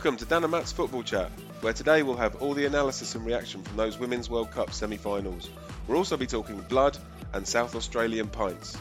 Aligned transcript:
Welcome 0.00 0.16
to 0.16 0.24
Dan 0.24 0.44
and 0.44 0.50
Matt's 0.50 0.72
Football 0.72 1.02
Chat, 1.02 1.30
where 1.60 1.74
today 1.74 2.02
we'll 2.02 2.16
have 2.16 2.36
all 2.36 2.54
the 2.54 2.64
analysis 2.64 3.14
and 3.16 3.26
reaction 3.26 3.62
from 3.62 3.76
those 3.76 3.98
Women's 3.98 4.30
World 4.30 4.50
Cup 4.50 4.72
semi 4.72 4.96
finals. 4.96 5.50
We'll 5.86 5.98
also 5.98 6.16
be 6.16 6.26
talking 6.26 6.58
blood 6.70 6.96
and 7.34 7.46
South 7.46 7.74
Australian 7.74 8.28
pints. 8.28 8.78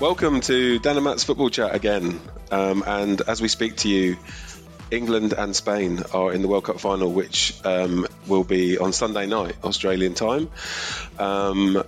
Welcome 0.00 0.40
to 0.40 0.78
Dan 0.78 0.96
and 0.96 1.04
Matt's 1.04 1.24
Football 1.24 1.50
Chat 1.50 1.74
again. 1.74 2.18
Um, 2.50 2.82
and 2.86 3.20
as 3.20 3.42
we 3.42 3.48
speak 3.48 3.76
to 3.76 3.90
you, 3.90 4.16
England 4.90 5.32
and 5.32 5.54
Spain 5.54 6.02
are 6.12 6.32
in 6.32 6.42
the 6.42 6.48
World 6.48 6.64
Cup 6.64 6.80
final, 6.80 7.12
which 7.12 7.54
um, 7.64 8.06
will 8.26 8.44
be 8.44 8.78
on 8.78 8.92
Sunday 8.92 9.26
night, 9.26 9.56
Australian 9.64 10.14
time. 10.14 10.50
Um, 11.18 11.82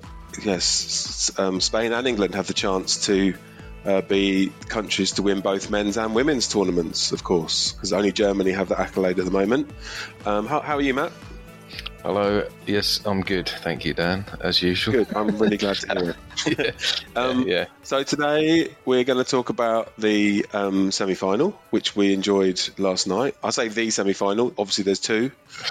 yes, 0.45 1.30
um, 1.38 1.60
Spain 1.60 1.93
and 1.93 2.07
England 2.07 2.34
have 2.34 2.46
the 2.46 2.55
chance 2.55 3.07
to 3.07 3.34
uh, 3.84 4.01
be 4.02 4.52
countries 4.69 5.12
to 5.12 5.23
win 5.23 5.41
both 5.41 5.70
men's 5.70 5.96
and 5.96 6.15
women's 6.15 6.48
tournaments, 6.48 7.12
of 7.12 7.24
course, 7.24 7.73
because 7.73 7.93
only 7.93 8.12
Germany 8.12 8.52
have 8.52 8.69
that 8.69 8.79
accolade 8.79 9.19
at 9.19 9.24
the 9.24 9.30
moment. 9.30 9.71
Um, 10.24 10.46
how, 10.46 10.60
how 10.60 10.77
are 10.77 10.82
you, 10.82 10.95
Matt? 10.95 11.12
Hello. 12.02 12.45
Yes, 12.66 13.01
I'm 13.06 13.20
good. 13.20 13.48
Thank 13.48 13.84
you, 13.84 13.95
Dan. 13.95 14.24
As 14.41 14.60
usual. 14.60 15.05
Good. 15.05 15.15
I'm 15.15 15.38
really 15.38 15.56
glad 15.56 15.77
to 15.77 15.93
hear 15.93 16.10
it. 16.10 16.59
yeah. 16.59 16.70
Um, 17.15 17.46
yeah. 17.46 17.66
So 17.82 18.02
today 18.02 18.74
we're 18.87 19.04
going 19.04 19.23
to 19.23 19.30
talk 19.30 19.51
about 19.51 19.95
the 19.99 20.45
um, 20.52 20.91
semi-final, 20.91 21.51
which 21.71 21.95
we 21.95 22.13
enjoyed 22.13 22.60
last 22.79 23.07
night. 23.07 23.37
I 23.45 23.51
say 23.51 23.68
the 23.68 23.91
semi-final. 23.91 24.54
Obviously, 24.59 24.82
there's 24.82 24.99
two, 24.99 25.30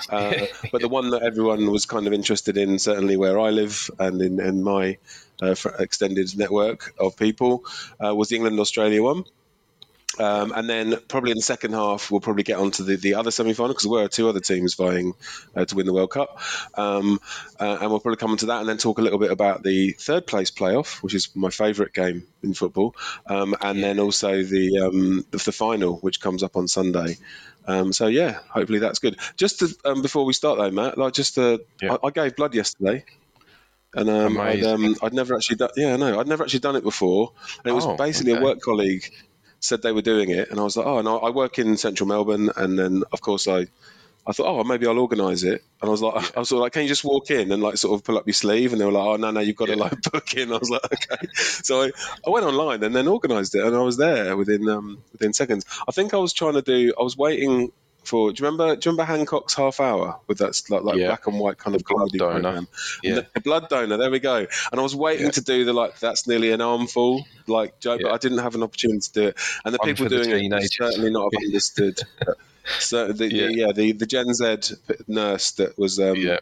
uh, 0.10 0.46
but 0.72 0.82
the 0.82 0.88
one 0.88 1.10
that 1.10 1.24
everyone 1.24 1.70
was 1.70 1.86
kind 1.86 2.08
of 2.08 2.14
interested 2.14 2.56
in, 2.58 2.80
certainly 2.80 3.18
where 3.18 3.38
I 3.38 3.50
live 3.50 3.90
and 4.00 4.22
in, 4.22 4.40
in 4.40 4.64
my 4.64 5.00
uh, 5.42 5.56
extended 5.80 6.38
network 6.38 6.94
of 6.98 7.18
people, 7.18 7.66
uh, 8.00 8.16
was 8.16 8.30
the 8.30 8.36
England 8.38 8.60
Australia 8.60 9.04
one. 9.04 9.26
Um, 10.20 10.52
and 10.56 10.70
then 10.70 10.98
probably 11.08 11.32
in 11.32 11.38
the 11.38 11.44
second 11.44 11.74
half, 11.74 12.12
we'll 12.12 12.22
probably 12.22 12.44
get 12.44 12.58
onto 12.58 12.84
the, 12.84 12.96
the 12.98 13.16
other 13.16 13.32
semi 13.32 13.54
final 13.54 13.70
because 13.70 13.84
there 13.84 13.92
were 13.92 14.08
two 14.08 14.30
other 14.30 14.40
teams 14.40 14.74
vying 14.74 15.14
uh, 15.56 15.66
to 15.66 15.76
win 15.76 15.86
the 15.86 15.94
World 15.94 16.12
Cup. 16.12 16.40
Um, 16.76 17.20
uh, 17.60 17.78
and 17.82 17.90
we'll 17.90 18.00
probably 18.00 18.18
come 18.18 18.32
onto 18.32 18.48
that 18.48 18.60
and 18.60 18.70
then 18.70 18.78
talk 18.78 18.98
a 18.98 19.02
little 19.02 19.20
bit 19.20 19.32
about 19.32 19.64
the 19.64 19.92
third 19.94 20.28
place 20.28 20.52
playoff, 20.52 21.02
which 21.02 21.14
is 21.14 21.30
my 21.36 21.50
favourite 21.50 21.94
game 21.94 22.24
in 22.44 22.54
football. 22.54 22.96
Um, 23.26 23.56
and 23.62 23.80
yeah. 23.80 23.88
then 23.88 24.00
also 24.00 24.44
the, 24.44 24.80
um, 24.80 25.26
the, 25.32 25.38
the 25.38 25.52
final, 25.52 25.98
which 25.98 26.20
comes 26.20 26.44
up 26.44 26.56
on 26.56 26.68
Sunday. 26.68 27.18
Um, 27.68 27.94
so 27.94 28.08
yeah, 28.08 28.40
hopefully 28.50 28.80
that's 28.80 29.00
good. 29.00 29.18
Just 29.38 29.60
to, 29.60 29.76
um, 29.86 30.02
before 30.02 30.26
we 30.26 30.34
start 30.34 30.58
though, 30.58 30.72
Matt, 30.72 30.98
like 30.98 31.14
just 31.14 31.38
uh, 31.38 31.60
yeah. 31.82 31.98
I, 32.04 32.08
I, 32.08 32.10
gave 32.10 32.36
blood 32.36 32.56
yesterday 32.56 33.06
and 33.94 34.10
um, 34.10 34.40
I'd, 34.40 34.64
um, 34.64 34.96
I'd, 35.02 35.14
never 35.14 35.36
actually 35.36 35.58
done. 35.58 35.70
Yeah, 35.76 35.96
no, 35.98 36.20
I'd 36.20 36.28
never 36.28 36.44
actually 36.44 36.62
done 36.62 36.76
it 36.76 36.84
before. 36.84 37.34
And 37.60 37.72
it 37.72 37.76
was 37.76 37.86
oh, 37.86 37.98
basically 37.98 38.34
okay. 38.34 38.42
a 38.42 38.44
work 38.44 38.62
colleague 38.62 39.12
said 39.62 39.82
they 39.82 39.92
were 39.92 40.02
doing 40.02 40.30
it, 40.30 40.50
and 40.50 40.60
I 40.60 40.64
was 40.64 40.76
like, 40.76 40.86
oh, 40.86 40.98
and 40.98 41.08
I, 41.08 41.14
I 41.14 41.30
work 41.30 41.60
in 41.60 41.78
central 41.78 42.08
Melbourne, 42.08 42.50
and 42.56 42.78
then 42.78 43.04
of 43.12 43.22
course 43.22 43.48
I. 43.48 43.68
I 44.24 44.34
thought, 44.34 44.46
oh, 44.46 44.64
maybe 44.64 44.86
I'll 44.86 45.00
organise 45.00 45.42
it. 45.42 45.64
And 45.82 45.88
I 45.88 45.90
was 45.90 46.04
like, 46.04 46.14
yeah. 46.14 46.30
I 46.36 46.40
was 46.42 46.50
sort 46.50 46.60
of 46.60 46.62
like, 46.62 46.74
can 46.74 46.84
you 46.84 46.88
just 46.88 47.04
walk 47.04 47.32
in 47.32 47.52
and 47.52 47.64
like 47.64 47.78
sort 47.78 48.00
of 48.00 48.04
pull 48.06 48.20
up 48.20 48.28
your 48.28 48.36
sleeve? 48.36 48.72
And 48.72 48.80
they 48.80 48.86
were 48.86 48.92
like, 48.92 49.04
oh, 49.04 49.16
no, 49.16 49.32
no, 49.32 49.40
you've 49.40 49.56
got 49.56 49.70
yeah. 49.70 49.74
to 49.74 49.82
like 49.82 50.02
book 50.12 50.36
in. 50.36 50.54
I 50.54 50.58
was 50.58 50.70
like, 50.70 50.86
okay. 50.86 51.28
So 51.34 51.82
I, 51.82 51.92
I 52.28 52.30
went 52.30 52.46
online 52.46 52.84
and 52.84 52.96
then 52.96 53.08
organised 53.08 53.56
it, 53.56 53.66
and 53.66 53.76
I 53.76 53.80
was 53.80 53.98
there 53.98 54.38
within 54.38 54.70
um, 54.70 55.00
within 55.12 55.34
seconds. 55.34 55.66
I 55.88 55.92
think 55.92 56.14
I 56.14 56.18
was 56.18 56.34
trying 56.34 56.54
to 56.54 56.62
do. 56.62 56.94
I 57.00 57.02
was 57.02 57.18
waiting 57.18 57.72
for. 58.04 58.32
Do 58.32 58.42
you 58.42 58.46
remember? 58.46 58.76
Do 58.76 58.90
you 58.90 58.92
remember 58.92 59.12
Hancock's 59.12 59.54
Half 59.54 59.80
Hour 59.80 60.20
with 60.28 60.40
that 60.40 60.62
like, 60.70 60.84
like 60.84 60.98
yeah. 60.98 61.08
black 61.08 61.28
and 61.28 61.40
white 61.40 61.58
kind 61.58 61.76
of 61.76 61.84
blood 61.84 62.10
donor? 62.12 62.42
Program? 62.42 62.68
Yeah, 63.04 63.16
the, 63.16 63.28
the, 63.36 63.42
blood 63.42 63.70
donor. 63.70 63.98
There 63.98 64.12
we 64.12 64.20
go. 64.20 64.38
And 64.38 64.80
I 64.80 64.82
was 64.82 64.96
waiting 64.96 65.26
yeah. 65.26 65.32
to 65.32 65.42
do 65.42 65.66
the 65.66 65.74
like 65.74 66.00
that's 66.00 66.28
nearly 66.28 66.52
an 66.52 66.62
armful 66.62 67.26
like 67.48 67.80
joke, 67.80 68.02
yeah. 68.02 68.08
but 68.08 68.14
I 68.14 68.18
didn't 68.18 68.40
have 68.40 68.56
an 68.56 68.64
opportunity 68.64 69.00
to 69.00 69.14
do 69.14 69.28
it. 69.28 69.38
And 69.66 69.74
the 69.74 69.78
One 69.78 69.90
people 69.90 70.10
doing 70.10 70.50
the 70.50 70.58
it 70.58 70.72
certainly 70.72 71.12
not 71.12 71.34
have 71.34 71.44
understood. 71.44 72.00
so 72.80 73.12
the, 73.12 73.34
yeah. 73.34 73.48
The, 73.48 73.54
yeah, 73.54 73.72
the 73.74 73.92
the 73.94 74.06
Gen 74.06 74.34
Z 74.34 74.76
nurse 75.08 75.52
that 75.52 75.78
was 75.78 76.00
um, 76.00 76.16
yeah 76.16 76.38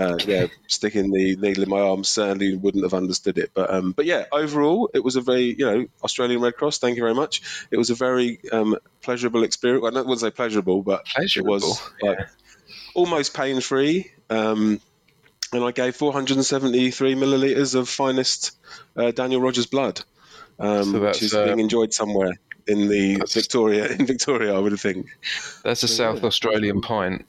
uh, 0.00 0.16
yeah, 0.26 0.46
sticking 0.66 1.10
the 1.10 1.36
needle 1.36 1.62
in 1.62 1.68
my 1.68 1.80
arm 1.80 2.04
certainly 2.04 2.56
wouldn't 2.56 2.84
have 2.84 2.94
understood 2.94 3.38
it. 3.38 3.50
But 3.54 3.72
um, 3.72 3.92
but 3.92 4.06
yeah, 4.06 4.24
overall, 4.32 4.90
it 4.94 5.04
was 5.04 5.16
a 5.16 5.20
very 5.20 5.54
you 5.56 5.66
know 5.66 5.86
Australian 6.02 6.40
Red 6.40 6.56
Cross. 6.56 6.78
Thank 6.78 6.96
you 6.96 7.02
very 7.02 7.14
much. 7.14 7.66
It 7.70 7.76
was 7.76 7.90
a 7.90 7.94
very 7.94 8.40
um, 8.50 8.76
pleasurable 9.02 9.44
experience. 9.44 9.82
Well, 9.82 9.96
I 9.96 10.00
wouldn't 10.00 10.20
say 10.20 10.30
pleasurable, 10.30 10.82
but 10.82 11.04
pleasurable. 11.04 11.56
it 11.56 11.60
was 11.60 11.90
like 12.02 12.18
yeah. 12.18 12.26
almost 12.94 13.34
pain 13.34 13.60
free. 13.60 14.10
Um, 14.30 14.80
and 15.52 15.64
I 15.64 15.72
gave 15.72 15.96
473 15.96 17.16
milliliters 17.16 17.74
of 17.74 17.88
finest 17.88 18.56
uh, 18.96 19.10
Daniel 19.10 19.40
Rogers 19.40 19.66
blood, 19.66 20.00
um, 20.60 20.92
so 20.92 21.00
which 21.00 21.22
is 21.22 21.34
uh, 21.34 21.44
being 21.46 21.58
enjoyed 21.58 21.92
somewhere 21.92 22.38
in 22.68 22.88
the 22.88 23.26
Victoria 23.28 23.88
in 23.88 24.06
Victoria. 24.06 24.54
I 24.54 24.60
would 24.60 24.78
think 24.78 25.08
that's 25.64 25.82
a 25.82 25.88
South 25.88 26.22
Australian 26.22 26.80
pint 26.80 27.26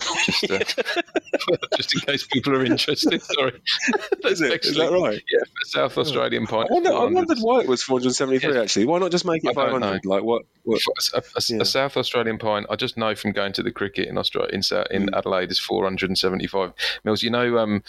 just, 0.00 0.50
uh, 0.50 0.58
just 1.76 1.94
in 1.94 2.00
case 2.00 2.26
people 2.26 2.54
are 2.54 2.64
interested. 2.64 3.22
Sorry, 3.22 3.60
is, 4.24 4.40
it? 4.40 4.64
is 4.64 4.76
that 4.76 4.92
right? 4.92 5.22
Yeah, 5.30 5.40
South 5.64 5.96
Australian 5.98 6.46
pint. 6.46 6.68
I, 6.70 6.74
wonder, 6.74 6.92
I 6.92 7.04
wondered 7.04 7.38
why 7.40 7.60
it 7.60 7.68
was 7.68 7.82
473. 7.82 8.54
Yeah. 8.54 8.62
Actually, 8.62 8.86
why 8.86 8.98
not 8.98 9.10
just 9.10 9.24
make 9.24 9.44
it 9.44 9.54
500? 9.54 10.04
Like 10.04 10.22
what? 10.22 10.42
what? 10.64 10.80
A, 11.14 11.18
a, 11.18 11.22
yeah. 11.48 11.60
a, 11.60 11.64
South 11.64 11.96
Australian 11.96 12.38
pint. 12.38 12.66
I 12.70 12.76
just 12.76 12.96
know 12.96 13.14
from 13.14 13.32
going 13.32 13.52
to 13.54 13.62
the 13.62 13.72
cricket 13.72 14.08
in 14.08 14.18
Australia 14.18 14.50
in, 14.52 14.62
in 14.90 15.06
mm. 15.08 15.16
Adelaide 15.16 15.50
is 15.50 15.58
475 15.58 16.72
mils. 17.04 17.22
You 17.22 17.30
know, 17.30 17.58
um, 17.58 17.82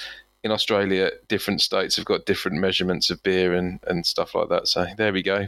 in 0.46 0.52
Australia, 0.52 1.10
different 1.28 1.60
states 1.60 1.96
have 1.96 2.06
got 2.06 2.28
different 2.28 2.60
measurements 2.60 3.10
of 3.10 3.22
beer 3.24 3.56
and, 3.56 3.80
and 3.88 4.06
stuff 4.06 4.36
like 4.36 4.50
that. 4.50 4.68
So 4.68 4.86
there 4.96 5.12
we 5.12 5.24
go. 5.24 5.48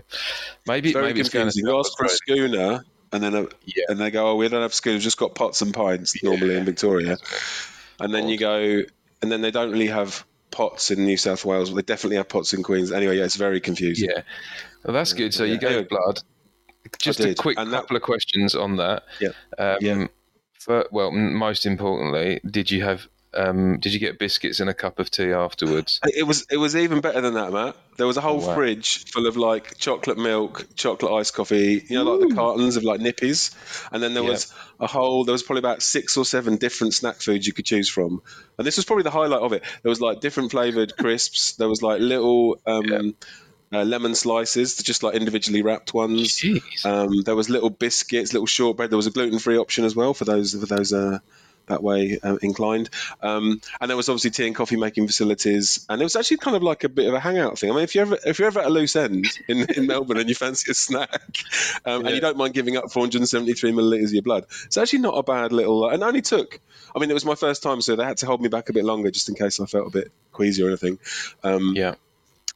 Maybe 0.65 0.93
maybe 0.93 1.19
it's 1.19 1.29
going 1.29 1.51
to 1.51 1.77
ask 1.77 1.95
for 1.95 2.05
a 2.05 2.09
schooner 2.09 2.83
and 3.11 3.23
then 3.23 3.35
a, 3.35 3.41
yeah. 3.65 3.85
and 3.89 3.99
they 3.99 4.11
go, 4.11 4.31
"Oh, 4.31 4.35
we 4.35 4.47
don't 4.49 4.61
have 4.61 4.73
schools, 4.73 5.03
just 5.03 5.17
got 5.17 5.35
pots 5.35 5.61
and 5.61 5.73
pints 5.73 6.21
normally 6.23 6.53
yeah. 6.53 6.59
in 6.59 6.65
Victoria." 6.65 7.17
And 7.99 8.13
then 8.13 8.27
you 8.27 8.37
go, 8.37 8.83
and 9.21 9.31
then 9.31 9.41
they 9.41 9.51
don't 9.51 9.71
really 9.71 9.87
have 9.87 10.25
pots 10.51 10.91
in 10.91 11.03
New 11.05 11.17
South 11.17 11.45
Wales. 11.45 11.69
but 11.69 11.75
They 11.75 11.93
definitely 11.93 12.17
have 12.17 12.29
pots 12.29 12.53
in 12.53 12.63
Queens. 12.63 12.91
Anyway, 12.91 13.17
yeah, 13.17 13.25
it's 13.25 13.35
very 13.35 13.59
confusing. 13.59 14.09
Yeah, 14.09 14.21
well, 14.83 14.93
that's 14.93 15.13
good. 15.13 15.33
So 15.33 15.43
you 15.43 15.57
gave 15.57 15.89
blood. 15.89 16.21
Just 16.99 17.19
a 17.19 17.35
quick 17.35 17.59
and 17.59 17.69
couple 17.69 17.95
that, 17.95 17.97
of 17.97 18.01
questions 18.03 18.55
on 18.55 18.77
that. 18.77 19.03
Yeah. 19.19 19.29
Um, 19.57 19.77
yeah. 19.81 20.07
For, 20.53 20.85
well, 20.91 21.11
most 21.11 21.65
importantly, 21.65 22.39
did 22.49 22.71
you 22.71 22.83
have 22.83 23.07
um, 23.37 23.79
did 23.79 23.93
you 23.93 23.99
get 23.99 24.17
biscuits 24.17 24.59
and 24.59 24.69
a 24.69 24.73
cup 24.73 24.99
of 24.99 25.11
tea 25.11 25.31
afterwards? 25.31 25.99
It 26.03 26.23
was 26.23 26.45
it 26.49 26.57
was 26.57 26.75
even 26.75 27.01
better 27.01 27.21
than 27.21 27.35
that, 27.35 27.53
Matt. 27.53 27.75
There 27.97 28.07
was 28.07 28.17
a 28.17 28.21
whole 28.21 28.43
oh, 28.43 28.47
wow. 28.47 28.55
fridge 28.55 29.05
full 29.05 29.27
of 29.27 29.37
like 29.37 29.77
chocolate 29.77 30.17
milk, 30.17 30.65
chocolate 30.75 31.11
iced 31.11 31.33
coffee, 31.35 31.83
you 31.87 31.95
know, 31.95 32.07
Ooh. 32.07 32.19
like 32.19 32.29
the 32.29 32.35
cartons 32.35 32.75
of 32.75 32.83
like 32.83 32.99
nippies, 32.99 33.55
and 33.91 34.01
then 34.01 34.13
there 34.13 34.23
yeah. 34.23 34.29
was 34.29 34.53
a 34.79 34.87
whole. 34.87 35.23
There 35.23 35.33
was 35.33 35.43
probably 35.43 35.59
about 35.59 35.83
six 35.83 36.17
or 36.17 36.25
seven 36.25 36.57
different 36.57 36.95
snack 36.95 37.17
foods 37.17 37.45
you 37.45 37.53
could 37.53 37.65
choose 37.65 37.89
from, 37.89 38.21
and 38.57 38.65
this 38.65 38.75
was 38.75 38.85
probably 38.85 39.03
the 39.03 39.11
highlight 39.11 39.41
of 39.41 39.53
it. 39.53 39.63
There 39.83 39.89
was 39.89 40.01
like 40.01 40.19
different 40.19 40.51
flavored 40.51 40.97
crisps. 40.97 41.53
There 41.53 41.69
was 41.69 41.81
like 41.81 42.01
little. 42.01 42.59
Um, 42.65 42.85
yeah. 42.85 43.01
Uh, 43.69 43.83
lemon 43.83 44.15
slices, 44.15 44.77
just 44.77 45.03
like 45.03 45.13
individually 45.13 45.61
wrapped 45.61 45.93
ones. 45.93 46.41
Um, 46.85 47.23
there 47.23 47.35
was 47.35 47.49
little 47.49 47.69
biscuits, 47.69 48.31
little 48.31 48.45
shortbread. 48.45 48.89
There 48.89 48.95
was 48.95 49.07
a 49.07 49.11
gluten 49.11 49.39
free 49.39 49.57
option 49.57 49.83
as 49.83 49.93
well 49.93 50.13
for 50.13 50.23
those 50.23 50.53
for 50.53 50.65
those 50.65 50.93
uh, 50.93 51.19
that 51.67 51.83
way 51.83 52.19
uh, 52.23 52.37
inclined. 52.41 52.89
Um, 53.21 53.61
and 53.79 53.89
there 53.89 53.97
was 53.97 54.09
obviously 54.09 54.31
tea 54.31 54.47
and 54.47 54.55
coffee 54.55 54.77
making 54.77 55.07
facilities, 55.07 55.85
and 55.89 56.01
it 56.01 56.03
was 56.03 56.15
actually 56.15 56.37
kind 56.37 56.55
of 56.55 56.63
like 56.63 56.83
a 56.83 56.89
bit 56.89 57.07
of 57.07 57.13
a 57.13 57.19
hangout 57.19 57.59
thing. 57.59 57.69
I 57.71 57.73
mean, 57.73 57.83
if 57.83 57.95
you 57.95 58.01
ever 58.01 58.17
if 58.25 58.39
you're 58.39 58.47
ever 58.47 58.59
at 58.59 58.67
a 58.67 58.69
loose 58.69 58.95
end 58.95 59.25
in, 59.47 59.69
in 59.71 59.87
Melbourne 59.87 60.17
and 60.17 60.29
you 60.29 60.35
fancy 60.35 60.71
a 60.71 60.73
snack, 60.73 61.21
um, 61.85 62.01
yeah. 62.01 62.07
and 62.07 62.15
you 62.15 62.21
don't 62.21 62.37
mind 62.37 62.53
giving 62.53 62.77
up 62.77 62.91
473 62.91 63.71
milliliters 63.71 64.07
of 64.07 64.13
your 64.13 64.23
blood, 64.23 64.45
it's 64.65 64.77
actually 64.77 64.99
not 64.99 65.17
a 65.17 65.23
bad 65.23 65.51
little. 65.51 65.89
And 65.89 66.03
only 66.03 66.21
took. 66.21 66.59
I 66.95 66.99
mean, 66.99 67.11
it 67.11 67.13
was 67.13 67.25
my 67.25 67.35
first 67.35 67.61
time, 67.61 67.81
so 67.81 67.95
they 67.95 68.03
had 68.03 68.17
to 68.17 68.25
hold 68.25 68.41
me 68.41 68.49
back 68.49 68.69
a 68.69 68.73
bit 68.73 68.85
longer 68.85 69.11
just 69.11 69.29
in 69.29 69.35
case 69.35 69.59
I 69.59 69.65
felt 69.65 69.87
a 69.87 69.91
bit 69.91 70.11
queasy 70.31 70.63
or 70.63 70.67
anything. 70.67 70.99
Um, 71.43 71.73
yeah 71.75 71.95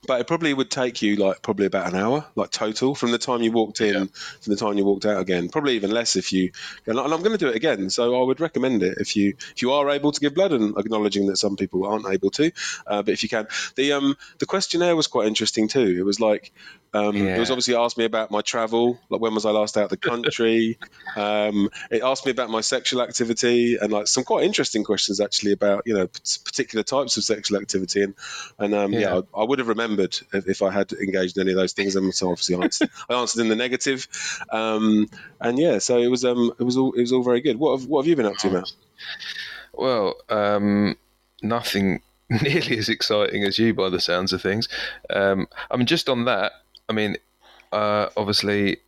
but 0.07 0.19
it 0.19 0.27
probably 0.27 0.53
would 0.53 0.71
take 0.71 1.01
you 1.01 1.15
like 1.15 1.41
probably 1.41 1.67
about 1.67 1.87
an 1.87 1.99
hour, 1.99 2.25
like 2.35 2.49
total, 2.49 2.95
from 2.95 3.11
the 3.11 3.17
time 3.17 3.41
you 3.41 3.51
walked 3.51 3.81
in 3.81 3.93
yeah. 3.93 4.05
to 4.41 4.49
the 4.49 4.55
time 4.55 4.77
you 4.77 4.83
walked 4.83 5.05
out 5.05 5.21
again. 5.21 5.49
Probably 5.49 5.75
even 5.75 5.91
less 5.91 6.15
if 6.15 6.33
you. 6.33 6.51
And 6.87 6.99
I'm 6.99 7.09
going 7.09 7.31
to 7.31 7.37
do 7.37 7.49
it 7.49 7.55
again, 7.55 7.89
so 7.89 8.21
I 8.21 8.25
would 8.25 8.39
recommend 8.39 8.81
it 8.81 8.97
if 8.99 9.15
you 9.15 9.35
if 9.55 9.61
you 9.61 9.73
are 9.73 9.89
able 9.89 10.11
to 10.11 10.19
give 10.19 10.33
blood, 10.33 10.53
and 10.53 10.75
acknowledging 10.77 11.27
that 11.27 11.37
some 11.37 11.55
people 11.55 11.85
aren't 11.85 12.07
able 12.07 12.31
to, 12.31 12.51
uh, 12.87 13.03
but 13.03 13.13
if 13.13 13.23
you 13.23 13.29
can. 13.29 13.47
The 13.75 13.93
um 13.93 14.15
the 14.39 14.45
questionnaire 14.45 14.95
was 14.95 15.07
quite 15.07 15.27
interesting 15.27 15.67
too. 15.67 15.95
It 15.99 16.03
was 16.03 16.19
like 16.19 16.51
um, 16.93 17.15
yeah. 17.15 17.35
It 17.35 17.39
was 17.39 17.49
obviously 17.49 17.75
asked 17.75 17.97
me 17.97 18.03
about 18.03 18.31
my 18.31 18.41
travel, 18.41 18.99
like 19.09 19.21
when 19.21 19.33
was 19.33 19.45
I 19.45 19.51
last 19.51 19.77
out 19.77 19.85
of 19.85 19.89
the 19.89 19.97
country. 19.97 20.77
um, 21.15 21.69
it 21.89 22.03
asked 22.03 22.25
me 22.25 22.31
about 22.31 22.49
my 22.49 22.61
sexual 22.61 23.01
activity 23.01 23.77
and 23.81 23.93
like 23.93 24.07
some 24.07 24.23
quite 24.25 24.43
interesting 24.43 24.83
questions 24.83 25.21
actually 25.21 25.53
about 25.53 25.83
you 25.85 25.93
know 25.93 26.07
particular 26.07 26.83
types 26.83 27.15
of 27.15 27.23
sexual 27.23 27.59
activity. 27.59 28.03
And 28.03 28.13
and 28.59 28.73
um, 28.73 28.91
yeah, 28.91 28.99
yeah 28.99 29.21
I, 29.33 29.41
I, 29.41 29.43
would 29.45 29.59
have 29.59 29.69
remembered 29.69 30.19
if, 30.33 30.47
if, 30.47 30.61
I 30.61 30.71
had 30.71 30.91
engaged 30.91 31.37
in 31.37 31.41
any 31.41 31.51
of 31.51 31.57
those 31.57 31.73
things. 31.73 31.95
And 31.95 32.13
so 32.13 32.29
obviously 32.29 32.55
I 32.55 32.63
answered, 32.63 32.89
I 33.09 33.13
answered 33.13 33.41
in 33.41 33.47
the 33.47 33.55
negative. 33.55 34.07
Um, 34.51 35.07
and 35.39 35.57
yeah, 35.57 35.77
so 35.77 35.97
it 35.97 36.07
was 36.07 36.25
um, 36.25 36.51
it 36.59 36.63
was 36.63 36.75
all 36.75 36.91
it 36.91 37.01
was 37.01 37.13
all 37.13 37.23
very 37.23 37.39
good. 37.39 37.57
What 37.57 37.79
have, 37.79 37.87
what 37.87 38.01
have 38.01 38.07
you 38.07 38.17
been 38.17 38.25
up 38.25 38.37
to, 38.37 38.49
Matt? 38.49 38.71
Well, 39.73 40.15
um, 40.29 40.97
nothing 41.41 42.01
nearly 42.29 42.77
as 42.77 42.89
exciting 42.89 43.43
as 43.43 43.57
you 43.57 43.73
by 43.73 43.89
the 43.89 44.01
sounds 44.01 44.33
of 44.33 44.41
things. 44.41 44.67
Um, 45.09 45.47
I 45.69 45.77
mean, 45.77 45.87
just 45.87 46.09
on 46.09 46.25
that, 46.25 46.51
I 46.91 46.93
mean, 46.93 47.15
uh, 47.71 48.09
obviously, 48.17 48.79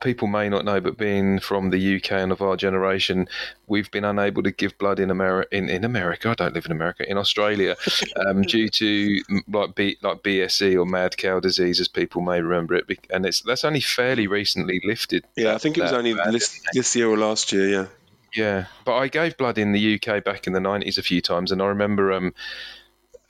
people 0.00 0.26
may 0.26 0.48
not 0.48 0.64
know, 0.64 0.80
but 0.80 0.96
being 0.96 1.38
from 1.38 1.68
the 1.68 1.96
UK 1.96 2.12
and 2.12 2.32
of 2.32 2.40
our 2.40 2.56
generation, 2.56 3.28
we've 3.66 3.90
been 3.90 4.06
unable 4.06 4.42
to 4.42 4.50
give 4.50 4.78
blood 4.78 4.98
in 4.98 5.10
America. 5.10 5.54
In, 5.54 5.68
in 5.68 5.84
America, 5.84 6.30
I 6.30 6.34
don't 6.34 6.54
live 6.54 6.64
in 6.64 6.72
America. 6.72 7.04
In 7.10 7.18
Australia, 7.18 7.76
um, 8.26 8.40
due 8.40 8.70
to 8.70 9.20
like 9.48 9.74
B, 9.74 9.98
like 10.00 10.22
BSE 10.22 10.80
or 10.80 10.86
mad 10.86 11.18
cow 11.18 11.40
disease, 11.40 11.78
as 11.78 11.88
people 11.88 12.22
may 12.22 12.40
remember 12.40 12.74
it, 12.74 12.86
and 13.10 13.26
it's 13.26 13.42
that's 13.42 13.66
only 13.66 13.80
fairly 13.80 14.26
recently 14.26 14.80
lifted. 14.82 15.26
Yeah, 15.36 15.54
I 15.54 15.58
think 15.58 15.76
it 15.76 15.82
was 15.82 15.92
only 15.92 16.14
this, 16.14 16.58
this 16.72 16.96
year 16.96 17.10
or 17.10 17.18
last 17.18 17.52
year. 17.52 17.68
Yeah. 17.68 17.86
Yeah, 18.34 18.66
but 18.86 18.96
I 18.96 19.08
gave 19.08 19.36
blood 19.36 19.58
in 19.58 19.72
the 19.72 20.00
UK 20.00 20.24
back 20.24 20.46
in 20.46 20.54
the 20.54 20.60
nineties 20.60 20.96
a 20.96 21.02
few 21.02 21.20
times, 21.20 21.52
and 21.52 21.60
I 21.60 21.66
remember 21.66 22.12
um, 22.12 22.32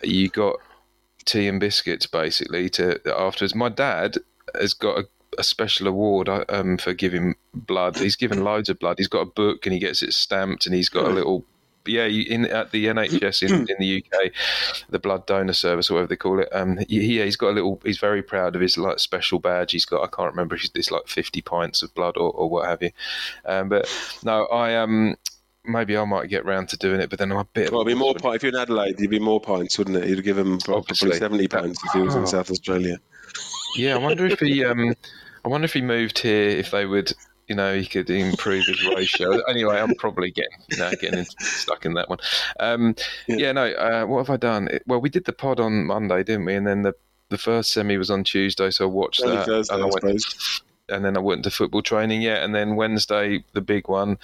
you 0.01 0.29
got 0.29 0.61
tea 1.25 1.49
and 1.49 1.61
biscuits 1.61 2.07
basically 2.07 2.69
to 2.71 3.01
afterwards. 3.17 3.55
My 3.55 3.69
dad 3.69 4.19
has 4.55 4.75
got 4.75 4.99
a, 4.99 5.09
a 5.39 5.45
special 5.45 5.87
award 5.87 6.29
uh, 6.29 6.45
um, 6.49 6.77
for 6.77 6.93
giving 6.93 7.35
blood. 7.55 7.97
He's 7.99 8.17
given 8.17 8.45
loads 8.45 8.69
of 8.69 8.79
blood. 8.79 8.99
He's 8.99 9.09
got 9.09 9.21
a 9.21 9.27
book 9.27 9.67
and 9.67 9.73
he 9.73 9.79
gets 9.79 10.03
it 10.03 10.13
stamped, 10.13 10.67
and 10.67 10.75
he's 10.75 10.89
got 10.89 11.07
a 11.07 11.11
little 11.11 11.45
yeah, 11.87 12.05
in 12.05 12.47
at 12.47 12.73
the 12.73 12.87
NHS 12.87 13.49
in, 13.49 13.61
in 13.69 13.77
the 13.79 14.05
UK, 14.05 14.33
the 14.91 14.99
blood 14.99 15.27
donor 15.27 15.53
service 15.53 15.91
or 15.91 15.95
whatever 15.95 16.09
they 16.09 16.17
call 16.17 16.41
it. 16.41 16.49
Um, 16.53 16.79
yeah, 16.89 17.25
he's 17.25 17.37
got 17.37 17.51
a 17.51 17.53
little. 17.53 17.81
He's 17.85 17.99
very 17.99 18.23
proud 18.23 18.55
of 18.55 18.61
his 18.61 18.77
like 18.77 18.99
special 18.99 19.39
badge. 19.39 19.73
He's 19.73 19.85
got. 19.85 20.03
I 20.03 20.15
can't 20.15 20.33
remember. 20.33 20.57
It's 20.57 20.91
like 20.91 21.09
fifty 21.09 21.41
pints 21.41 21.83
of 21.83 21.95
blood 21.95 22.17
or, 22.17 22.31
or 22.31 22.49
what 22.51 22.69
have 22.69 22.83
you. 22.83 22.91
Um, 23.45 23.69
but 23.69 23.89
no, 24.25 24.47
I 24.47 24.77
um 24.77 25.17
maybe 25.65 25.97
I 25.97 26.05
might 26.05 26.29
get 26.29 26.45
round 26.45 26.69
to 26.71 26.77
doing 26.77 27.01
it, 27.01 27.11
but 27.11 27.19
then 27.19 27.33
I'm 27.33 27.39
a 27.39 27.45
bit. 27.45 27.71
Well, 27.71 27.83
it'd 27.83 27.93
be 27.93 27.99
more 27.99 28.15
pints. 28.15 28.37
If 28.37 28.43
you're 28.43 28.53
in 28.53 28.59
Adelaide, 28.59 28.99
you'd 28.99 29.11
be 29.11 29.19
more 29.19 29.41
pints, 29.41 29.79
wouldn't 29.79 29.97
it? 29.97 30.09
You'd 30.09 30.25
give 30.25 30.39
him 30.39 30.59
probably 30.59 30.95
seventy 30.95 31.49
pints 31.49 31.81
if 31.85 31.93
he 31.93 32.01
was 32.01 32.17
oh. 32.17 32.21
in 32.21 32.27
South 32.27 32.51
Australia. 32.51 32.99
Yeah, 33.77 33.95
I 33.95 33.99
wonder 33.99 34.27
if 34.27 34.41
he. 34.41 34.65
Um, 34.71 34.95
I 35.43 35.49
wonder 35.49 35.65
if 35.65 35.73
he 35.73 35.81
moved 35.81 36.19
here, 36.19 36.51
if 36.51 36.71
they 36.71 36.85
would 36.85 37.15
you 37.51 37.57
know, 37.57 37.77
he 37.77 37.85
could 37.85 38.09
improve 38.09 38.65
his 38.65 38.87
ratio. 38.87 39.41
anyway, 39.49 39.81
I'm 39.81 39.95
probably 39.97 40.31
getting 40.31 40.57
you 40.69 40.77
know, 40.79 40.93
getting 41.01 41.27
stuck 41.41 41.85
in 41.85 41.95
that 41.95 42.09
one. 42.09 42.21
Um, 42.61 42.95
yeah. 43.27 43.37
yeah. 43.37 43.53
no. 43.53 43.67
Uh, 43.73 44.07
what 44.07 44.19
have 44.19 44.31
I 44.31 44.37
done? 44.37 44.69
Well, 44.87 45.01
we 45.01 45.11
did 45.11 45.25
the 45.25 45.33
pod 45.33 45.59
on 45.59 45.87
Monday, 45.87 46.23
didn't 46.23 46.45
we? 46.45 46.55
And 46.55 46.67
then 46.67 46.83
the 46.83 46.95
the 47.29 47.39
first 47.39 47.73
semi 47.73 47.97
was 47.97 48.09
on 48.09 48.23
Tuesday, 48.23 48.71
so 48.71 48.85
I 48.85 48.89
watched 48.89 49.23
that. 49.23 49.47
Thursday, 49.47 49.75
and, 49.75 49.83
I 49.83 49.87
went, 49.87 50.25
and 50.89 51.05
then 51.05 51.17
I 51.17 51.21
went 51.21 51.43
to 51.45 51.51
football 51.51 51.83
training. 51.83 52.23
Yeah, 52.23 52.45
and 52.45 52.55
then 52.55 52.77
Wednesday, 52.77 53.43
the 53.53 53.61
big 53.61 53.89
one. 53.89 54.19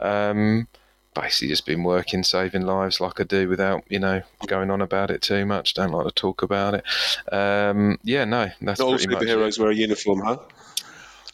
Um, 0.00 0.68
basically 1.14 1.48
just 1.48 1.66
been 1.66 1.82
working, 1.82 2.22
saving 2.22 2.62
lives 2.62 3.00
like 3.00 3.20
I 3.20 3.24
do 3.24 3.48
without, 3.48 3.82
you 3.88 3.98
know, 3.98 4.22
going 4.46 4.70
on 4.70 4.80
about 4.80 5.10
it 5.10 5.22
too 5.22 5.44
much. 5.44 5.74
Don't 5.74 5.90
like 5.90 6.06
to 6.06 6.12
talk 6.12 6.42
about 6.42 6.74
it. 6.74 6.84
Um, 7.32 7.98
yeah, 8.02 8.24
no, 8.24 8.50
that's 8.60 8.80
Not 8.80 8.86
all 8.86 8.94
superheroes 8.94 9.58
wear 9.58 9.70
a 9.70 9.74
uniform, 9.74 10.20
huh? 10.20 10.38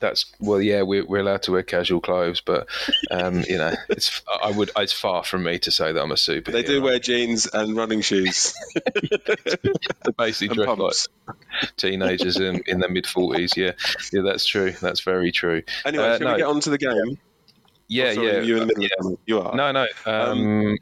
that's 0.05 0.27
well, 0.39 0.61
yeah, 0.61 0.83
we're, 0.83 1.05
we're 1.05 1.21
allowed 1.21 1.43
to 1.43 1.53
wear 1.53 1.63
casual 1.63 2.01
clothes, 2.01 2.41
but 2.41 2.69
um, 3.11 3.43
you 3.49 3.57
know, 3.57 3.75
it's 3.89 4.23
I 4.43 4.51
would 4.51 4.71
it's 4.77 4.93
far 4.93 5.25
from 5.25 5.45
me 5.45 5.59
to 5.61 5.71
say 5.71 5.93
that 5.93 6.01
I'm 6.01 6.11
a 6.11 6.17
superhero. 6.17 6.53
They 6.53 6.63
do 6.63 6.83
wear 6.83 6.99
jeans 6.99 7.47
and 7.47 7.77
running 7.77 8.03
shoes. 8.03 8.55
they 8.75 10.13
basically 10.17 10.57
dress 10.57 11.09
like 11.27 11.77
teenagers 11.77 12.39
in, 12.39 12.63
in 12.67 12.81
their 12.81 12.91
mid 12.91 13.07
forties. 13.07 13.57
Yeah, 13.57 13.73
yeah, 14.13 14.23
that's 14.23 14.47
true. 14.47 14.73
That's 14.73 15.01
very 15.01 15.33
true. 15.33 15.63
Anyway, 15.85 16.05
uh, 16.05 16.19
shall 16.19 16.27
no. 16.27 16.33
we 16.33 16.39
get 16.39 16.49
on 16.49 16.61
to 16.61 16.71
the 16.71 16.79
game? 16.79 17.19
Yeah, 17.89 18.05
oh, 18.05 18.15
sorry, 18.15 18.27
yeah. 18.27 18.41
You're 18.41 18.63
in 18.63 18.69
the 18.69 18.79
middle. 18.79 19.11
Yeah. 19.11 19.17
You 19.27 19.41
are. 19.41 19.55
No, 19.55 19.73
no. 19.73 19.87
Um, 20.07 20.67
um, 20.67 20.79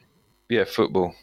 yeah, 0.49 0.64
football. 0.64 1.14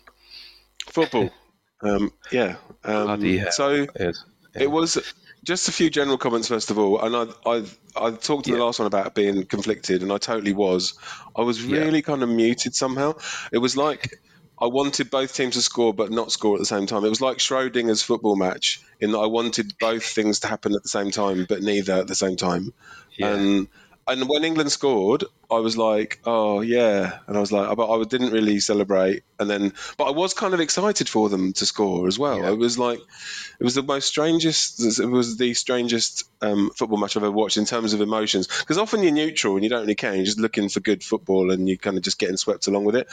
Football. 0.87 1.29
Um, 1.81 2.11
yeah. 2.29 2.57
Um, 2.83 3.21
so 3.51 3.87
it, 3.95 4.17
it 4.53 4.69
was 4.69 4.97
just 5.45 5.69
a 5.69 5.71
few 5.71 5.89
general 5.89 6.17
comments 6.17 6.49
first 6.49 6.71
of 6.71 6.77
all, 6.77 6.99
and 6.99 7.15
I 7.15 7.49
I 7.49 7.65
I 7.95 8.11
talked 8.11 8.47
in 8.47 8.53
yeah. 8.53 8.59
the 8.59 8.65
last 8.65 8.79
one 8.79 8.87
about 8.87 9.15
being 9.15 9.45
conflicted, 9.45 10.03
and 10.03 10.11
I 10.11 10.17
totally 10.17 10.51
was. 10.51 10.95
I 11.35 11.41
was 11.41 11.63
really 11.63 11.99
yeah. 11.99 12.01
kind 12.01 12.21
of 12.21 12.27
muted 12.27 12.75
somehow. 12.75 13.13
It 13.53 13.59
was 13.59 13.77
like 13.77 14.19
I 14.61 14.65
wanted 14.67 15.09
both 15.09 15.33
teams 15.33 15.55
to 15.55 15.61
score, 15.61 15.93
but 15.93 16.11
not 16.11 16.31
score 16.31 16.55
at 16.55 16.59
the 16.59 16.65
same 16.65 16.85
time. 16.85 17.05
It 17.05 17.09
was 17.09 17.21
like 17.21 17.37
Schrodinger's 17.37 18.01
football 18.01 18.35
match 18.35 18.81
in 18.99 19.11
that 19.13 19.19
I 19.19 19.27
wanted 19.27 19.73
both 19.79 20.03
things 20.03 20.41
to 20.41 20.47
happen 20.47 20.75
at 20.75 20.83
the 20.83 20.89
same 20.89 21.11
time, 21.11 21.45
but 21.47 21.61
neither 21.61 21.93
at 21.93 22.07
the 22.07 22.15
same 22.15 22.35
time. 22.35 22.73
Yeah. 23.17 23.35
And 23.35 23.67
and 24.09 24.27
when 24.27 24.43
England 24.43 24.71
scored, 24.71 25.23
I 25.51 25.59
was 25.59 25.77
like, 25.77 26.19
oh 26.25 26.61
yeah, 26.61 27.19
and 27.27 27.37
I 27.37 27.39
was 27.39 27.51
like, 27.51 27.75
but 27.77 27.89
I 27.89 28.03
didn't 28.03 28.31
really 28.31 28.59
celebrate, 28.59 29.23
and 29.39 29.49
then, 29.49 29.73
but 29.97 30.05
I 30.05 30.11
was 30.11 30.33
kind 30.33 30.53
of 30.53 30.59
excited 30.59 31.07
for 31.07 31.29
them 31.29 31.53
to 31.53 31.65
score 31.65 32.07
as 32.07 32.17
well. 32.17 32.39
Yeah. 32.39 32.49
It 32.51 32.57
was 32.57 32.77
like, 32.77 32.99
it 32.99 33.63
was 33.63 33.75
the 33.75 33.83
most 33.83 34.07
strangest, 34.07 34.99
it 34.99 35.05
was 35.05 35.37
the 35.37 35.53
strangest 35.53 36.23
um, 36.41 36.71
football 36.75 36.97
match 36.97 37.15
I've 37.15 37.23
ever 37.23 37.31
watched 37.31 37.57
in 37.57 37.65
terms 37.65 37.93
of 37.93 38.01
emotions. 38.01 38.47
Because 38.47 38.77
often 38.77 39.03
you're 39.03 39.11
neutral 39.11 39.55
and 39.55 39.63
you 39.63 39.69
don't 39.69 39.81
really 39.81 39.95
care, 39.95 40.15
you're 40.15 40.25
just 40.25 40.39
looking 40.39 40.69
for 40.69 40.79
good 40.79 41.03
football 41.03 41.51
and 41.51 41.69
you 41.69 41.77
kind 41.77 41.97
of 41.97 42.03
just 42.03 42.19
getting 42.19 42.37
swept 42.37 42.67
along 42.67 42.85
with 42.85 42.95
it. 42.95 43.07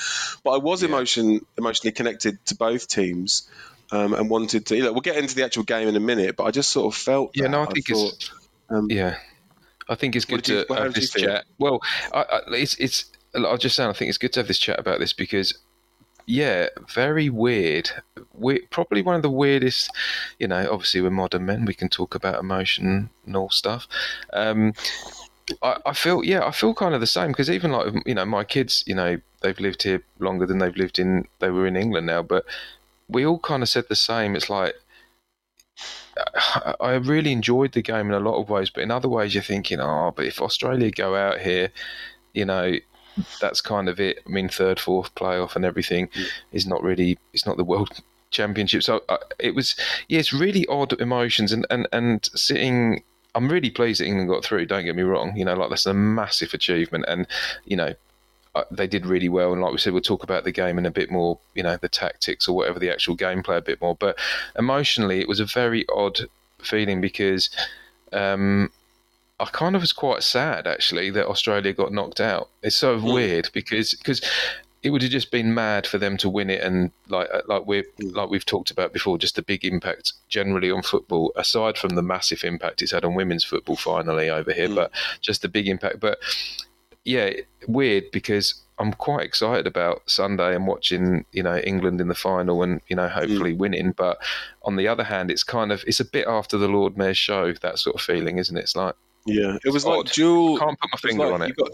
But 0.45 0.53
I 0.53 0.59
was 0.59 0.83
yeah. 0.83 0.89
emotion 0.89 1.45
emotionally 1.59 1.93
connected 1.93 2.45
to 2.47 2.57
both 2.57 2.89
teams. 2.89 3.49
Um, 3.93 4.15
and 4.15 4.29
wanted 4.29 4.67
to. 4.67 4.77
You 4.77 4.83
know, 4.83 4.93
we'll 4.93 5.01
get 5.01 5.17
into 5.17 5.37
the 5.37 5.45
actual 5.45 5.63
game 5.63 5.87
in 5.87 5.95
a 5.95 6.01
minute, 6.01 6.35
but 6.35 6.43
I 6.43 6.51
just 6.51 6.73
sort 6.73 6.93
of 6.93 6.99
felt. 6.99 7.31
Yeah, 7.37 7.47
no, 7.47 7.63
I 7.63 7.67
think 7.67 7.89
I 7.89 7.95
thought, 7.95 8.15
it's. 8.15 8.31
Um, 8.69 8.89
yeah, 8.91 9.15
I 9.89 9.95
think 9.95 10.17
it's 10.17 10.25
good 10.25 10.45
to 10.45 10.65
have 10.71 10.95
this 10.95 11.11
chat. 11.11 11.45
Well, 11.59 11.81
I, 12.13 12.21
I, 12.21 12.41
it's 12.49 12.75
it's. 12.77 13.07
I'll 13.35 13.59
just 13.59 13.77
say 13.77 13.85
I 13.85 13.93
think 13.93 14.09
it's 14.09 14.19
good 14.19 14.33
to 14.35 14.41
have 14.41 14.49
this 14.49 14.59
chat 14.59 14.79
about 14.79 14.99
this 14.99 15.13
because, 15.13 15.59
yeah, 16.27 16.69
very 16.93 17.29
weird. 17.29 17.91
We 18.35 18.61
probably 18.71 19.03
one 19.03 19.15
of 19.15 19.23
the 19.23 19.31
weirdest. 19.31 19.91
You 20.39 20.49
know, 20.49 20.69
obviously 20.71 21.03
we're 21.03 21.11
modern 21.11 21.47
men. 21.47 21.65
We 21.65 21.75
can 21.75 21.89
talk 21.89 22.15
about 22.15 22.41
emotional 22.41 23.51
stuff. 23.51 23.87
Um, 24.33 24.75
I, 25.63 25.77
I 25.87 25.93
feel 25.93 26.25
yeah, 26.25 26.45
I 26.45 26.51
feel 26.51 26.75
kind 26.75 26.95
of 26.95 27.01
the 27.01 27.07
same 27.07 27.29
because 27.29 27.51
even 27.51 27.71
like 27.71 27.93
you 28.07 28.15
know 28.15 28.25
my 28.25 28.45
kids, 28.45 28.83
you 28.87 28.95
know, 28.95 29.21
they've 29.43 29.61
lived 29.61 29.83
here 29.83 30.03
longer 30.19 30.47
than 30.47 30.59
they've 30.59 30.77
lived 30.77 30.99
in. 30.99 31.29
They 31.39 31.51
were 31.51 31.67
in 31.67 31.77
England 31.77 32.07
now, 32.07 32.23
but 32.23 32.45
we 33.09 33.25
all 33.25 33.39
kind 33.39 33.63
of 33.63 33.69
said 33.69 33.85
the 33.89 33.97
same. 33.97 34.35
It's 34.35 34.51
like 34.51 34.75
I 36.81 36.95
really 36.95 37.33
enjoyed 37.33 37.73
the 37.73 37.83
game 37.83 38.09
in 38.09 38.15
a 38.15 38.21
lot 38.21 38.41
of 38.41 38.49
ways, 38.49 38.71
but 38.71 38.83
in 38.83 38.91
other 38.91 39.09
ways, 39.09 39.35
you're 39.35 39.43
thinking, 39.43 39.81
oh, 39.81 40.13
but 40.15 40.27
if 40.27 40.41
Australia 40.41 40.91
go 40.91 41.15
out 41.15 41.41
here, 41.41 41.71
you 42.33 42.45
know, 42.45 42.75
that's 43.41 43.61
kind 43.61 43.89
of 43.89 44.01
it. 44.01 44.21
I 44.27 44.31
mean, 44.31 44.49
third, 44.49 44.79
fourth 44.79 45.15
playoff 45.15 45.57
and 45.57 45.65
everything 45.65 46.09
mm. 46.09 46.27
is 46.53 46.67
not 46.67 46.83
really, 46.83 47.19
it's 47.33 47.47
not 47.47 47.57
the 47.57 47.65
world 47.65 47.91
championship. 48.31 48.83
So 48.83 49.03
uh, 49.09 49.19
it 49.39 49.55
was, 49.55 49.77
yeah, 50.09 50.19
it's 50.19 50.33
really 50.33 50.67
odd 50.67 50.93
emotions 51.01 51.53
and, 51.53 51.67
and, 51.71 51.89
and 51.93 52.25
sitting. 52.35 53.03
I'm 53.35 53.49
really 53.49 53.71
pleased 53.71 54.01
that 54.01 54.07
England 54.07 54.31
got 54.31 54.45
through. 54.45 54.67
Don't 54.67 54.85
get 54.85 54.97
me 54.97 55.03
wrong. 55.03 55.37
You 55.37 55.45
know, 55.45 55.55
like 55.55 55.69
that's 55.69 55.87
a 55.87 55.93
massive 55.93 56.55
achievement, 56.55 57.05
and 57.07 57.27
you 57.67 57.77
know, 57.77 57.95
they 58.71 58.87
did 58.87 59.07
really 59.07 59.29
well. 59.29 59.53
And 59.53 59.63
like 59.63 59.73
we 59.73 59.79
said, 59.79 59.93
we'll 59.93 60.03
talk 60.03 60.23
about 60.23 60.45
the 60.45 60.53
game 60.53 60.79
in 60.79 60.87
a 60.87 60.91
bit 60.91 61.11
more, 61.11 61.39
you 61.55 61.63
know, 61.63 61.77
the 61.77 61.89
tactics 61.89 62.49
or 62.49 62.57
whatever 62.57 62.79
the 62.79 62.91
actual 62.91 63.17
gameplay 63.17 63.59
a 63.59 63.63
bit 63.63 63.81
more. 63.81 63.95
But 63.95 64.19
emotionally, 64.59 65.21
it 65.21 65.29
was 65.29 65.41
a 65.41 65.45
very 65.45 65.85
odd 65.95 66.21
feeling 66.61 67.01
because 67.01 67.51
um, 68.13 68.71
I 69.39 69.47
kind 69.47 69.77
of 69.77 69.83
was 69.83 69.93
quite 69.93 70.23
sad 70.23 70.67
actually 70.67 71.11
that 71.11 71.27
Australia 71.27 71.73
got 71.73 71.93
knocked 71.93 72.21
out. 72.21 72.49
It's 72.63 72.77
so 72.77 72.99
mm. 72.99 73.15
weird 73.15 73.51
because 73.53 73.95
because 73.95 74.21
it 74.83 74.91
would 74.91 75.03
have 75.03 75.11
just 75.11 75.33
been 75.33 75.53
mad 75.53 75.85
for 75.85 75.99
them 75.99 76.17
to 76.17 76.29
win 76.29 76.49
it 76.49 76.63
and 76.63 76.93
like 77.09 77.29
uh, 77.33 77.41
like 77.49 77.67
we 77.67 77.83
hmm. 77.99 78.09
like 78.11 78.31
we've 78.31 78.47
talked 78.47 78.71
about 78.71 78.93
before 78.93 79.19
just 79.19 79.35
the 79.35 79.43
big 79.43 79.65
impact 79.65 80.13
generally 80.29 80.71
on 80.71 80.81
football 80.81 81.33
aside 81.35 81.77
from 81.77 81.97
the 81.97 82.03
massive 82.03 82.45
impact 82.45 82.83
it's 82.83 82.93
had 82.93 83.05
on 83.05 83.15
women's 83.15 83.43
football 83.43 83.75
finally 83.75 84.31
over 84.31 84.53
here 84.53 84.69
mm. 84.69 84.77
but 84.77 84.93
just 85.21 85.43
the 85.43 85.49
big 85.49 85.67
impact 85.67 85.99
but 85.99 86.19
yeah, 87.07 87.31
weird 87.69 88.11
because 88.11 88.63
I'm 88.79 88.93
quite 88.93 89.25
excited 89.25 89.67
about 89.67 90.03
Sunday 90.11 90.55
and 90.57 90.67
watching, 90.67 91.25
you 91.33 91.43
know, 91.43 91.57
England 91.57 92.01
in 92.01 92.09
the 92.09 92.15
final 92.15 92.63
and, 92.63 92.81
you 92.89 92.97
know, 92.97 93.09
hopefully 93.09 93.55
mm. 93.55 93.59
winning. 93.59 93.93
But 93.93 94.19
on 94.63 94.75
the 94.77 94.89
other 94.89 95.05
hand, 95.05 95.31
it's 95.31 95.45
kind 95.45 95.71
of 95.71 95.85
it's 95.87 96.01
a 96.01 96.05
bit 96.05 96.27
after 96.27 96.59
the 96.59 96.69
Lord 96.69 96.99
Mayor's 96.99 97.17
show, 97.17 97.53
that 97.53 97.79
sort 97.79 97.95
of 97.95 98.03
feeling, 98.03 98.39
isn't 98.39 98.57
it? 98.57 98.63
It's 98.63 98.77
like 98.77 98.97
Yeah. 99.25 99.57
It 99.65 99.73
was 99.73 99.85
like 99.87 100.13
dual 100.13 100.59
can't 100.59 100.79
put 100.79 100.91
my 100.93 100.99
finger 100.99 101.27
like 101.27 101.35
on 101.35 101.43
it. 101.43 101.57
Got 101.57 101.71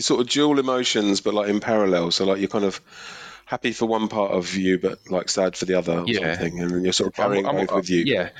sort 0.00 0.22
of 0.22 0.28
dual 0.28 0.58
emotions 0.58 1.20
but 1.20 1.34
like 1.34 1.48
in 1.50 1.60
parallel. 1.60 2.10
So 2.10 2.24
like 2.24 2.38
you're 2.38 2.48
kind 2.48 2.64
of 2.64 2.80
happy 3.44 3.72
for 3.72 3.84
one 3.84 4.08
part 4.08 4.32
of 4.32 4.54
you 4.54 4.78
but 4.78 4.98
like 5.10 5.28
sad 5.28 5.56
for 5.56 5.66
the 5.66 5.74
other 5.74 6.00
or 6.00 6.04
yeah. 6.06 6.34
something. 6.34 6.58
And 6.60 6.70
then 6.70 6.84
you're 6.84 6.94
sort 6.94 7.08
of 7.08 7.14
carrying 7.14 7.46
I'm, 7.46 7.58
I'm, 7.58 7.66
both 7.66 7.76
with 7.76 7.90
you. 7.90 8.04
Yeah. 8.06 8.30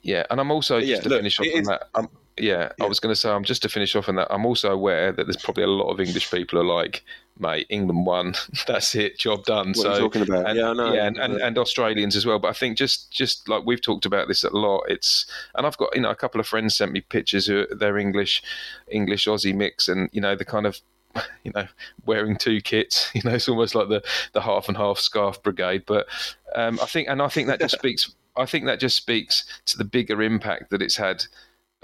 Yeah. 0.00 0.24
And 0.30 0.40
I'm 0.40 0.52
also 0.52 0.78
just 0.78 0.88
yeah, 0.88 1.00
to 1.00 1.08
look, 1.08 1.18
finish 1.18 1.40
off 1.40 1.46
on 1.54 1.62
that. 1.64 1.88
I'm, 1.92 2.08
yeah, 2.38 2.72
yeah, 2.78 2.84
I 2.84 2.88
was 2.88 3.00
going 3.00 3.12
to 3.12 3.16
say, 3.16 3.30
I'm 3.30 3.44
just 3.44 3.62
to 3.62 3.68
finish 3.68 3.94
off 3.96 4.08
on 4.08 4.16
that. 4.16 4.28
I'm 4.30 4.46
also 4.46 4.70
aware 4.70 5.12
that 5.12 5.26
there's 5.26 5.36
probably 5.36 5.64
a 5.64 5.68
lot 5.68 5.90
of 5.90 6.00
English 6.00 6.30
people 6.30 6.58
are 6.58 6.64
like, 6.64 7.04
mate, 7.38 7.66
England 7.68 8.06
won, 8.06 8.34
that's 8.66 8.94
it, 8.94 9.18
job 9.18 9.44
done. 9.44 9.68
What 9.68 9.76
so 9.76 9.98
talking 9.98 10.22
about, 10.22 10.48
and, 10.48 10.58
yeah, 10.58 10.70
I 10.70 10.72
know. 10.72 10.92
yeah, 10.92 11.06
and, 11.06 11.18
and, 11.18 11.34
and, 11.40 11.58
Australians 11.58 12.16
as 12.16 12.26
well. 12.26 12.38
But 12.38 12.48
I 12.48 12.52
think 12.52 12.76
just 12.78 13.10
just 13.10 13.48
like 13.48 13.64
we've 13.64 13.80
talked 13.80 14.06
about 14.06 14.28
this 14.28 14.44
a 14.44 14.50
lot, 14.50 14.84
it's 14.88 15.26
and 15.54 15.66
I've 15.66 15.76
got 15.76 15.94
you 15.94 16.00
know 16.00 16.10
a 16.10 16.16
couple 16.16 16.40
of 16.40 16.46
friends 16.46 16.76
sent 16.76 16.92
me 16.92 17.00
pictures 17.00 17.48
of 17.48 17.78
their 17.78 17.98
English 17.98 18.42
English 18.88 19.26
Aussie 19.26 19.54
mix, 19.54 19.88
and 19.88 20.08
you 20.12 20.20
know 20.20 20.36
the 20.36 20.44
kind 20.44 20.66
of 20.66 20.80
you 21.44 21.52
know, 21.54 21.66
wearing 22.04 22.36
two 22.36 22.60
kits. 22.60 23.10
You 23.14 23.22
know, 23.24 23.34
it's 23.34 23.48
almost 23.48 23.74
like 23.74 23.88
the 23.88 24.02
the 24.32 24.42
half 24.42 24.68
and 24.68 24.76
half 24.76 24.98
scarf 24.98 25.42
brigade. 25.42 25.84
But 25.86 26.06
um, 26.54 26.78
I 26.82 26.86
think, 26.86 27.08
and 27.08 27.22
I 27.22 27.28
think 27.28 27.48
that 27.48 27.60
just 27.60 27.78
speaks. 27.78 28.12
I 28.36 28.44
think 28.44 28.66
that 28.66 28.80
just 28.80 28.96
speaks 28.96 29.44
to 29.66 29.78
the 29.78 29.84
bigger 29.84 30.22
impact 30.22 30.70
that 30.70 30.82
it's 30.82 30.96
had 30.96 31.24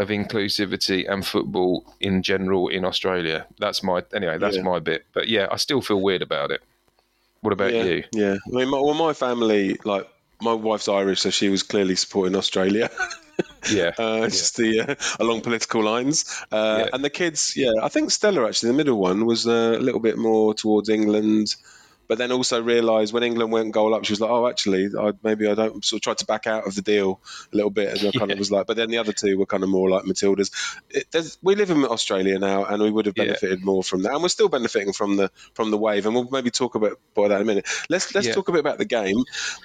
of 0.02 0.08
inclusivity 0.08 1.10
and 1.10 1.24
football 1.24 1.94
in 2.00 2.22
general 2.22 2.68
in 2.68 2.84
Australia. 2.84 3.46
That's 3.58 3.82
my 3.82 4.02
anyway. 4.14 4.38
That's 4.38 4.56
yeah. 4.56 4.62
my 4.62 4.78
bit. 4.80 5.06
But 5.12 5.28
yeah, 5.28 5.46
I 5.50 5.56
still 5.56 5.80
feel 5.80 6.00
weird 6.00 6.22
about 6.22 6.50
it. 6.50 6.60
What 7.40 7.52
about 7.52 7.72
yeah, 7.72 7.84
you? 7.84 8.04
Yeah, 8.12 8.36
I 8.46 8.50
mean, 8.50 8.68
my, 8.68 8.78
well, 8.78 8.94
my 8.94 9.14
family, 9.14 9.78
like 9.84 10.06
my 10.40 10.52
wife's 10.52 10.88
Irish, 10.88 11.20
so 11.20 11.30
she 11.30 11.48
was 11.48 11.62
clearly 11.62 11.96
supporting 11.96 12.36
Australia. 12.36 12.90
yeah, 13.72 13.92
uh, 13.98 14.28
just 14.28 14.56
the 14.56 14.80
uh, 14.80 14.94
along 15.18 15.40
political 15.40 15.82
lines. 15.82 16.40
Uh, 16.52 16.84
yeah. 16.84 16.90
And 16.92 17.04
the 17.04 17.10
kids, 17.10 17.54
yeah, 17.56 17.72
I 17.82 17.88
think 17.88 18.10
Stella 18.10 18.46
actually, 18.46 18.68
the 18.68 18.76
middle 18.76 18.98
one, 18.98 19.26
was 19.26 19.46
uh, 19.46 19.76
a 19.76 19.82
little 19.82 20.00
bit 20.00 20.18
more 20.18 20.54
towards 20.54 20.88
England 20.88 21.56
but 22.08 22.18
then 22.18 22.32
also 22.32 22.62
realised 22.62 23.12
when 23.12 23.22
England 23.22 23.52
went 23.52 23.72
goal 23.72 23.94
up, 23.94 24.04
she 24.04 24.12
was 24.12 24.20
like, 24.20 24.30
"Oh, 24.30 24.46
actually, 24.48 24.90
I, 24.98 25.12
maybe 25.22 25.48
I 25.48 25.54
don't." 25.54 25.84
Sort 25.84 25.98
of 25.98 26.02
tried 26.02 26.18
to 26.18 26.26
back 26.26 26.46
out 26.46 26.66
of 26.66 26.74
the 26.74 26.82
deal 26.82 27.20
a 27.52 27.56
little 27.56 27.70
bit, 27.70 27.88
and 27.88 28.08
I 28.08 28.18
kind 28.18 28.30
yeah. 28.30 28.34
of 28.34 28.38
was 28.38 28.50
like, 28.50 28.66
but 28.66 28.76
then 28.76 28.90
the 28.90 28.98
other 28.98 29.12
two 29.12 29.38
were 29.38 29.46
kind 29.46 29.62
of 29.62 29.68
more 29.68 29.88
like 29.88 30.04
Matildas. 30.04 30.50
It, 30.90 31.36
we 31.42 31.54
live 31.54 31.70
in 31.70 31.84
Australia 31.84 32.38
now, 32.38 32.64
and 32.64 32.82
we 32.82 32.90
would 32.90 33.06
have 33.06 33.14
benefited 33.14 33.60
yeah. 33.60 33.64
more 33.64 33.82
from 33.82 34.02
that, 34.02 34.12
and 34.12 34.22
we're 34.22 34.28
still 34.28 34.48
benefiting 34.48 34.92
from 34.92 35.16
the 35.16 35.30
from 35.54 35.70
the 35.70 35.78
wave, 35.78 36.06
and 36.06 36.14
we'll 36.14 36.28
maybe 36.30 36.50
talk 36.50 36.74
about 36.74 36.98
about 37.16 37.28
that 37.28 37.36
in 37.36 37.42
a 37.42 37.46
minute. 37.46 37.68
Let's 37.88 38.14
let's 38.14 38.26
yeah. 38.26 38.34
talk 38.34 38.48
a 38.48 38.52
bit 38.52 38.60
about 38.60 38.78
the 38.78 38.84
game. 38.84 39.16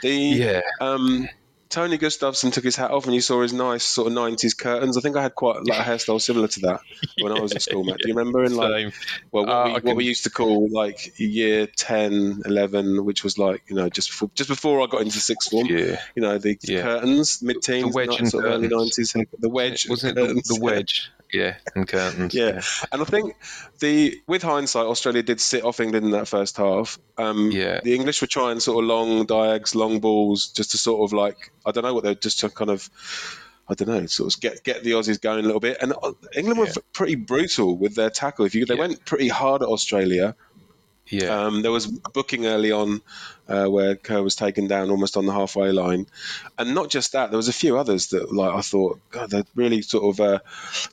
The 0.01 0.11
yeah. 0.11 0.61
Um, 0.79 1.27
Tony 1.69 1.97
Gustavsson 1.97 2.51
took 2.51 2.63
his 2.63 2.75
hat 2.75 2.91
off 2.91 3.05
and 3.05 3.13
you 3.13 3.21
saw 3.21 3.41
his 3.41 3.53
nice 3.53 3.83
sort 3.83 4.07
of 4.07 4.13
90s 4.13 4.57
curtains. 4.57 4.97
I 4.97 5.01
think 5.01 5.15
I 5.15 5.21
had 5.21 5.35
quite 5.35 5.65
like 5.65 5.79
a 5.79 5.83
hairstyle 5.83 6.21
similar 6.21 6.47
to 6.47 6.59
that 6.61 6.81
when 7.21 7.31
I 7.31 7.39
was 7.39 7.51
at 7.53 7.61
school, 7.61 7.83
Matt. 7.83 7.97
Do 7.97 8.07
you 8.07 8.15
remember? 8.15 8.43
In 8.43 8.55
like, 8.55 8.93
well, 9.31 9.45
what, 9.45 9.49
uh, 9.49 9.65
we, 9.65 9.87
what, 9.87 9.95
we, 9.95 10.05
used 10.05 10.23
to 10.23 10.29
call 10.29 10.69
like 10.69 11.19
year 11.19 11.67
10, 11.67 12.43
11, 12.45 13.03
which 13.03 13.23
was 13.23 13.37
like, 13.37 13.63
you 13.67 13.75
know, 13.75 13.89
just 13.89 14.09
before, 14.09 14.29
just 14.35 14.49
before 14.49 14.81
I 14.81 14.87
got 14.87 15.01
into 15.01 15.19
sixth 15.19 15.51
form. 15.51 15.67
Yeah. 15.67 15.99
You 16.15 16.21
know, 16.21 16.37
the 16.37 16.57
yeah. 16.61 16.81
curtains, 16.81 17.41
mid 17.41 17.61
teens, 17.61 17.91
the 17.91 17.95
wedge 17.95 18.19
and 18.19 18.29
sort 18.29 18.45
of 18.45 18.51
early 18.51 18.69
90s. 18.69 19.25
The 19.39 19.49
wedge. 19.49 19.89
Wasn't 19.89 20.17
it 20.17 20.21
the, 20.21 20.33
the 20.33 20.59
wedge? 20.61 21.11
Yeah, 21.33 21.57
and 21.75 21.87
curtains. 21.87 22.33
Yeah. 22.33 22.53
yeah. 22.53 22.61
and 22.91 23.01
I 23.01 23.05
think 23.05 23.35
the 23.79 24.21
with 24.27 24.43
hindsight, 24.43 24.85
Australia 24.85 25.23
did 25.23 25.41
sit 25.41 25.63
off 25.63 25.79
England 25.79 26.05
in 26.05 26.11
that 26.11 26.27
first 26.27 26.57
half. 26.57 26.97
Um, 27.17 27.51
yeah, 27.51 27.81
the 27.83 27.95
English 27.95 28.21
were 28.21 28.27
trying 28.27 28.59
sort 28.59 28.83
of 28.83 28.87
long 28.87 29.25
diags, 29.25 29.75
long 29.75 29.99
balls, 29.99 30.47
just 30.47 30.71
to 30.71 30.77
sort 30.77 31.07
of 31.07 31.13
like 31.13 31.51
I 31.65 31.71
don't 31.71 31.83
know 31.83 31.93
what 31.93 32.03
they're 32.03 32.15
just 32.15 32.39
to 32.41 32.49
kind 32.49 32.71
of. 32.71 32.89
I 33.69 33.73
don't 33.73 33.89
know, 33.89 34.05
sort 34.05 34.33
of 34.33 34.39
get 34.39 34.63
get 34.63 34.83
the 34.85 34.91
Aussies 34.91 35.19
going 35.19 35.39
a 35.39 35.45
little 35.45 35.59
bit. 35.59 35.77
And 35.81 35.91
uh, 36.01 36.13
England 36.33 36.57
were 36.57 36.81
pretty 36.93 37.15
brutal 37.15 37.77
with 37.77 37.95
their 37.95 38.09
tackle. 38.09 38.45
If 38.45 38.55
you, 38.55 38.65
they 38.65 38.75
yeah. 38.75 38.79
went 38.79 39.03
pretty 39.03 39.27
hard 39.27 39.61
at 39.61 39.67
Australia. 39.67 40.37
Yeah. 41.09 41.45
Um, 41.45 41.61
there 41.61 41.71
was 41.71 41.85
a 41.85 42.09
booking 42.09 42.45
early 42.45 42.71
on 42.71 43.01
uh, 43.47 43.65
where 43.65 43.95
Kerr 43.95 44.21
was 44.21 44.35
taken 44.35 44.67
down 44.67 44.89
almost 44.89 45.17
on 45.17 45.25
the 45.25 45.31
halfway 45.33 45.71
line, 45.71 46.07
and 46.57 46.75
not 46.75 46.89
just 46.89 47.13
that. 47.13 47.29
There 47.29 47.37
was 47.37 47.47
a 47.47 47.53
few 47.53 47.77
others 47.77 48.07
that 48.07 48.33
like 48.33 48.53
I 48.53 48.61
thought, 48.61 48.99
God, 49.11 49.29
they're 49.29 49.45
really 49.55 49.81
sort 49.81 50.03
of 50.03 50.19
uh, 50.19 50.39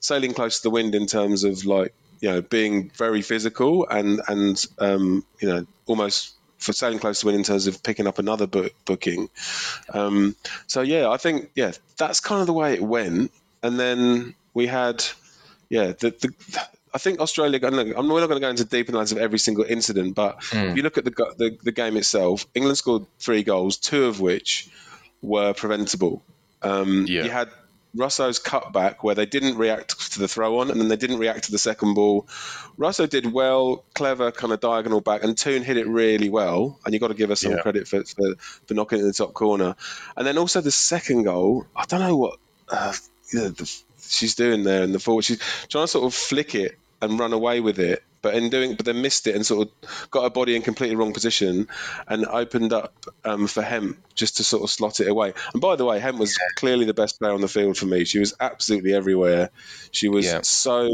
sailing 0.00 0.34
close 0.34 0.58
to 0.58 0.64
the 0.64 0.70
wind 0.70 0.94
in 0.94 1.06
terms 1.06 1.44
of 1.44 1.64
like 1.64 1.94
you 2.20 2.30
know 2.30 2.42
being 2.42 2.90
very 2.90 3.22
physical 3.22 3.86
and 3.88 4.20
and 4.28 4.64
um, 4.78 5.24
you 5.40 5.48
know 5.48 5.66
almost 5.86 6.34
for 6.58 6.72
sailing 6.72 6.98
close 6.98 7.20
to 7.20 7.26
win 7.26 7.34
in 7.34 7.42
terms 7.42 7.66
of 7.66 7.82
picking 7.82 8.06
up 8.06 8.18
another 8.18 8.46
book, 8.46 8.72
booking. 8.84 9.28
Um, 9.92 10.34
so 10.66 10.80
yeah, 10.80 11.10
I 11.10 11.16
think 11.16 11.50
yeah 11.54 11.72
that's 11.96 12.20
kind 12.20 12.40
of 12.40 12.46
the 12.46 12.52
way 12.52 12.74
it 12.74 12.82
went, 12.82 13.32
and 13.62 13.78
then 13.78 14.34
we 14.54 14.66
had 14.66 15.04
yeah 15.68 15.88
the, 15.88 16.10
the 16.10 16.68
I 16.94 16.98
think 16.98 17.18
Australia. 17.18 17.58
I'm 17.64 17.74
not 17.74 18.06
going 18.06 18.28
to 18.28 18.40
go 18.40 18.48
into 18.48 18.64
deep 18.64 18.88
analysis 18.88 19.16
of 19.16 19.18
every 19.18 19.40
single 19.40 19.64
incident, 19.64 20.14
but 20.14 20.40
mm. 20.42 20.70
if 20.70 20.76
you 20.76 20.84
look 20.84 20.96
at 20.96 21.04
the, 21.04 21.10
the, 21.36 21.58
the 21.62 21.72
game 21.72 21.96
itself, 21.96 22.46
England 22.54 22.78
scored 22.78 23.04
three 23.18 23.42
goals, 23.42 23.78
two 23.78 24.04
of 24.04 24.20
which 24.20 24.68
were 25.20 25.52
preventable. 25.54 26.22
Um, 26.62 27.06
yeah. 27.08 27.24
You 27.24 27.30
had 27.30 27.50
Russo's 27.96 28.38
cutback 28.38 28.96
where 29.02 29.16
they 29.16 29.26
didn't 29.26 29.56
react 29.56 30.12
to 30.12 30.20
the 30.20 30.28
throw 30.28 30.60
on 30.60 30.70
and 30.70 30.80
then 30.80 30.88
they 30.88 30.96
didn't 30.96 31.18
react 31.18 31.44
to 31.44 31.52
the 31.52 31.58
second 31.58 31.94
ball. 31.94 32.28
Russo 32.76 33.06
did 33.06 33.32
well, 33.32 33.84
clever 33.94 34.30
kind 34.30 34.52
of 34.52 34.60
diagonal 34.60 35.00
back, 35.00 35.24
and 35.24 35.36
Toone 35.36 35.62
hit 35.62 35.76
it 35.76 35.88
really 35.88 36.28
well. 36.28 36.78
And 36.84 36.94
you've 36.94 37.00
got 37.00 37.08
to 37.08 37.14
give 37.14 37.30
us 37.30 37.40
some 37.40 37.52
yeah. 37.52 37.62
credit 37.62 37.88
for, 37.88 38.04
for, 38.04 38.34
for, 38.66 38.74
knocking 38.74 38.98
it 38.98 39.02
in 39.02 39.08
the 39.08 39.14
top 39.14 39.32
corner. 39.34 39.74
And 40.16 40.26
then 40.26 40.38
also 40.38 40.60
the 40.60 40.70
second 40.70 41.24
goal, 41.24 41.66
I 41.74 41.84
don't 41.86 42.00
know 42.00 42.16
what 42.16 42.38
uh, 42.68 42.92
the, 43.32 43.82
she's 44.00 44.34
doing 44.34 44.62
there 44.62 44.82
in 44.84 44.92
the 44.92 45.00
forward. 45.00 45.24
She's 45.24 45.40
trying 45.68 45.84
to 45.84 45.88
sort 45.88 46.04
of 46.04 46.14
flick 46.14 46.54
it 46.54 46.78
and 47.04 47.18
run 47.18 47.32
away 47.32 47.60
with 47.60 47.78
it. 47.78 48.02
But 48.22 48.34
in 48.34 48.48
doing, 48.48 48.74
but 48.74 48.86
then 48.86 49.02
missed 49.02 49.26
it 49.26 49.34
and 49.34 49.44
sort 49.44 49.68
of 49.68 50.10
got 50.10 50.22
her 50.22 50.30
body 50.30 50.56
in 50.56 50.62
completely 50.62 50.96
wrong 50.96 51.12
position, 51.12 51.68
and 52.08 52.24
opened 52.24 52.72
up 52.72 52.94
um, 53.22 53.46
for 53.46 53.62
Hemp 53.62 53.98
just 54.14 54.38
to 54.38 54.44
sort 54.44 54.62
of 54.62 54.70
slot 54.70 55.00
it 55.00 55.08
away. 55.08 55.34
And 55.52 55.60
by 55.60 55.76
the 55.76 55.84
way, 55.84 55.98
Hemp 55.98 56.18
was 56.18 56.38
clearly 56.56 56.86
the 56.86 56.94
best 56.94 57.18
player 57.18 57.32
on 57.32 57.42
the 57.42 57.48
field 57.48 57.76
for 57.76 57.84
me. 57.84 58.04
She 58.04 58.18
was 58.18 58.34
absolutely 58.40 58.94
everywhere. 58.94 59.50
She 59.90 60.08
was 60.08 60.24
yeah. 60.24 60.40
so 60.42 60.88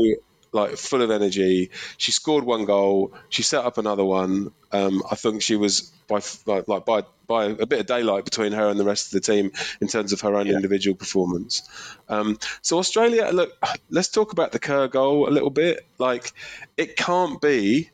like 0.53 0.77
full 0.77 1.03
of 1.03 1.11
energy. 1.11 1.71
She 1.97 2.13
scored 2.13 2.45
one 2.45 2.65
goal. 2.65 3.13
She 3.29 3.43
set 3.43 3.65
up 3.65 3.79
another 3.79 4.05
one. 4.05 4.53
Um, 4.73 5.03
I 5.11 5.15
think 5.15 5.43
she 5.43 5.57
was 5.57 5.93
by 6.09 6.21
like, 6.47 6.69
like, 6.69 6.85
by 6.85 7.05
by 7.27 7.45
a 7.45 7.67
bit 7.67 7.79
of 7.79 7.87
daylight 7.87 8.25
between 8.25 8.51
her 8.53 8.69
and 8.69 8.79
the 8.79 8.85
rest 8.85 9.07
of 9.07 9.13
the 9.13 9.21
team 9.21 9.53
in 9.81 9.87
terms 9.87 10.13
of 10.13 10.21
her 10.23 10.35
own 10.35 10.47
yeah. 10.47 10.57
individual 10.57 10.97
performance. 10.97 11.63
Um, 12.09 12.39
so 12.61 12.79
Australia, 12.79 13.31
look, 13.33 13.53
let's 13.89 14.09
talk 14.09 14.33
about 14.33 14.51
the 14.51 14.59
Kerr 14.59 14.89
goal 14.89 15.29
a 15.29 15.31
little 15.31 15.51
bit. 15.51 15.87
Like 15.99 16.33
it 16.77 16.97
can't 16.97 17.41
be 17.41 17.91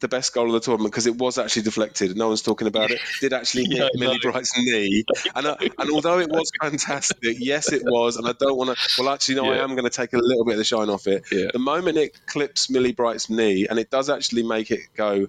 the 0.00 0.08
best 0.08 0.32
goal 0.32 0.46
of 0.46 0.52
the 0.52 0.60
tournament 0.60 0.92
because 0.92 1.06
it 1.06 1.16
was 1.16 1.38
actually 1.38 1.62
deflected. 1.62 2.16
No 2.16 2.28
one's 2.28 2.42
talking 2.42 2.68
about 2.68 2.90
it. 2.90 3.00
Did 3.20 3.32
actually 3.32 3.64
hit 3.68 3.78
yeah, 3.78 3.88
Millie 3.94 4.18
no. 4.22 4.30
Bright's 4.30 4.56
knee, 4.56 5.04
and 5.34 5.46
uh, 5.46 5.56
and 5.60 5.90
although 5.90 6.18
it 6.18 6.30
was 6.30 6.50
fantastic, 6.60 7.36
yes, 7.38 7.72
it 7.72 7.82
was. 7.84 8.16
And 8.16 8.26
I 8.28 8.32
don't 8.32 8.56
want 8.56 8.76
to. 8.76 9.02
Well, 9.02 9.12
actually, 9.12 9.36
no, 9.36 9.44
yeah. 9.44 9.60
I 9.60 9.64
am 9.64 9.70
going 9.70 9.84
to 9.84 9.90
take 9.90 10.12
a 10.12 10.18
little 10.18 10.44
bit 10.44 10.52
of 10.52 10.58
the 10.58 10.64
shine 10.64 10.90
off 10.90 11.06
it. 11.06 11.24
Yeah. 11.30 11.48
The 11.52 11.58
moment 11.58 11.96
it 11.96 12.18
clips 12.26 12.70
Millie 12.70 12.92
Bright's 12.92 13.30
knee, 13.30 13.66
and 13.68 13.78
it 13.78 13.90
does 13.90 14.10
actually 14.10 14.42
make 14.42 14.70
it 14.70 14.80
go 14.96 15.28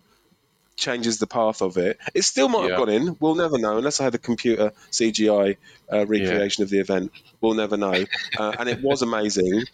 changes 0.79 1.19
the 1.19 1.27
path 1.27 1.61
of 1.61 1.77
it. 1.77 1.99
It 2.15 2.23
still 2.23 2.49
might 2.49 2.69
have 2.69 2.77
gone 2.77 2.89
in. 2.89 3.17
We'll 3.19 3.35
never 3.35 3.57
know 3.57 3.77
unless 3.77 3.99
I 3.99 4.05
had 4.05 4.15
a 4.15 4.19
computer 4.19 4.71
CGI 4.91 5.57
uh, 5.91 6.05
recreation 6.05 6.63
of 6.63 6.69
the 6.69 6.79
event. 6.79 7.11
We'll 7.41 7.53
never 7.53 7.77
know. 7.77 8.05
Uh, 8.37 8.55
and 8.57 8.69
it 8.69 8.81
was 8.81 9.01
amazing. 9.01 9.65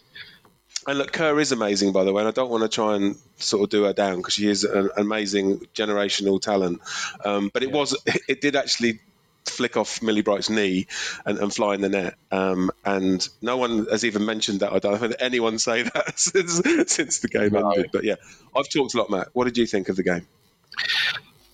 And 0.86 0.98
look, 0.98 1.12
Kerr 1.12 1.38
is 1.40 1.50
amazing, 1.50 1.92
by 1.92 2.04
the 2.04 2.12
way, 2.12 2.22
and 2.22 2.28
I 2.28 2.32
don't 2.32 2.50
want 2.50 2.62
to 2.62 2.68
try 2.68 2.94
and 2.94 3.16
sort 3.38 3.64
of 3.64 3.70
do 3.70 3.84
her 3.84 3.92
down 3.92 4.18
because 4.18 4.34
she 4.34 4.48
is 4.48 4.62
an 4.62 4.90
amazing 4.96 5.60
generational 5.74 6.40
talent. 6.40 6.80
Um, 7.24 7.50
but 7.52 7.64
it 7.64 7.70
yeah. 7.70 7.76
was, 7.76 7.96
it 8.28 8.40
did 8.40 8.54
actually 8.54 9.00
flick 9.46 9.76
off 9.76 10.02
Millie 10.02 10.22
Bright's 10.22 10.50
knee 10.50 10.86
and, 11.24 11.38
and 11.38 11.52
fly 11.52 11.74
in 11.74 11.80
the 11.80 11.88
net. 11.88 12.14
Um, 12.30 12.70
and 12.84 13.26
no 13.42 13.56
one 13.56 13.86
has 13.86 14.04
even 14.04 14.24
mentioned 14.24 14.60
that. 14.60 14.72
I 14.72 14.78
don't 14.78 14.98
heard 14.98 15.16
anyone 15.18 15.58
say 15.58 15.82
that 15.94 16.18
since, 16.18 16.60
since 16.92 17.18
the 17.18 17.28
game 17.28 17.52
no. 17.52 17.70
ended. 17.70 17.90
But 17.92 18.04
yeah, 18.04 18.16
I've 18.54 18.68
talked 18.68 18.94
a 18.94 18.98
lot, 18.98 19.10
Matt. 19.10 19.28
What 19.32 19.44
did 19.44 19.58
you 19.58 19.66
think 19.66 19.88
of 19.88 19.96
the 19.96 20.04
game? 20.04 20.26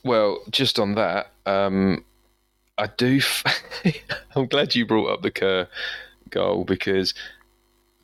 Well, 0.05 0.41
just 0.51 0.79
on 0.79 0.97
that, 0.97 1.31
um, 1.47 2.05
I 2.77 2.87
do. 2.89 3.19
F- 3.19 3.63
I'm 4.37 4.47
glad 4.47 4.75
you 4.75 4.85
brought 4.85 5.11
up 5.11 5.23
the 5.23 5.31
Kerr 5.31 5.69
goal 6.31 6.65
because 6.65 7.15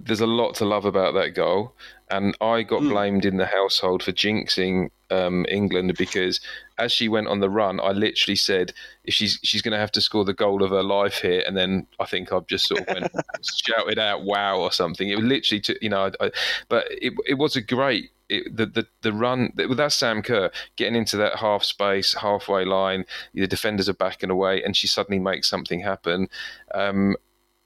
there's 0.01 0.21
a 0.21 0.27
lot 0.27 0.55
to 0.57 0.65
love 0.65 0.85
about 0.85 1.15
that 1.15 1.35
goal. 1.35 1.75
And 2.11 2.37
I 2.41 2.63
got 2.63 2.83
mm. 2.83 2.91
blamed 2.91 3.25
in 3.25 3.37
the 3.37 3.47
household 3.47 4.03
for 4.03 4.13
jinxing 4.13 4.91
um, 5.11 5.45
England 5.49 5.95
because 5.99 6.41
as 6.79 6.93
she 6.93 7.09
went 7.09 7.29
on 7.29 7.41
the 7.41 7.51
run, 7.51 7.81
I 7.81 7.91
literally 7.91 8.37
said 8.37 8.73
if 9.05 9.15
she's 9.15 9.39
she's 9.43 9.63
going 9.63 9.73
to 9.73 9.79
have 9.79 9.93
to 9.93 10.01
score 10.01 10.25
the 10.25 10.33
goal 10.33 10.63
of 10.63 10.71
her 10.71 10.83
life 10.83 11.21
here, 11.21 11.43
and 11.47 11.57
then 11.57 11.87
I 11.99 12.07
think 12.07 12.33
I've 12.33 12.47
just 12.47 12.67
sort 12.67 12.81
of 12.81 12.87
went 12.89 13.13
shouted 13.67 13.99
out 13.99 14.25
"wow" 14.25 14.59
or 14.59 14.73
something. 14.73 15.09
It 15.09 15.17
was 15.17 15.25
literally, 15.25 15.61
to, 15.63 15.79
you 15.83 15.91
know, 15.91 16.11
I, 16.21 16.27
I, 16.27 16.31
but 16.69 16.87
it 16.91 17.15
it 17.27 17.35
was 17.35 17.57
a 17.57 17.63
great. 17.63 18.11
It, 18.31 18.55
the, 18.55 18.67
the 18.67 18.87
the 19.01 19.13
run 19.13 19.55
with 19.57 19.79
that 19.79 19.93
Sam 19.93 20.21
Kerr 20.23 20.51
getting 20.77 20.95
into 20.95 21.17
that 21.17 21.37
half 21.37 21.65
space, 21.65 22.15
halfway 22.15 22.67
line, 22.67 23.05
the 23.33 23.47
defenders 23.47 23.89
are 23.89 23.95
backing 23.95 24.31
away, 24.31 24.63
and 24.63 24.77
she 24.77 24.87
suddenly 24.87 25.19
makes 25.19 25.49
something 25.49 25.81
happen. 25.81 26.29
Um, 26.75 27.17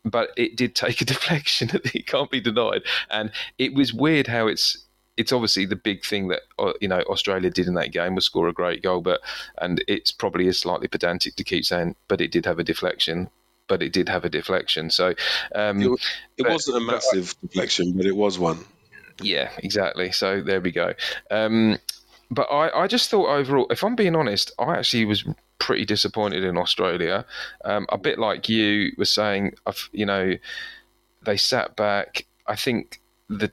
but 0.05 0.31
it 0.37 0.57
did 0.57 0.75
take 0.75 1.01
a 1.01 1.05
deflection 1.13 1.69
that 1.69 1.95
it 1.95 2.07
can't 2.07 2.31
be 2.31 2.41
denied. 2.41 2.83
And 3.11 3.31
it 3.59 3.75
was 3.75 3.93
weird 3.93 4.27
how 4.27 4.47
it's 4.47 4.79
it's 5.17 5.33
obviously 5.33 5.67
the 5.67 5.77
big 5.77 6.05
thing 6.05 6.29
that 6.29 6.41
uh, 6.59 6.73
you 6.81 6.89
know 6.89 7.01
Australia 7.03 7.51
did 7.51 7.67
in 7.67 7.75
that 7.75 7.93
game 7.93 8.15
was 8.15 8.25
score 8.25 8.49
a 8.49 8.53
great 8.53 8.83
goal, 8.83 9.01
but 9.01 9.21
and 9.59 9.85
it's 9.89 10.11
probably 10.11 10.47
is 10.47 10.59
slightly 10.59 10.89
pedantic 10.89 11.37
to 11.37 11.45
keep 11.45 11.65
saying, 11.65 11.95
but 12.09 12.21
it 12.21 12.31
did 12.31 12.47
have 12.47 12.59
a 12.59 12.65
deflection. 12.65 13.29
But 13.69 13.83
it 13.83 13.93
did 13.93 14.09
have 14.09 14.25
a 14.25 14.29
deflection, 14.29 14.91
so 14.91 15.15
um, 15.55 15.81
it, 15.81 15.91
it 16.37 16.43
but, 16.43 16.53
wasn't 16.53 16.79
a 16.79 16.81
massive 16.81 17.35
but, 17.41 17.51
deflection, 17.51 17.93
but 17.93 18.05
it 18.05 18.17
was 18.17 18.39
one. 18.39 18.59
Yeah, 19.23 19.51
exactly. 19.59 20.11
So 20.13 20.43
there 20.43 20.61
we 20.61 20.73
go. 20.73 20.95
Um, 21.31 21.79
but 22.31 22.49
I, 22.51 22.83
I 22.83 22.87
just 22.87 23.09
thought 23.09 23.29
overall, 23.29 23.67
if 23.71 23.85
I'm 23.85 23.95
being 23.95 24.17
honest, 24.17 24.53
I 24.59 24.77
actually 24.77 25.05
was 25.05 25.25
pretty 25.59 25.85
disappointed 25.85 26.45
in 26.45 26.57
Australia. 26.57 27.25
Um, 27.65 27.87
a 27.91 27.99
bit 27.99 28.19
like 28.19 28.49
you 28.49 28.93
were 28.99 29.05
saying, 29.05 29.55
you 29.93 30.07
know, 30.07 30.37
they 31.25 31.37
sat 31.37 31.77
back. 31.77 32.27
I 32.47 32.57
think 32.57 33.01
the 33.29 33.53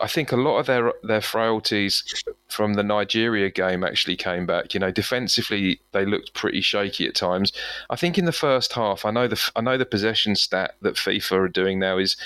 I 0.00 0.08
think 0.08 0.32
a 0.32 0.36
lot 0.36 0.58
of 0.58 0.66
their 0.66 0.92
their 1.02 1.20
frailties 1.20 2.24
from 2.48 2.74
the 2.74 2.82
Nigeria 2.82 3.50
game 3.50 3.84
actually 3.84 4.16
came 4.16 4.46
back. 4.46 4.74
You 4.74 4.80
know, 4.80 4.90
defensively 4.90 5.80
they 5.92 6.04
looked 6.04 6.34
pretty 6.34 6.60
shaky 6.60 7.06
at 7.06 7.14
times. 7.14 7.52
I 7.90 7.96
think 7.96 8.18
in 8.18 8.24
the 8.24 8.32
first 8.32 8.72
half, 8.72 9.04
I 9.04 9.10
know 9.10 9.28
the 9.28 9.50
I 9.56 9.60
know 9.60 9.78
the 9.78 9.86
possession 9.86 10.36
stat 10.36 10.74
that 10.82 10.94
FIFA 10.94 11.32
are 11.32 11.48
doing 11.48 11.78
now 11.78 11.98
is 11.98 12.16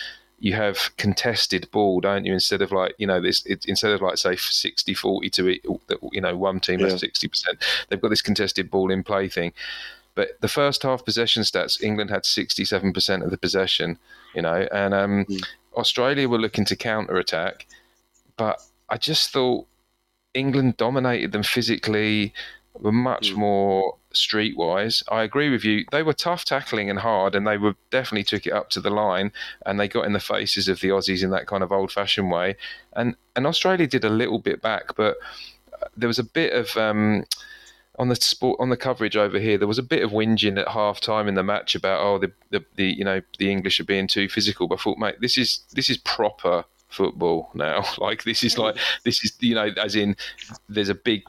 you 0.40 0.54
have 0.54 0.96
contested 0.96 1.70
ball, 1.70 2.00
don't 2.00 2.24
you? 2.24 2.32
Instead 2.32 2.62
of 2.62 2.72
like, 2.72 2.94
you 2.98 3.06
know, 3.06 3.20
this 3.20 3.44
it, 3.44 3.66
instead 3.66 3.92
of 3.92 4.00
like 4.00 4.16
say 4.16 4.36
60 4.36 4.94
40 4.94 5.30
to 5.30 5.46
it, 5.48 5.60
you 6.12 6.20
know, 6.20 6.36
one 6.36 6.58
team 6.60 6.80
has 6.80 7.00
60%, 7.00 7.44
they've 7.88 8.00
got 8.00 8.08
this 8.08 8.22
contested 8.22 8.70
ball 8.70 8.90
in 8.90 9.04
play 9.04 9.28
thing. 9.28 9.52
But 10.14 10.40
the 10.40 10.48
first 10.48 10.82
half 10.82 11.04
possession 11.04 11.42
stats, 11.42 11.82
England 11.82 12.10
had 12.10 12.24
67% 12.24 13.22
of 13.22 13.30
the 13.30 13.38
possession, 13.38 13.98
you 14.34 14.42
know, 14.42 14.66
and 14.72 14.92
um, 14.94 15.24
mm. 15.26 15.42
Australia 15.76 16.28
were 16.28 16.38
looking 16.38 16.64
to 16.64 16.76
counter 16.76 17.16
attack. 17.16 17.66
But 18.36 18.60
I 18.88 18.96
just 18.96 19.30
thought 19.32 19.66
England 20.34 20.78
dominated 20.78 21.32
them 21.32 21.42
physically, 21.42 22.32
were 22.78 22.92
much 22.92 23.32
mm. 23.32 23.36
more 23.36 23.96
streetwise. 24.14 25.02
I 25.10 25.22
agree 25.22 25.50
with 25.50 25.64
you. 25.64 25.84
They 25.90 26.02
were 26.02 26.12
tough 26.12 26.44
tackling 26.44 26.90
and 26.90 26.98
hard, 26.98 27.34
and 27.34 27.46
they 27.46 27.56
were 27.56 27.74
definitely 27.90 28.24
took 28.24 28.46
it 28.46 28.52
up 28.52 28.70
to 28.70 28.80
the 28.80 28.90
line, 28.90 29.32
and 29.66 29.78
they 29.78 29.88
got 29.88 30.06
in 30.06 30.12
the 30.12 30.20
faces 30.20 30.68
of 30.68 30.80
the 30.80 30.88
Aussies 30.88 31.22
in 31.22 31.30
that 31.30 31.46
kind 31.46 31.62
of 31.62 31.72
old-fashioned 31.72 32.30
way. 32.30 32.56
And 32.94 33.16
and 33.36 33.46
Australia 33.46 33.86
did 33.86 34.04
a 34.04 34.10
little 34.10 34.38
bit 34.38 34.62
back, 34.62 34.94
but 34.96 35.16
uh, 35.80 35.86
there 35.96 36.08
was 36.08 36.18
a 36.18 36.24
bit 36.24 36.52
of. 36.52 36.76
Um, 36.76 37.24
on 37.98 38.08
the 38.08 38.16
sport 38.16 38.58
on 38.58 38.70
the 38.70 38.78
coverage 38.78 39.14
over 39.14 39.38
here, 39.38 39.58
there 39.58 39.68
was 39.68 39.78
a 39.78 39.82
bit 39.82 40.02
of 40.02 40.10
whinging 40.10 40.58
at 40.58 40.68
half 40.68 41.00
time 41.00 41.28
in 41.28 41.34
the 41.34 41.42
match 41.42 41.74
about 41.74 42.00
oh 42.00 42.18
the, 42.18 42.32
the, 42.48 42.64
the 42.76 42.86
you 42.86 43.04
know 43.04 43.20
the 43.38 43.50
English 43.50 43.78
are 43.78 43.84
being 43.84 44.06
too 44.06 44.26
physical. 44.26 44.66
But 44.66 44.78
I 44.78 44.82
thought, 44.82 44.98
mate, 44.98 45.20
this 45.20 45.36
is 45.36 45.64
this 45.74 45.90
is 45.90 45.98
proper 45.98 46.64
football 46.90 47.50
now. 47.54 47.84
Like 47.98 48.24
this 48.24 48.42
is 48.42 48.56
like 48.56 48.76
this 49.04 49.22
is 49.24 49.36
you 49.40 49.54
know 49.54 49.70
as 49.76 49.94
in 49.94 50.16
there's 50.68 50.88
a 50.88 50.94
big 50.94 51.22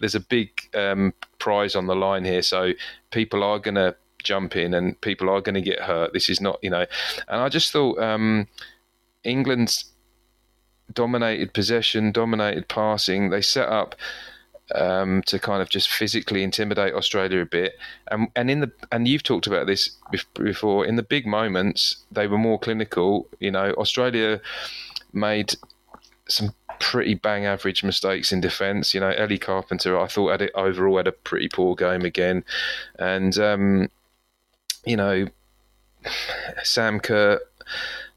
there's 0.00 0.14
a 0.14 0.20
big 0.20 0.48
um, 0.74 1.12
prize 1.38 1.76
on 1.76 1.86
the 1.86 1.94
line 1.94 2.24
here, 2.24 2.42
so 2.42 2.72
people 3.10 3.42
are 3.42 3.58
going 3.58 3.74
to 3.74 3.94
jump 4.22 4.56
in 4.56 4.74
and 4.74 5.00
people 5.00 5.28
are 5.28 5.40
going 5.40 5.54
to 5.54 5.60
get 5.60 5.80
hurt. 5.80 6.12
This 6.12 6.28
is 6.28 6.40
not 6.40 6.58
you 6.62 6.70
know, 6.70 6.86
and 7.28 7.40
I 7.40 7.48
just 7.48 7.70
thought 7.70 7.98
um, 7.98 8.48
England's 9.24 9.92
dominated 10.92 11.52
possession, 11.52 12.12
dominated 12.12 12.68
passing. 12.68 13.30
They 13.30 13.42
set 13.42 13.68
up 13.68 13.94
um, 14.74 15.22
to 15.26 15.38
kind 15.38 15.62
of 15.62 15.68
just 15.68 15.88
physically 15.88 16.42
intimidate 16.42 16.94
Australia 16.94 17.40
a 17.40 17.46
bit. 17.46 17.74
And 18.10 18.28
and 18.34 18.50
in 18.50 18.60
the 18.60 18.72
and 18.90 19.06
you've 19.06 19.22
talked 19.22 19.46
about 19.46 19.66
this 19.66 19.90
before. 20.34 20.86
In 20.86 20.96
the 20.96 21.02
big 21.02 21.26
moments, 21.26 22.04
they 22.10 22.26
were 22.26 22.38
more 22.38 22.58
clinical. 22.58 23.28
You 23.38 23.50
know, 23.50 23.72
Australia 23.72 24.40
made 25.16 25.56
some 26.28 26.54
pretty 26.78 27.14
bang 27.14 27.46
average 27.46 27.82
mistakes 27.82 28.32
in 28.32 28.40
defence. 28.40 28.94
You 28.94 29.00
know, 29.00 29.10
Ellie 29.10 29.38
Carpenter, 29.38 29.98
I 29.98 30.06
thought 30.06 30.30
had 30.30 30.42
it 30.42 30.52
overall 30.54 30.98
had 30.98 31.08
a 31.08 31.12
pretty 31.12 31.48
poor 31.48 31.74
game 31.74 32.02
again, 32.02 32.44
and 32.98 33.36
um, 33.38 33.88
you 34.84 34.96
know, 34.96 35.26
Sam 36.62 37.00
Kerr. 37.00 37.40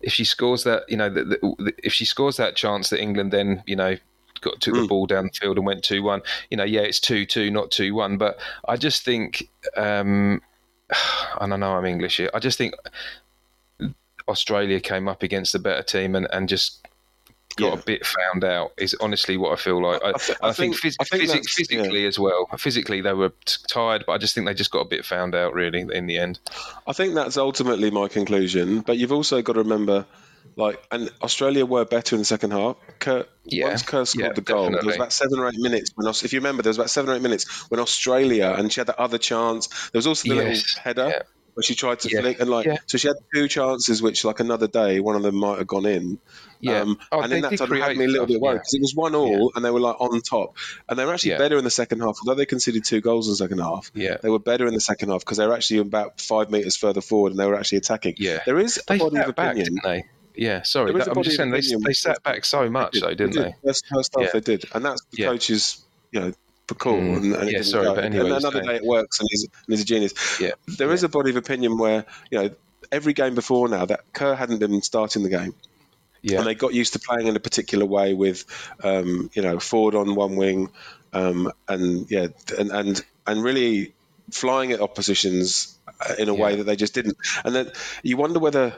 If 0.02 0.14
she 0.14 0.24
scores 0.24 0.64
that, 0.64 0.84
you 0.88 0.96
know, 0.96 1.10
the, 1.10 1.26
the, 1.26 1.74
if 1.84 1.92
she 1.92 2.06
scores 2.06 2.38
that 2.38 2.56
chance 2.56 2.90
that 2.90 3.02
England 3.02 3.34
then, 3.34 3.64
you 3.66 3.76
know, 3.76 3.98
got 4.42 4.62
took 4.62 4.76
the 4.76 4.88
ball 4.88 5.06
down 5.06 5.26
the 5.26 5.38
field 5.38 5.58
and 5.58 5.66
went 5.66 5.84
two 5.84 6.04
one. 6.04 6.22
You 6.50 6.58
know, 6.58 6.64
yeah, 6.64 6.82
it's 6.82 7.00
two 7.00 7.26
two, 7.26 7.52
not 7.52 7.72
two 7.72 7.94
one. 7.94 8.18
But 8.18 8.40
I 8.66 8.78
just 8.78 9.04
think, 9.04 9.50
um, 9.76 10.42
I 11.40 11.48
know, 11.48 11.74
I'm 11.76 11.86
English 11.86 12.18
here. 12.18 12.30
I 12.34 12.40
just 12.40 12.58
think 12.58 12.76
Australia 14.28 14.80
came 14.80 15.08
up 15.08 15.24
against 15.24 15.56
a 15.56 15.60
better 15.60 15.84
team 15.84 16.16
and, 16.16 16.28
and 16.32 16.48
just 16.48 16.88
got 17.60 17.74
yeah. 17.74 17.80
a 17.80 17.84
bit 17.84 18.06
found 18.06 18.44
out. 18.44 18.74
Is 18.78 18.96
honestly 19.00 19.38
what 19.38 19.52
I 19.52 19.56
feel 19.56 19.82
like. 19.82 20.02
I, 20.04 20.10
I, 20.10 20.14
th- 20.14 20.38
I, 20.42 20.48
I 20.50 20.54
think, 20.54 20.76
think, 20.78 20.96
phys- 20.96 21.08
think 21.08 21.24
phys- 21.24 21.50
physically 21.50 22.02
yeah. 22.02 22.08
as 22.08 22.20
well. 22.20 22.48
Physically 22.58 23.02
they 23.02 23.14
were 23.14 23.32
t- 23.46 23.58
tired, 23.68 24.04
but 24.06 24.14
I 24.14 24.18
just 24.18 24.36
think 24.36 24.48
they 24.48 24.54
just 24.54 24.72
got 24.72 24.82
a 24.82 24.86
bit 24.86 25.06
found 25.06 25.36
out 25.36 25.54
really 25.54 25.86
in 25.92 26.08
the 26.08 26.18
end. 26.18 26.40
I 26.88 26.94
think 26.94 27.16
that's 27.16 27.38
ultimately 27.38 27.92
my 27.92 28.08
conclusion. 28.08 28.82
But 28.82 28.98
you've 28.98 29.12
also 29.12 29.42
got 29.42 29.54
to 29.54 29.60
remember 29.60 30.06
like, 30.56 30.86
and 30.92 31.10
Australia 31.22 31.66
were 31.66 31.86
better 31.86 32.16
in 32.16 32.20
the 32.20 32.26
second 32.26 32.52
half. 32.52 32.76
Kerr, 33.00 33.26
yeah. 33.46 33.70
Once 33.70 33.84
Kerr 33.84 34.06
scored 34.06 34.28
yeah, 34.28 34.34
the 34.34 34.42
goal, 34.42 34.66
definitely. 34.66 34.82
there 34.82 34.88
was 34.88 34.96
about 34.96 35.14
seven 35.14 35.40
or 35.40 35.48
eight 35.48 35.60
minutes. 35.60 35.92
When, 35.96 36.08
if 36.08 36.34
you 36.34 36.40
remember, 36.40 36.64
there 36.64 36.70
was 36.70 36.78
about 36.78 36.90
seven 36.90 37.10
or 37.10 37.16
eight 37.16 37.22
minutes 37.22 37.70
when 37.70 37.80
Australia, 37.80 38.56
and 38.58 38.72
she 38.72 38.80
had 38.80 38.88
that 38.88 39.00
other 39.00 39.18
chance. 39.18 39.68
There 39.92 40.00
was 40.00 40.08
also 40.08 40.30
the 40.30 40.36
yes. 40.36 40.46
little 40.46 40.82
header. 40.84 41.26
Where 41.60 41.64
she 41.64 41.76
tried 41.76 42.00
to 42.00 42.10
yeah. 42.10 42.22
flick, 42.22 42.40
and 42.40 42.50
like, 42.50 42.68
so 42.86 42.98
she 42.98 43.10
had 43.10 43.18
two 43.36 43.50
chances, 43.50 44.02
which 44.02 44.24
like 44.24 44.40
another 44.40 44.68
day, 44.68 45.02
one 45.02 45.18
of 45.18 45.24
them 45.24 45.36
might 45.36 45.58
have 45.58 45.68
gone 45.68 45.86
in. 45.86 46.18
Yeah. 46.62 46.80
Um, 46.80 46.98
oh, 47.12 47.20
and 47.20 47.34
in 47.34 47.42
that 47.42 47.58
time, 47.58 47.74
it 47.74 47.82
had 47.82 47.98
me 47.98 48.06
a 48.06 48.08
little 48.08 48.28
bit 48.28 48.40
worried 48.40 48.60
because 48.60 48.74
it 48.76 48.82
was 48.82 48.96
one 48.96 49.14
all, 49.14 49.52
and 49.54 49.66
they 49.66 49.70
were 49.70 49.82
like 49.82 50.00
on 50.00 50.22
top, 50.22 50.56
and 50.88 50.98
they 50.98 51.04
were 51.04 51.14
actually 51.14 51.36
better 51.36 51.58
in 51.58 51.66
the 51.66 51.70
second 51.70 52.00
half. 52.00 52.18
Although 52.22 52.36
they 52.36 52.46
conceded 52.46 52.86
two 52.86 53.02
goals 53.02 53.28
in 53.28 53.34
the 53.34 53.36
second 53.36 53.60
half, 53.60 53.92
yeah, 53.94 54.16
they 54.22 54.30
were 54.30 54.40
better 54.40 54.68
in 54.68 54.74
the 54.74 54.80
second 54.80 55.10
half 55.10 55.20
because 55.20 55.38
they 55.38 55.46
were 55.46 55.54
actually 55.54 55.80
about 55.80 56.22
five 56.22 56.50
meters 56.50 56.78
further 56.78 57.02
forward, 57.02 57.32
and 57.32 57.40
they 57.40 57.46
were 57.46 57.56
actually 57.56 57.80
attacking. 57.80 58.16
Yeah, 58.18 58.40
there 58.46 58.58
is 58.58 58.82
a 58.88 58.98
body 58.98 59.18
of 59.18 59.28
opinion. 59.28 59.80
Back, 59.84 60.10
yeah, 60.34 60.62
sorry. 60.62 60.94
That, 60.94 61.10
I'm 61.10 61.24
just 61.24 61.36
saying 61.36 61.52
they, 61.52 61.60
they 61.60 61.94
sat 61.94 62.24
back 62.24 62.46
so 62.46 62.70
much, 62.70 62.94
they 62.94 63.00
though, 63.02 63.14
didn't 63.16 63.36
they? 63.36 63.44
Did. 63.44 63.56
First, 63.66 63.86
first 63.94 64.16
half 64.18 64.24
yeah. 64.24 64.32
they 64.32 64.40
did, 64.40 64.64
and 64.74 64.86
that's 64.86 65.02
the 65.12 65.18
yeah. 65.18 65.28
coach's, 65.28 65.84
you 66.12 66.22
know, 66.22 66.34
cool. 66.76 67.00
Mm. 67.00 67.18
And, 67.18 67.34
and 67.36 67.52
yeah, 67.52 67.62
sorry, 67.62 67.86
go. 67.86 67.96
but 67.96 68.04
anyway, 68.06 68.26
and 68.26 68.38
another 68.38 68.62
day 68.62 68.76
it 68.76 68.84
works, 68.84 69.20
and 69.20 69.28
he's, 69.32 69.44
and 69.44 69.52
he's 69.68 69.82
a 69.82 69.86
genius. 69.86 70.40
Yeah, 70.40 70.52
there 70.78 70.88
yeah. 70.88 70.94
is 70.94 71.04
a 71.04 71.10
body 71.10 71.30
of 71.30 71.36
opinion 71.36 71.78
where 71.78 72.06
you 72.32 72.42
know 72.42 72.50
every 72.92 73.14
game 73.14 73.36
before 73.36 73.68
now 73.68 73.86
that 73.86 74.02
Kerr 74.14 74.36
hadn't 74.36 74.60
been 74.60 74.82
starting 74.82 75.24
the 75.24 75.30
game. 75.30 75.54
Yeah. 76.22 76.40
And 76.40 76.48
they 76.48 76.56
got 76.56 76.74
used 76.74 76.94
to 76.94 77.00
playing 77.00 77.28
in 77.28 77.36
a 77.38 77.40
particular 77.40 77.86
way 77.86 78.14
with, 78.14 78.44
um, 78.84 79.30
you 79.34 79.42
know, 79.42 79.58
forward 79.58 79.96
on 79.96 80.16
one 80.16 80.36
wing, 80.36 80.70
um, 81.14 81.52
and 81.68 82.12
yeah, 82.12 82.28
and 82.58 82.72
and 82.72 83.06
and 83.26 83.44
really 83.44 83.94
flying 84.32 84.72
at 84.74 84.82
oppositions 84.82 85.78
uh, 85.88 86.16
in 86.20 86.30
a 86.30 86.36
yeah. 86.36 86.42
way 86.44 86.56
that 86.58 86.66
they 86.66 86.76
just 86.76 86.94
didn't. 86.94 87.18
And 87.46 87.56
then 87.56 87.72
you 88.04 88.18
wonder 88.18 88.40
whether 88.40 88.76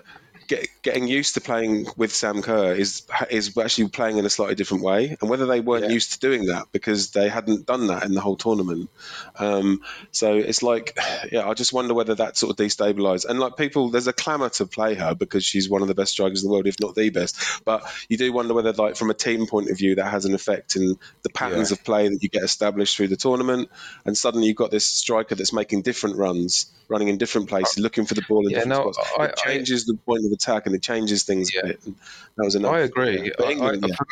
get, 0.52 0.68
getting 0.82 1.08
used 1.08 1.36
to 1.36 1.42
playing 1.42 1.88
with 1.96 2.14
Sam 2.14 2.42
Kerr 2.42 2.74
is 2.74 3.04
is 3.30 3.58
actually 3.58 3.88
playing 3.88 4.18
in 4.18 4.26
a 4.26 4.30
slightly 4.30 4.56
different 4.56 4.84
way, 4.84 5.16
and 5.20 5.30
whether 5.30 5.46
they 5.46 5.62
weren't 5.62 5.86
yeah. 5.86 5.92
used 5.92 6.14
to 6.14 6.20
doing 6.20 6.48
that 6.48 6.68
because 6.72 7.12
they 7.12 7.30
hadn't 7.30 7.66
done 7.66 7.88
that 7.88 8.04
in 8.04 8.14
the 8.14 8.20
whole 8.22 8.36
tournament. 8.36 8.90
Um, 9.38 9.82
so 10.12 10.36
it's 10.36 10.62
like, 10.62 10.98
yeah, 11.32 11.48
I 11.48 11.54
just 11.54 11.72
wonder 11.72 11.94
whether 11.94 12.16
that 12.16 12.36
sort 12.36 12.52
of 12.52 12.58
destabilised. 12.58 13.26
And 13.26 13.40
like 13.40 13.56
people, 13.56 13.90
there's 13.90 14.08
a 14.08 14.14
clamour 14.14 14.50
to 14.50 14.66
play 14.66 14.94
her 14.96 15.16
because 15.16 15.46
she's 15.46 15.70
one 15.70 15.82
of 15.82 15.88
the 15.88 15.96
best 15.96 16.12
strikers 16.12 16.44
in 16.44 16.50
the 16.50 16.54
world, 16.54 16.68
if 16.68 16.80
not 16.80 16.96
the 16.96 17.10
best. 17.10 17.64
But 17.64 17.84
you 18.10 18.18
do 18.18 18.34
wonder 18.34 18.54
whether, 18.54 18.74
like, 18.74 18.98
from 18.98 19.10
a 19.10 19.14
team 19.14 19.48
point 19.48 19.70
of 19.70 19.78
view, 19.78 19.96
that 19.96 20.12
has 20.12 20.26
an 20.26 20.34
effect 20.34 20.76
in 20.76 20.98
the 21.24 21.30
patterns 21.30 21.72
yeah. 21.72 21.76
of 21.76 21.84
play 21.86 22.10
that 22.10 22.22
you 22.22 22.30
get 22.30 22.44
established 22.44 22.98
through 22.98 23.08
the 23.08 23.16
tournament. 23.16 23.70
And 24.06 24.18
suddenly 24.18 24.48
you've 24.48 24.58
got 24.58 24.72
this 24.72 24.86
striker 24.86 25.36
that's 25.36 25.54
making 25.54 25.84
different 25.84 26.18
runs, 26.18 26.72
running 26.90 27.08
in 27.08 27.18
different 27.18 27.48
places, 27.48 27.80
looking 27.80 28.06
for 28.06 28.16
the 28.16 28.24
ball 28.28 28.46
in 28.46 28.52
yeah, 28.52 28.64
different 28.64 28.86
no, 28.86 28.92
spots. 28.92 29.12
I, 29.18 29.26
it 29.26 29.38
changes 29.38 29.88
I, 29.88 29.94
the 29.94 29.98
point 30.00 30.26
of 30.26 30.32
attack 30.42 30.66
and 30.66 30.76
it 30.76 30.82
changes 30.82 31.24
things 31.24 31.54
yeah. 31.54 31.62
a 31.62 31.68
bit. 31.68 31.84
that 31.84 32.44
was 32.44 32.56
enough. 32.56 32.74
I 32.74 32.80
agree. 32.80 33.32
England, 33.48 33.86
I, 33.86 33.88
yeah. 33.88 33.96
for, 33.96 34.08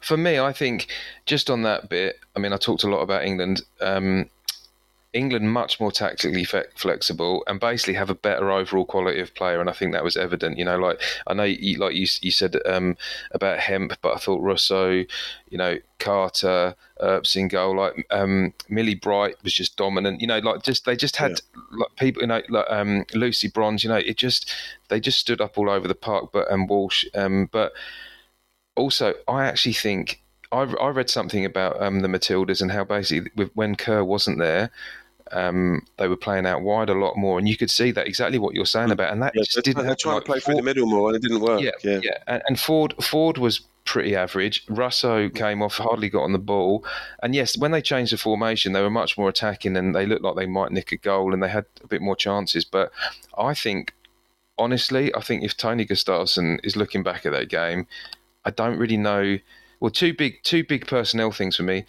for, 0.00 0.16
me, 0.16 0.38
I 0.38 0.52
think 0.52 0.88
just 1.26 1.50
on 1.50 1.62
that 1.62 1.88
bit, 1.88 2.18
I 2.36 2.38
mean, 2.38 2.52
I 2.52 2.56
talked 2.56 2.84
a 2.84 2.88
lot 2.88 3.00
about 3.00 3.24
England. 3.24 3.62
Um, 3.80 4.28
England 5.12 5.52
much 5.52 5.78
more 5.78 5.92
tactically 5.92 6.44
fe- 6.44 6.64
flexible 6.74 7.44
and 7.46 7.60
basically 7.60 7.94
have 7.94 8.08
a 8.08 8.14
better 8.14 8.50
overall 8.50 8.86
quality 8.86 9.20
of 9.20 9.34
player, 9.34 9.60
and 9.60 9.68
I 9.68 9.74
think 9.74 9.92
that 9.92 10.04
was 10.04 10.16
evident. 10.16 10.56
You 10.56 10.64
know, 10.64 10.78
like 10.78 11.00
I 11.26 11.34
know, 11.34 11.44
you, 11.44 11.78
like 11.78 11.94
you, 11.94 12.06
you 12.22 12.30
said 12.30 12.56
um, 12.64 12.96
about 13.30 13.58
Hemp, 13.58 13.92
but 14.00 14.14
I 14.14 14.18
thought 14.18 14.40
Russo, 14.40 14.90
you 14.90 15.58
know, 15.58 15.76
Carter, 15.98 16.74
Earps 17.00 17.36
in 17.36 17.48
goal, 17.48 17.76
like 17.76 18.06
um, 18.10 18.54
Millie 18.70 18.94
Bright 18.94 19.36
was 19.42 19.52
just 19.52 19.76
dominant. 19.76 20.22
You 20.22 20.26
know, 20.28 20.38
like 20.38 20.62
just 20.62 20.86
they 20.86 20.96
just 20.96 21.16
had 21.16 21.32
yeah. 21.32 21.78
like 21.78 21.96
people, 21.96 22.22
you 22.22 22.28
know, 22.28 22.42
like 22.48 22.66
um, 22.70 23.04
Lucy 23.12 23.48
Bronze. 23.48 23.84
You 23.84 23.90
know, 23.90 23.96
it 23.96 24.16
just 24.16 24.50
they 24.88 24.98
just 24.98 25.18
stood 25.18 25.42
up 25.42 25.58
all 25.58 25.68
over 25.68 25.86
the 25.86 25.94
park. 25.94 26.30
But 26.32 26.50
and 26.50 26.68
Walsh, 26.68 27.04
um, 27.14 27.50
but 27.52 27.72
also 28.76 29.14
I 29.28 29.44
actually 29.44 29.74
think. 29.74 30.20
I, 30.50 30.64
I 30.64 30.88
read 30.90 31.08
something 31.08 31.46
about 31.46 31.80
um, 31.80 32.00
the 32.00 32.08
Matildas 32.08 32.60
and 32.60 32.70
how 32.70 32.84
basically 32.84 33.48
when 33.54 33.74
Kerr 33.74 34.04
wasn't 34.04 34.38
there, 34.38 34.70
um, 35.32 35.86
they 35.98 36.08
were 36.08 36.16
playing 36.16 36.46
out 36.46 36.62
wide 36.62 36.90
a 36.90 36.94
lot 36.94 37.16
more, 37.16 37.38
and 37.38 37.48
you 37.48 37.56
could 37.56 37.70
see 37.70 37.90
that 37.92 38.06
exactly 38.06 38.38
what 38.38 38.54
you're 38.54 38.66
saying 38.66 38.88
mm. 38.88 38.92
about, 38.92 39.12
and 39.12 39.22
that 39.22 39.32
yeah, 39.34 39.42
just 39.42 39.64
didn't. 39.64 39.84
They're 39.84 39.96
trying 39.96 40.16
like, 40.16 40.24
to 40.24 40.30
play 40.30 40.38
Foord, 40.38 40.44
through 40.44 40.54
the 40.56 40.62
middle 40.62 40.86
more, 40.86 41.08
and 41.08 41.16
it 41.16 41.22
didn't 41.22 41.40
work. 41.40 41.60
Yeah, 41.62 41.70
yeah, 41.82 42.00
yeah. 42.02 42.18
And, 42.26 42.42
and, 42.46 42.56
Foord, 42.56 42.94
Foord 42.96 43.38
was 43.38 43.60
pretty 43.84 44.14
average. 44.14 44.64
Russo 44.68 45.28
came 45.28 45.62
off, 45.62 45.76
hardly 45.76 46.08
got 46.08 46.22
on 46.22 46.32
the 46.32 46.38
ball, 46.38 46.84
and 47.22 47.34
yes, 47.34 47.56
when 47.56 47.70
they 47.70 47.82
changed 47.82 48.12
the 48.12 48.18
formation, 48.18 48.72
they 48.72 48.82
were 48.82 48.90
much 48.90 49.16
more 49.16 49.28
attacking, 49.28 49.76
and 49.76 49.94
they 49.94 50.06
looked 50.06 50.22
like 50.22 50.36
they 50.36 50.46
might 50.46 50.72
nick 50.72 50.92
a 50.92 50.96
goal, 50.96 51.32
and 51.32 51.42
they 51.42 51.48
had 51.48 51.64
a 51.82 51.86
bit 51.86 52.02
more 52.02 52.16
chances. 52.16 52.64
But 52.64 52.92
I 53.36 53.54
think, 53.54 53.94
honestly, 54.58 55.14
I 55.14 55.20
think 55.20 55.42
if 55.42 55.56
Tony 55.56 55.86
Gustavsson 55.86 56.60
is 56.62 56.76
looking 56.76 57.02
back 57.02 57.24
at 57.24 57.32
that 57.32 57.48
game, 57.48 57.86
I 58.44 58.50
don't 58.50 58.78
really 58.78 58.98
know. 58.98 59.38
Well, 59.80 59.90
two 59.90 60.14
big, 60.14 60.42
two 60.44 60.62
big 60.62 60.86
personnel 60.86 61.32
things 61.32 61.56
for 61.56 61.64
me 61.64 61.84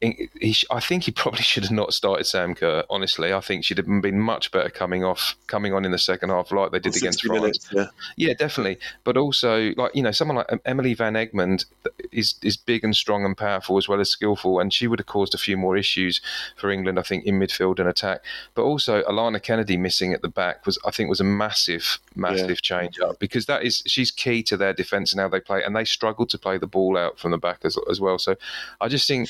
he, 0.00 0.56
I 0.70 0.80
think 0.80 1.04
he 1.04 1.10
probably 1.10 1.42
should 1.42 1.64
have 1.64 1.72
not 1.72 1.92
started 1.92 2.24
Sam 2.24 2.54
Kerr. 2.54 2.84
Honestly, 2.88 3.32
I 3.32 3.40
think 3.40 3.64
she'd 3.64 3.78
have 3.78 3.86
been 3.86 4.20
much 4.20 4.52
better 4.52 4.70
coming 4.70 5.04
off, 5.04 5.34
coming 5.46 5.72
on 5.72 5.84
in 5.84 5.90
the 5.90 5.98
second 5.98 6.30
half, 6.30 6.52
like 6.52 6.70
they 6.70 6.78
did 6.78 6.96
against 6.96 7.22
France. 7.22 7.68
Yeah. 7.72 7.86
yeah, 8.16 8.34
definitely. 8.34 8.78
But 9.04 9.16
also, 9.16 9.72
like 9.76 9.94
you 9.94 10.02
know, 10.02 10.12
someone 10.12 10.36
like 10.36 10.52
um, 10.52 10.60
Emily 10.64 10.94
Van 10.94 11.14
Egmond 11.14 11.64
is 12.12 12.36
is 12.42 12.56
big 12.56 12.84
and 12.84 12.94
strong 12.94 13.24
and 13.24 13.36
powerful 13.36 13.76
as 13.76 13.88
well 13.88 14.00
as 14.00 14.10
skillful, 14.10 14.60
and 14.60 14.72
she 14.72 14.86
would 14.86 15.00
have 15.00 15.06
caused 15.06 15.34
a 15.34 15.38
few 15.38 15.56
more 15.56 15.76
issues 15.76 16.20
for 16.56 16.70
England, 16.70 16.98
I 16.98 17.02
think, 17.02 17.24
in 17.24 17.38
midfield 17.38 17.80
and 17.80 17.88
attack. 17.88 18.22
But 18.54 18.62
also, 18.62 19.02
Alanna 19.02 19.42
Kennedy 19.42 19.76
missing 19.76 20.12
at 20.12 20.22
the 20.22 20.28
back 20.28 20.64
was, 20.64 20.78
I 20.84 20.92
think, 20.92 21.10
was 21.10 21.20
a 21.20 21.24
massive, 21.24 21.98
massive 22.14 22.48
yeah. 22.50 22.54
change 22.54 23.00
up 23.00 23.18
because 23.18 23.46
that 23.46 23.64
is 23.64 23.82
she's 23.86 24.12
key 24.12 24.42
to 24.44 24.56
their 24.56 24.72
defence 24.72 25.12
and 25.12 25.20
how 25.20 25.28
they 25.28 25.40
play, 25.40 25.64
and 25.64 25.74
they 25.74 25.84
struggle 25.84 26.26
to 26.26 26.38
play 26.38 26.56
the 26.56 26.68
ball 26.68 26.96
out 26.96 27.18
from 27.18 27.32
the 27.32 27.38
back 27.38 27.60
as, 27.64 27.76
as 27.90 28.00
well. 28.00 28.18
So, 28.18 28.36
I 28.80 28.86
just 28.86 29.08
think. 29.08 29.28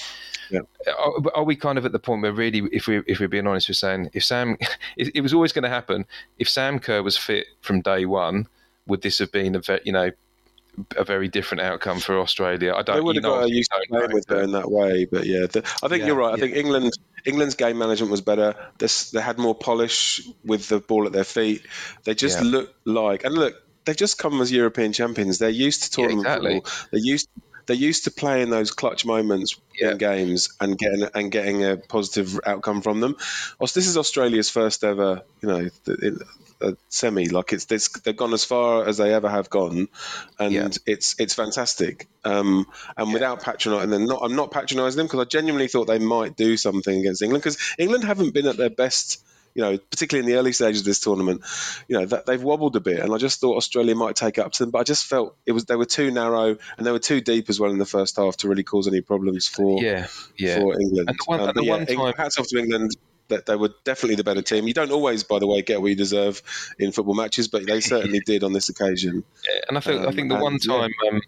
Yeah 0.51 0.58
are, 0.87 1.13
are, 1.35 1.45
we 1.45 1.57
kind 1.57 1.79
of 1.79 1.87
at 1.87 1.93
the 1.93 1.99
point 1.99 2.23
where 2.23 2.33
really, 2.33 2.63
if 2.73 2.87
we 2.87 3.03
if 3.07 3.21
we're 3.21 3.29
being 3.29 3.47
honest, 3.47 3.69
we're 3.69 3.75
saying 3.75 4.11
if 4.13 4.25
Sam, 4.25 4.57
it, 4.97 5.15
it 5.15 5.21
was 5.21 5.35
always 5.35 5.53
going 5.53 5.65
to 5.65 5.69
happen. 5.69 6.07
If 6.39 6.49
Sam 6.49 6.79
Kerr 6.79 7.03
was 7.03 7.17
fit 7.17 7.47
from 7.61 7.81
day 7.81 8.05
one, 8.05 8.49
would 8.87 9.03
this 9.03 9.19
have 9.19 9.33
been 9.33 9.55
a 9.55 9.61
ve- 9.61 9.81
you 9.85 9.93
know 9.93 10.11
a 10.97 11.05
very 11.05 11.29
different 11.29 11.63
outcome 11.63 12.01
for 12.01 12.19
Australia? 12.19 12.75
I 12.75 12.83
don't. 12.83 12.97
They 12.97 13.03
would 13.03 13.17
have 13.17 13.25
got 13.25 13.49
used 13.49 13.71
to 13.71 13.87
playing 13.89 14.13
with 14.13 14.29
her 14.29 14.43
in 14.43 14.53
that 14.53 14.71
way, 14.71 15.05
but 15.05 15.27
yeah, 15.27 15.47
the, 15.47 15.61
I 15.83 15.89
think 15.89 16.01
yeah, 16.01 16.07
you're 16.07 16.17
right. 16.17 16.35
I 16.35 16.37
yeah. 16.37 16.45
think 16.45 16.57
England 16.57 16.93
England's 17.25 17.55
game 17.55 17.79
management 17.79 18.11
was 18.11 18.21
better. 18.21 18.55
This, 18.79 19.11
they 19.11 19.21
had 19.21 19.39
more 19.39 19.55
polish 19.55 20.27
with 20.45 20.69
the 20.69 20.81
ball 20.81 21.07
at 21.07 21.13
their 21.13 21.25
feet. 21.25 21.63
They 22.05 22.15
just 22.15 22.39
yeah. 22.39 22.51
look 22.51 22.75
like 22.85 23.25
and 23.25 23.35
look. 23.35 23.55
They've 23.85 23.97
just 23.97 24.19
come 24.19 24.39
as 24.43 24.53
European 24.53 24.93
champions. 24.93 25.39
They're 25.39 25.49
used 25.49 25.85
to 25.85 25.91
tournament 25.91 26.27
exactly. 26.27 26.55
football. 26.57 26.89
They're 26.91 27.01
used 27.01 27.29
they're 27.69 27.77
used 27.77 28.05
to 28.05 28.11
playing 28.11 28.49
those 28.51 28.73
clutch 28.73 29.05
moments 29.05 29.57
yeah. 29.79 29.93
in 29.93 29.99
games 29.99 30.49
and 30.59 30.77
getting 30.77 31.07
and 31.15 31.31
getting 31.31 31.65
a 31.65 31.77
positive 31.77 32.41
outcome 32.45 32.81
from 32.81 33.01
them. 33.01 33.17
Also, 33.61 33.79
this 33.79 33.87
is 33.87 33.97
Australia's 33.97 34.51
first 34.51 34.83
ever, 34.83 35.23
you 35.43 35.49
know, 35.49 35.69
a 36.63 36.77
semi. 36.89 37.29
Like 37.29 37.53
it's, 37.53 37.71
it's 37.71 38.01
they've 38.01 38.17
gone 38.17 38.33
as 38.33 38.45
far 38.45 38.87
as 38.87 38.97
they 38.97 39.13
ever 39.13 39.29
have 39.29 39.51
gone, 39.51 39.89
and 40.39 40.55
yeah. 40.55 40.69
it's 40.87 41.15
it's 41.19 41.35
fantastic. 41.35 42.09
Um, 42.25 42.67
and 42.97 43.09
yeah. 43.09 43.13
without 43.13 43.43
patronising 43.43 43.91
them, 43.91 44.07
not 44.07 44.21
I'm 44.23 44.35
not 44.35 44.51
patronising 44.51 44.97
them 44.97 45.07
because 45.07 45.21
I 45.21 45.25
genuinely 45.25 45.69
thought 45.69 45.87
they 45.87 45.99
might 45.99 46.37
do 46.37 46.57
something 46.57 46.99
against 46.99 47.23
England 47.23 47.43
because 47.43 47.59
England 47.79 48.05
haven't 48.05 48.33
been 48.33 48.47
at 48.47 48.57
their 48.57 48.71
best 48.71 49.23
you 49.55 49.63
know, 49.63 49.79
particularly 49.79 50.27
in 50.27 50.33
the 50.33 50.39
early 50.39 50.53
stages 50.53 50.81
of 50.81 50.87
this 50.87 51.01
tournament, 51.01 51.43
you 51.89 51.99
know, 51.99 52.07
that 52.07 52.27
they've 52.27 52.43
wobbled 52.43 52.77
a 52.77 52.81
bit, 52.81 53.01
and 53.01 53.13
I 53.13 53.19
just 53.19 53.41
thought 53.41 53.57
Australia 53.57 53.95
might 53.95 54.17
take 54.17 54.39
up 54.39 54.53
to 54.53 54.65
them, 54.65 54.71
but 54.71 54.79
I 54.79 54.85
just 54.85 55.07
felt 55.07 55.37
it 55.47 55.53
was 55.53 55.65
they 55.65 55.77
were 55.77 55.85
too 55.85 56.11
narrow 56.11 56.57
and 56.77 56.87
they 56.87 56.93
were 56.93 56.99
too 56.99 57.21
deep 57.21 57.49
as 57.49 57.59
well 57.59 57.71
in 57.71 57.79
the 57.79 57.87
first 57.87 58.17
half 58.17 58.37
to 58.39 58.49
really 58.49 58.65
cause 58.65 58.89
any 58.89 59.01
problems 59.01 59.49
for 59.49 59.83
yeah, 59.83 60.07
yeah. 60.37 60.59
for 60.59 60.81
England. 60.81 61.09
And 61.09 61.19
the 61.19 61.25
one, 61.27 61.41
um, 61.41 61.49
and 61.49 61.57
the 61.57 61.65
yeah, 61.65 61.73
one 61.73 61.87
time, 61.87 62.15
hats 62.17 62.39
off 62.39 62.47
to 62.49 62.59
England 62.59 62.97
that 63.29 63.47
they 63.47 63.57
were 63.57 63.71
definitely 63.85 64.17
the 64.17 64.25
better 64.25 64.43
team. 64.43 64.67
You 64.67 64.75
don't 64.75 64.91
always, 64.91 65.23
by 65.23 65.39
the 65.39 65.47
way, 65.47 65.63
get 65.63 65.81
what 65.81 65.89
you 65.89 65.97
deserve 65.97 66.43
in 66.79 66.93
football 66.93 67.15
matches, 67.15 67.49
but 67.49 67.67
they 67.67 67.81
certainly 67.81 68.21
did 68.27 68.43
on 68.43 68.53
this 68.53 68.69
occasion. 68.69 69.25
Yeah, 69.49 69.61
and 69.69 69.79
I 69.79 69.81
think 69.81 70.03
um, 70.03 70.09
I 70.09 70.13
think 70.13 70.31
the 70.31 70.39
one 70.39 70.59
time, 70.59 70.91
um, 71.11 71.21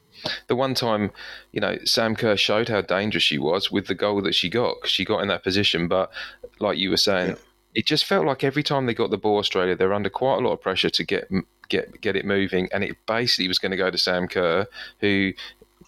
the 0.48 0.56
one 0.56 0.74
time, 0.74 1.10
you 1.52 1.60
know, 1.60 1.78
Sam 1.84 2.16
Kerr 2.16 2.36
showed 2.36 2.68
how 2.68 2.80
dangerous 2.80 3.22
she 3.22 3.38
was 3.38 3.70
with 3.70 3.86
the 3.86 3.94
goal 3.94 4.22
that 4.22 4.34
she 4.34 4.48
got 4.48 4.76
because 4.76 4.90
she 4.90 5.04
got 5.04 5.20
in 5.20 5.28
that 5.28 5.44
position. 5.44 5.88
But 5.88 6.10
like 6.58 6.78
you 6.78 6.90
were 6.90 6.96
saying, 6.96 7.36
it 7.74 7.86
just 7.86 8.04
felt 8.04 8.26
like 8.26 8.44
every 8.44 8.62
time 8.62 8.86
they 8.86 8.94
got 8.94 9.10
the 9.10 9.18
ball, 9.18 9.38
Australia, 9.38 9.76
they 9.76 9.86
were 9.86 9.94
under 9.94 10.10
quite 10.10 10.36
a 10.36 10.40
lot 10.40 10.52
of 10.52 10.60
pressure 10.60 10.90
to 10.90 11.04
get 11.04 11.30
get 11.68 12.00
get 12.00 12.16
it 12.16 12.24
moving, 12.24 12.68
and 12.72 12.82
it 12.84 12.96
basically 13.06 13.48
was 13.48 13.58
going 13.58 13.70
to 13.70 13.76
go 13.76 13.90
to 13.90 13.98
Sam 13.98 14.28
Kerr, 14.28 14.66
who, 15.00 15.32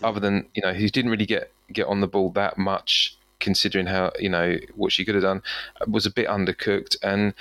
other 0.03 0.21
than 0.21 0.47
you 0.55 0.63
know, 0.63 0.73
he 0.73 0.89
didn't 0.89 1.11
really 1.11 1.27
get 1.27 1.51
get 1.73 1.87
on 1.87 2.01
the 2.01 2.07
ball 2.07 2.31
that 2.31 2.59
much, 2.59 3.17
considering 3.41 3.87
how 3.87 4.13
you 4.19 4.29
know 4.29 4.59
what 4.75 4.93
she 4.93 5.05
could 5.05 5.15
have 5.15 5.25
done, 5.25 5.43
was 5.87 6.07
a 6.07 6.11
bit 6.11 6.29
undercooked, 6.29 6.97
and 7.03 7.35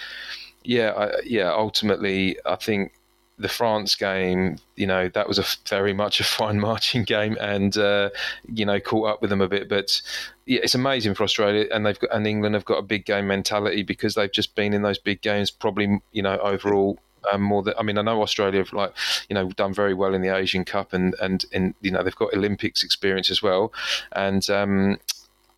yeah, 0.63 0.91
I, 0.91 1.21
yeah, 1.23 1.51
ultimately, 1.51 2.38
I 2.45 2.56
think 2.56 2.93
the 3.41 3.49
France 3.49 3.95
game, 3.95 4.58
you 4.75 4.88
know, 4.88 5.10
that 5.10 5.27
was 5.27 5.39
a 5.39 5.45
very 5.67 5.93
much 5.93 6.19
a 6.19 6.23
fine 6.39 6.60
marching 6.60 7.04
game, 7.04 7.38
and 7.39 7.75
uh, 7.77 8.10
you 8.54 8.65
know, 8.65 8.80
caught 8.80 9.10
up 9.10 9.21
with 9.21 9.30
them 9.30 9.41
a 9.41 9.47
bit. 9.47 9.67
But 9.67 10.01
yeah, 10.45 10.60
it's 10.63 10.75
amazing 10.75 11.15
for 11.15 11.23
Australia, 11.23 11.67
and 11.71 11.86
they've 11.86 11.99
got 11.99 12.13
and 12.13 12.25
England 12.27 12.56
have 12.56 12.65
got 12.65 12.77
a 12.77 12.84
big 12.84 13.06
game 13.06 13.27
mentality 13.27 13.84
because 13.84 14.15
they've 14.15 14.32
just 14.32 14.56
been 14.56 14.73
in 14.73 14.82
those 14.82 14.97
big 14.99 15.21
games. 15.21 15.51
Probably, 15.51 16.01
you 16.12 16.21
know, 16.21 16.38
overall. 16.38 16.99
Um, 17.32 17.43
more 17.43 17.62
than 17.62 17.75
I 17.77 17.84
mean, 17.84 17.99
I 17.99 18.01
know 18.01 18.23
Australia 18.23 18.58
have 18.58 18.73
like 18.73 18.95
you 19.30 19.36
know 19.36 19.51
done 19.51 19.75
very 19.75 19.93
well 19.93 20.15
in 20.15 20.23
the 20.23 20.36
Asian 20.36 20.65
Cup 20.65 20.91
and 20.91 21.13
and 21.21 21.45
in 21.51 21.75
you 21.80 21.91
know 21.91 22.01
they've 22.01 22.15
got 22.15 22.34
Olympics 22.34 22.82
experience 22.82 23.30
as 23.30 23.43
well, 23.43 23.71
and 24.13 24.49
um, 24.49 24.97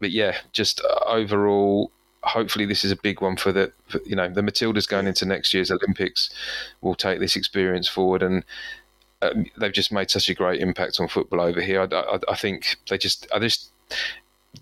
but 0.02 0.12
yeah, 0.12 0.40
just 0.52 0.82
overall 1.06 1.90
hopefully 2.24 2.66
this 2.66 2.86
is 2.86 2.92
a 2.92 2.96
big 2.96 3.22
one 3.22 3.36
for 3.36 3.52
the 3.52 3.72
for, 3.88 4.00
you 4.06 4.16
know 4.16 4.30
the 4.30 4.42
Matildas 4.42 4.88
going 4.88 5.08
into 5.08 5.26
next 5.26 5.54
year's 5.54 5.72
Olympics 5.72 6.30
will 6.82 6.96
take 6.96 7.20
this 7.20 7.36
experience 7.36 7.88
forward 7.88 8.24
and 8.24 8.44
um, 9.22 9.46
they've 9.58 9.72
just 9.72 9.92
made 9.92 10.10
such 10.10 10.30
a 10.30 10.34
great 10.34 10.62
impact 10.62 11.00
on 11.00 11.08
football 11.08 11.42
over 11.42 11.62
here. 11.62 11.82
I, 11.82 11.96
I, 11.96 12.20
I, 12.30 12.36
think 12.36 12.76
they 12.90 12.98
just 12.98 13.28
I 13.34 13.40
just 13.40 13.72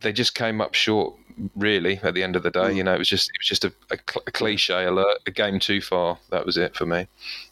they 0.02 0.14
just 0.14 0.36
came 0.36 0.62
up 0.62 0.74
short 0.74 1.16
really 1.56 2.00
at 2.04 2.14
the 2.14 2.24
end 2.24 2.36
of 2.36 2.44
the 2.44 2.52
day. 2.52 2.60
Mm. 2.60 2.76
You 2.76 2.84
know, 2.84 2.94
it 2.94 3.00
was 3.00 3.10
just 3.10 3.30
it 3.30 3.36
was 3.40 3.48
just 3.48 3.66
a, 3.66 3.74
a, 3.92 3.98
a, 4.28 4.32
cliche 4.32 4.86
alert, 4.86 5.20
a 5.26 5.32
game 5.32 5.60
too 5.60 5.82
far. 5.82 6.18
That 6.30 6.46
was 6.46 6.58
it 6.58 6.76
for 6.76 6.86
me. 6.86 7.08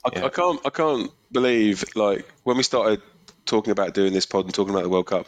I, 0.06 0.10
yeah. 0.14 0.26
I 0.26 0.30
can't 0.30 0.60
I 0.66 0.70
can't 0.70 1.12
believe 1.32 1.84
like 1.96 2.32
when 2.44 2.58
we 2.58 2.64
started 2.64 3.02
talking 3.50 3.72
about 3.72 3.94
doing 3.94 4.14
this 4.14 4.26
pod 4.26 4.46
and 4.46 4.54
talking 4.54 4.74
about 4.74 4.84
the 4.84 4.90
World 4.90 5.08
Cup, 5.08 5.28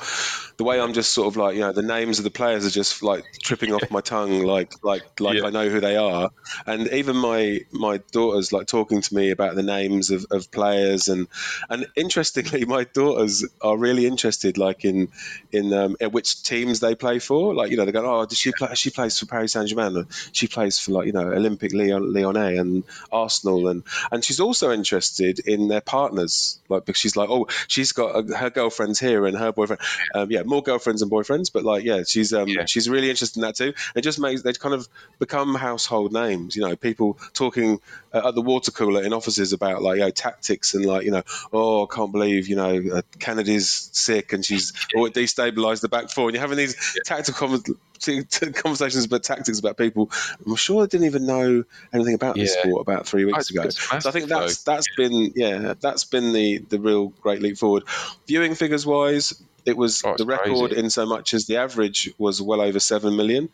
the 0.57 0.63
way 0.63 0.79
I'm 0.79 0.93
just 0.93 1.13
sort 1.13 1.27
of 1.27 1.37
like, 1.37 1.55
you 1.55 1.61
know, 1.61 1.73
the 1.73 1.81
names 1.81 2.19
of 2.19 2.23
the 2.23 2.31
players 2.31 2.65
are 2.65 2.69
just 2.69 3.01
like 3.03 3.25
tripping 3.41 3.73
off 3.73 3.89
my 3.89 4.01
tongue, 4.01 4.43
like 4.43 4.73
like 4.83 5.19
like 5.19 5.39
yeah. 5.39 5.45
I 5.45 5.49
know 5.49 5.67
who 5.69 5.79
they 5.79 5.97
are, 5.97 6.29
and 6.65 6.87
even 6.89 7.15
my 7.15 7.61
my 7.71 7.97
daughters 8.11 8.53
like 8.53 8.67
talking 8.67 9.01
to 9.01 9.15
me 9.15 9.31
about 9.31 9.55
the 9.55 9.63
names 9.63 10.11
of, 10.11 10.25
of 10.31 10.51
players, 10.51 11.07
and 11.07 11.27
and 11.69 11.87
interestingly, 11.95 12.65
my 12.77 12.83
daughters 12.83 13.45
are 13.61 13.77
really 13.77 14.05
interested, 14.05 14.57
like 14.57 14.85
in 14.85 15.09
in 15.51 15.73
um, 15.73 15.95
which 16.11 16.43
teams 16.43 16.79
they 16.79 16.95
play 16.95 17.19
for. 17.19 17.53
Like 17.53 17.71
you 17.71 17.77
know, 17.77 17.85
they 17.85 17.91
go, 17.91 18.05
oh, 18.05 18.25
does 18.25 18.37
she 18.37 18.51
play? 18.51 18.75
She 18.75 18.91
plays 18.91 19.19
for 19.19 19.25
Paris 19.25 19.53
Saint 19.53 19.67
Germain. 19.67 20.05
She 20.31 20.47
plays 20.47 20.79
for 20.79 20.91
like 20.91 21.07
you 21.07 21.13
know 21.13 21.31
Olympic 21.31 21.73
Lyon, 21.73 22.13
Lyonnais 22.13 22.57
and 22.57 22.83
Arsenal, 23.11 23.67
and 23.67 23.83
and 24.11 24.23
she's 24.23 24.39
also 24.39 24.71
interested 24.71 25.39
in 25.39 25.67
their 25.67 25.81
partners, 25.81 26.59
like 26.69 26.85
because 26.85 26.99
she's 26.99 27.15
like, 27.15 27.29
oh, 27.29 27.47
she's 27.67 27.91
got 27.91 28.10
uh, 28.11 28.37
her 28.37 28.49
girlfriend's 28.49 28.99
here 28.99 29.25
and 29.25 29.37
her 29.37 29.51
boyfriend. 29.51 29.81
Um, 30.13 30.31
yeah, 30.31 30.43
more 30.43 30.61
girlfriends 30.61 31.01
and 31.01 31.11
boyfriends, 31.11 31.51
but 31.51 31.63
like, 31.63 31.83
yeah, 31.83 32.03
she's 32.07 32.33
um, 32.33 32.47
yeah. 32.47 32.65
she's 32.65 32.89
really 32.89 33.09
interested 33.09 33.39
in 33.39 33.41
that 33.43 33.55
too. 33.55 33.73
It 33.95 34.01
just 34.01 34.19
makes 34.19 34.41
they 34.41 34.53
kind 34.53 34.75
of 34.75 34.87
become 35.19 35.55
household 35.55 36.13
names. 36.13 36.55
You 36.55 36.63
know, 36.63 36.75
people 36.75 37.17
talking 37.33 37.79
uh, 38.13 38.29
at 38.29 38.35
the 38.35 38.41
water 38.41 38.71
cooler 38.71 39.03
in 39.03 39.13
offices 39.13 39.53
about 39.53 39.81
like 39.81 39.97
you 39.97 40.03
know 40.03 40.11
tactics 40.11 40.73
and 40.73 40.85
like 40.85 41.05
you 41.05 41.11
know, 41.11 41.23
oh, 41.53 41.83
I 41.85 41.93
can't 41.93 42.11
believe 42.11 42.47
you 42.47 42.55
know 42.55 42.81
uh, 42.95 43.01
Kennedy's 43.19 43.89
sick 43.91 44.33
and 44.33 44.45
she's 44.45 44.73
or 44.95 45.07
it 45.07 45.13
destabilised 45.13 45.81
the 45.81 45.89
back 45.89 46.09
four, 46.09 46.27
and 46.27 46.35
you're 46.35 46.41
having 46.41 46.57
these 46.57 46.75
yeah. 46.95 47.01
tactical 47.05 47.59
conversations 48.01 49.05
about 49.05 49.23
tactics 49.23 49.59
about 49.59 49.77
people. 49.77 50.11
I'm 50.45 50.55
sure 50.55 50.83
I 50.83 50.87
didn't 50.87 51.07
even 51.07 51.25
know 51.25 51.63
anything 51.93 52.15
about 52.15 52.37
yeah. 52.37 52.43
this 52.43 52.53
sport 52.53 52.81
about 52.81 53.07
three 53.07 53.25
weeks 53.25 53.49
ago. 53.49 53.69
So 53.69 54.09
I 54.09 54.11
think 54.11 54.27
that's 54.27 54.63
that's 54.63 54.87
been 54.95 55.33
yeah 55.35 55.73
that's 55.79 56.05
been 56.05 56.33
the 56.33 56.59
the 56.59 56.79
real 56.79 57.07
great 57.07 57.41
leap 57.41 57.57
forward. 57.57 57.83
Viewing 58.27 58.55
figures 58.55 58.85
wise, 58.85 59.41
it 59.65 59.77
was 59.77 60.03
oh, 60.03 60.15
the 60.17 60.25
record 60.25 60.69
crazy. 60.69 60.77
in 60.77 60.89
so 60.89 61.05
much 61.05 61.33
as 61.33 61.45
the 61.45 61.57
average 61.57 62.11
was 62.17 62.41
well 62.41 62.61
over 62.61 62.79
seven 62.79 63.15
million. 63.15 63.49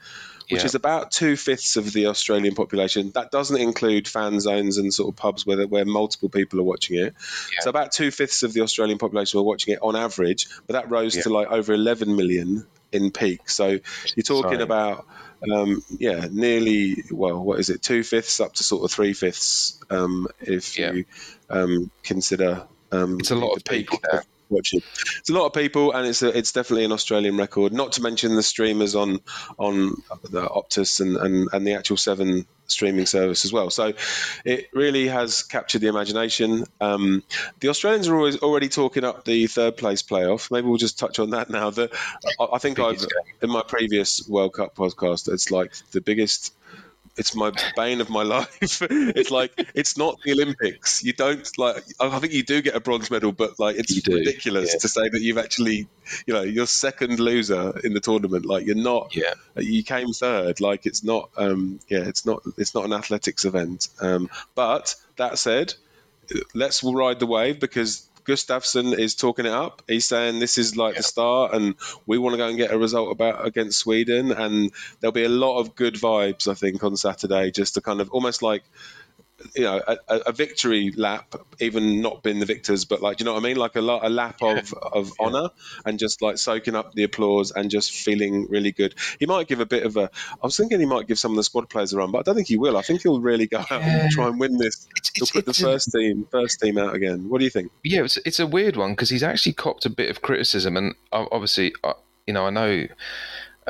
Which 0.50 0.62
yeah. 0.62 0.68
is 0.68 0.76
about 0.76 1.12
two 1.12 1.36
fifths 1.36 1.76
of 1.76 1.92
the 1.92 2.06
Australian 2.06 2.56
population. 2.56 3.12
That 3.16 3.32
doesn't 3.32 3.60
include 3.60 4.08
fan 4.08 4.40
zones 4.40 4.78
and 4.78 4.94
sort 4.94 5.10
of 5.10 5.18
pubs 5.18 5.46
where 5.46 5.68
where 5.68 5.84
multiple 5.84 6.30
people 6.30 6.62
are 6.62 6.64
watching 6.64 6.98
it. 6.98 7.16
So 7.60 7.70
about 7.70 7.92
two 7.92 8.12
fifths 8.12 8.44
of 8.44 8.54
the 8.54 8.62
Australian 8.62 8.98
population 8.98 9.42
were 9.42 9.44
watching 9.44 9.74
it 9.74 9.80
on 9.82 9.98
average, 9.98 10.48
but 10.66 10.74
that 10.74 10.90
rose 10.90 11.18
to 11.18 11.30
like 11.30 11.50
over 11.50 11.74
11 11.74 12.16
million 12.16 12.66
in 12.92 13.12
peak. 13.12 13.50
So 13.50 13.68
you're 13.68 14.24
talking 14.24 14.52
Sorry. 14.52 14.64
about 14.64 15.06
um, 15.52 15.84
yeah, 16.00 16.28
nearly 16.32 17.04
well, 17.12 17.44
what 17.44 17.60
is 17.60 17.70
it, 17.70 17.82
two 17.82 18.04
fifths 18.04 18.40
up 18.40 18.54
to 18.54 18.64
sort 18.64 18.84
of 18.84 18.92
three 18.92 19.14
fifths 19.14 19.80
um, 19.90 20.28
if 20.40 20.78
yeah. 20.80 20.94
you 20.94 21.06
um, 21.50 21.92
consider 22.04 22.64
um, 22.92 23.20
it's 23.20 23.32
a 23.32 23.36
lot 23.36 23.56
of 23.56 23.64
people 23.64 24.00
watching. 24.50 24.82
It's 25.20 25.30
a 25.30 25.34
lot 25.34 25.46
of 25.46 25.54
people, 25.54 25.92
and 25.94 26.08
it's 26.08 26.22
a, 26.22 26.38
it's 26.38 26.52
definitely 26.52 26.86
an 26.86 26.92
Australian 26.92 27.38
record. 27.38 27.74
Not 27.74 27.94
to 27.94 28.02
mention 28.02 28.36
the 28.36 28.44
streamers 28.44 28.96
on 28.96 29.20
on 29.58 30.02
the 30.30 30.42
Optus 30.42 31.00
and, 31.00 31.18
and, 31.18 31.50
and 31.52 31.68
the 31.68 31.74
actual 31.74 31.98
Seven 31.98 32.46
streaming 32.68 33.06
service 33.06 33.46
as 33.46 33.54
well. 33.54 33.70
So 33.70 33.94
it 34.46 34.68
really 34.74 35.08
has 35.08 35.44
captured 35.44 35.80
the 35.80 35.88
imagination. 35.88 36.66
Um, 36.82 37.24
the 37.60 37.70
Australians 37.70 38.08
are 38.08 38.16
always 38.16 38.38
already 38.38 38.70
talking 38.70 39.04
up 39.04 39.26
the 39.26 39.48
third 39.48 39.78
place 39.78 40.04
playoff. 40.04 40.52
Maybe 40.52 40.68
we'll 40.68 40.78
just 40.78 41.00
touch 41.00 41.20
on 41.20 41.32
that 41.32 41.50
now. 41.60 41.70
The, 41.70 41.90
I, 42.40 42.48
I 42.54 42.58
think 42.60 42.80
I've 42.80 43.06
in 43.42 43.50
my 43.50 43.64
previous 43.68 44.28
World 44.28 44.54
Cup 44.54 44.76
podcast, 44.76 45.32
it's 45.32 45.52
like 45.52 45.74
the 45.92 46.02
biggest 46.02 46.54
it's 47.18 47.36
my 47.36 47.52
bane 47.76 48.02
of 48.02 48.10
my 48.10 48.24
life. 48.38 48.82
it's 48.82 49.32
like 49.32 49.52
it's 49.74 49.98
not 49.98 50.20
the 50.24 50.32
Olympics. 50.34 51.04
You 51.04 51.14
don't 51.14 51.50
like. 51.58 51.84
I 52.00 52.20
think 52.20 52.34
you 52.34 52.44
do 52.44 52.62
get 52.62 52.76
a 52.76 52.80
bronze 52.80 53.10
medal, 53.10 53.32
but 53.32 53.60
like 53.60 53.78
it's 53.78 54.08
ridiculous 54.08 54.74
yeah. 54.74 54.80
to 54.80 54.88
say 54.88 55.10
that 55.10 55.22
you've 55.22 55.38
actually, 55.38 55.88
you 56.26 56.34
know, 56.34 56.42
you're 56.42 56.68
second 56.68 57.20
loser 57.20 57.80
in 57.84 57.94
the 57.94 58.00
tournament. 58.00 58.46
Like 58.46 58.66
you're 58.66 58.76
not. 58.76 59.16
Yeah. 59.16 59.34
You 59.56 59.84
came 59.84 60.14
third. 60.14 60.62
Like 60.62 60.86
it's 60.86 61.04
not. 61.04 61.30
Um. 61.38 61.80
Yeah. 61.88 62.04
It's 62.04 62.26
not. 62.26 62.44
It's 62.58 62.76
not 62.76 62.86
an 62.86 62.94
athletics 62.94 63.46
event. 63.46 63.90
Um. 64.00 64.30
But 64.56 64.96
that 65.18 65.38
said, 65.38 65.74
let's 66.54 66.84
ride 66.84 67.20
the 67.20 67.26
wave 67.26 67.60
because 67.60 68.07
Gustavsson 68.28 68.98
is 68.98 69.16
talking 69.16 69.46
it 69.46 69.52
up. 69.52 69.82
He's 69.88 70.06
saying 70.06 70.40
this 70.40 70.58
is 70.58 70.76
like 70.76 70.96
yeah. 70.96 71.00
the 71.00 71.04
start, 71.04 71.54
and 71.54 71.76
we 72.06 72.18
want 72.18 72.34
to 72.34 72.38
go 72.38 72.48
and 72.48 72.58
get 72.58 72.72
a 72.72 72.78
result 72.78 73.12
about 73.12 73.46
against 73.46 73.80
Sweden. 73.80 74.32
And 74.32 74.72
there'll 75.00 75.14
be 75.14 75.24
a 75.24 75.30
lot 75.30 75.60
of 75.60 75.76
good 75.76 75.96
vibes, 75.96 76.48
I 76.48 76.54
think, 76.54 76.84
on 76.84 76.98
Saturday, 76.98 77.52
just 77.52 77.76
to 77.76 77.82
kind 77.82 78.02
of 78.02 78.10
almost 78.12 78.42
like 78.42 78.64
you 79.56 79.64
know 79.64 79.82
a, 79.88 79.98
a, 80.08 80.32
victory 80.32 80.92
lap, 80.96 81.36
even 81.60 82.02
not 82.02 82.24
being 82.24 82.40
the 82.40 82.46
victors, 82.46 82.86
but 82.86 83.02
like 83.02 83.20
you 83.20 83.26
know 83.26 83.34
what 83.34 83.44
I 83.44 83.48
mean, 83.48 83.58
like 83.58 83.76
a, 83.76 83.80
a 83.80 84.10
lap 84.10 84.42
of 84.42 84.74
of 84.74 85.08
yeah. 85.20 85.26
honor 85.26 85.50
and 85.86 86.00
just 86.00 86.22
like 86.22 86.38
soaking 86.38 86.76
up 86.76 86.94
the 86.94 87.04
applause 87.04 87.52
and 87.52 87.70
just 87.70 87.92
feeling 87.92 88.48
really 88.50 88.72
good. 88.72 88.96
He 89.20 89.26
might 89.26 89.48
give 89.48 89.60
a 89.60 89.66
bit 89.66 89.84
of 89.84 89.98
a. 89.98 90.10
I 90.32 90.46
was 90.46 90.58
thinking 90.58 90.80
he 90.80 90.86
might 90.86 91.08
give 91.08 91.20
some 91.20 91.32
of 91.32 91.38
the 91.38 91.44
squad 91.44 91.70
players 91.70 91.94
a 91.94 91.98
run, 91.98 92.12
but 92.12 92.20
I 92.20 92.22
don't 92.24 92.36
think 92.36 92.48
he 92.48 92.58
will. 92.58 92.78
I 92.78 92.82
think 92.82 93.04
he'll 93.04 93.22
really 93.22 93.48
go 93.48 93.60
out 93.60 93.70
yeah. 93.70 94.04
and 94.04 94.12
try 94.12 94.28
and 94.28 94.40
win 94.40 94.58
this. 94.58 94.88
It's, 94.96 95.12
he'll 95.14 95.28
put 95.28 95.46
the 95.46 95.54
first 95.54 95.92
team 95.92 96.28
first 96.32 96.60
team 96.60 96.78
out 96.78 96.96
again. 96.96 97.30
What 97.30 97.40
do 97.40 97.44
you 97.44 97.52
think? 97.52 97.72
Yeah, 97.84 98.04
it's 98.04 98.18
it's 98.18 98.40
a 98.40 98.48
weird 98.48 98.76
one 98.76 98.92
because 98.92 99.10
he's 99.10 99.24
actually 99.24 99.54
copped 99.54 99.86
a 99.86 99.90
bit 99.90 100.10
of 100.10 100.22
criticism, 100.22 100.78
and 100.78 100.96
obviously, 101.12 101.74
uh, 101.84 101.94
you 102.26 102.34
know, 102.34 102.46
I 102.46 102.50
know 102.50 102.88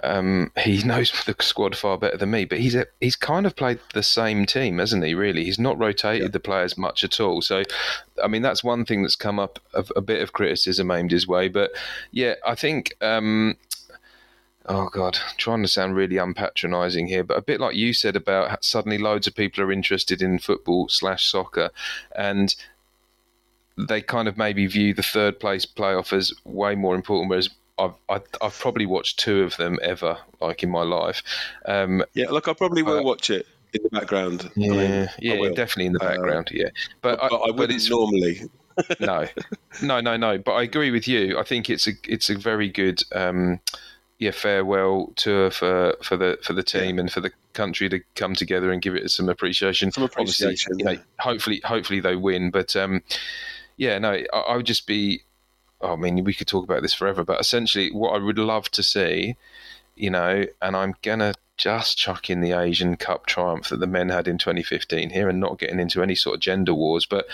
um, 0.03 0.51
he 0.57 0.83
knows 0.83 1.11
the 1.25 1.35
squad 1.39 1.75
far 1.75 1.97
better 1.97 2.17
than 2.17 2.31
me, 2.31 2.45
but 2.45 2.59
he's 2.59 2.75
a, 2.75 2.85
he's 3.01 3.15
kind 3.15 3.45
of 3.45 3.55
played 3.55 3.79
the 3.93 4.03
same 4.03 4.45
team, 4.45 4.77
hasn't 4.77 5.03
he? 5.03 5.13
Really, 5.13 5.45
he's 5.45 5.59
not 5.59 5.77
rotated 5.79 6.27
yeah. 6.27 6.31
the 6.31 6.39
players 6.39 6.77
much 6.77 7.03
at 7.03 7.19
all. 7.19 7.41
So, 7.41 7.63
I 8.23 8.27
mean, 8.27 8.41
that's 8.41 8.63
one 8.63 8.85
thing 8.85 9.01
that's 9.01 9.15
come 9.15 9.39
up 9.39 9.59
of 9.73 9.91
a 9.95 10.01
bit 10.01 10.21
of 10.21 10.33
criticism 10.33 10.91
aimed 10.91 11.11
his 11.11 11.27
way. 11.27 11.47
But 11.47 11.71
yeah, 12.11 12.35
I 12.45 12.55
think. 12.55 12.93
Um, 13.01 13.57
oh 14.69 14.89
God, 14.89 15.17
I'm 15.25 15.37
trying 15.37 15.61
to 15.61 15.67
sound 15.67 15.95
really 15.95 16.17
unpatronising 16.17 17.07
here, 17.07 17.23
but 17.23 17.37
a 17.37 17.41
bit 17.41 17.59
like 17.59 17.75
you 17.75 17.93
said 17.93 18.15
about 18.15 18.63
suddenly 18.63 18.97
loads 18.97 19.25
of 19.25 19.35
people 19.35 19.63
are 19.63 19.71
interested 19.71 20.21
in 20.21 20.39
football 20.39 20.89
slash 20.89 21.25
soccer, 21.25 21.69
and 22.15 22.53
they 23.77 24.01
kind 24.01 24.27
of 24.27 24.37
maybe 24.37 24.65
view 24.67 24.93
the 24.93 25.03
third 25.03 25.39
place 25.39 25.65
playoff 25.65 26.11
as 26.11 26.33
way 26.43 26.75
more 26.75 26.95
important, 26.95 27.29
whereas 27.29 27.49
I've 27.79 27.93
I, 28.09 28.19
have 28.41 28.57
probably 28.59 28.85
watched 28.85 29.19
two 29.19 29.43
of 29.43 29.57
them 29.57 29.79
ever, 29.81 30.17
like 30.41 30.63
in 30.63 30.69
my 30.69 30.83
life. 30.83 31.23
Um, 31.65 32.03
yeah, 32.13 32.29
look, 32.29 32.47
I 32.47 32.53
probably 32.53 32.83
will 32.83 32.99
uh, 32.99 33.03
watch 33.03 33.29
it 33.29 33.45
in 33.73 33.81
the 33.83 33.89
background. 33.89 34.49
Yeah, 34.55 34.71
I 34.71 34.75
mean, 34.75 35.09
yeah, 35.19 35.49
definitely 35.49 35.87
in 35.87 35.93
the 35.93 36.03
uh, 36.03 36.09
background. 36.09 36.49
Yeah, 36.51 36.69
but, 37.01 37.19
but, 37.19 37.33
I, 37.33 37.35
I 37.35 37.51
wouldn't 37.51 37.89
normally. 37.89 38.41
no, 38.99 39.25
no, 39.81 40.01
no, 40.01 40.17
no. 40.17 40.37
But 40.37 40.53
I 40.53 40.63
agree 40.63 40.91
with 40.91 41.07
you. 41.07 41.37
I 41.37 41.43
think 41.43 41.69
it's 41.69 41.87
a 41.87 41.91
it's 42.07 42.29
a 42.29 42.37
very 42.37 42.69
good. 42.69 43.03
Um, 43.13 43.59
yeah, 44.19 44.31
farewell 44.31 45.13
tour 45.15 45.51
for, 45.51 45.95
for 46.01 46.17
the 46.17 46.39
for 46.41 46.53
the 46.53 46.63
team 46.63 46.95
yeah. 46.95 47.01
and 47.01 47.11
for 47.11 47.21
the 47.21 47.31
country 47.53 47.87
to 47.89 47.99
come 48.15 48.33
together 48.33 48.71
and 48.71 48.81
give 48.81 48.95
it 48.95 49.09
some 49.11 49.29
appreciation. 49.29 49.91
Some 49.91 50.05
appreciation. 50.05 50.71
Obviously, 50.71 50.75
you 50.77 50.85
know, 50.85 51.03
hopefully, 51.19 51.61
hopefully 51.63 51.99
they 51.99 52.15
win. 52.15 52.49
But 52.49 52.75
um, 52.75 53.03
yeah, 53.77 53.99
no, 53.99 54.13
I, 54.33 54.37
I, 54.37 54.55
would 54.55 54.65
just 54.65 54.87
be 54.87 55.21
I 55.81 55.95
mean, 55.95 56.23
we 56.23 56.33
could 56.33 56.47
talk 56.47 56.63
about 56.63 56.81
this 56.81 56.93
forever, 56.93 57.23
but 57.23 57.39
essentially, 57.39 57.91
what 57.91 58.11
I 58.11 58.23
would 58.23 58.39
love 58.39 58.69
to 58.71 58.83
see, 58.83 59.35
you 59.95 60.09
know, 60.09 60.45
and 60.61 60.75
I'm 60.75 60.95
gonna 61.01 61.33
just 61.57 61.97
chuck 61.97 62.29
in 62.29 62.41
the 62.41 62.53
Asian 62.53 62.97
Cup 62.97 63.25
triumph 63.25 63.69
that 63.69 63.79
the 63.79 63.87
men 63.87 64.09
had 64.09 64.27
in 64.27 64.37
2015 64.37 65.09
here, 65.09 65.29
and 65.29 65.39
not 65.39 65.59
getting 65.59 65.79
into 65.79 66.01
any 66.01 66.15
sort 66.15 66.35
of 66.35 66.41
gender 66.41 66.73
wars, 66.73 67.05
but 67.05 67.27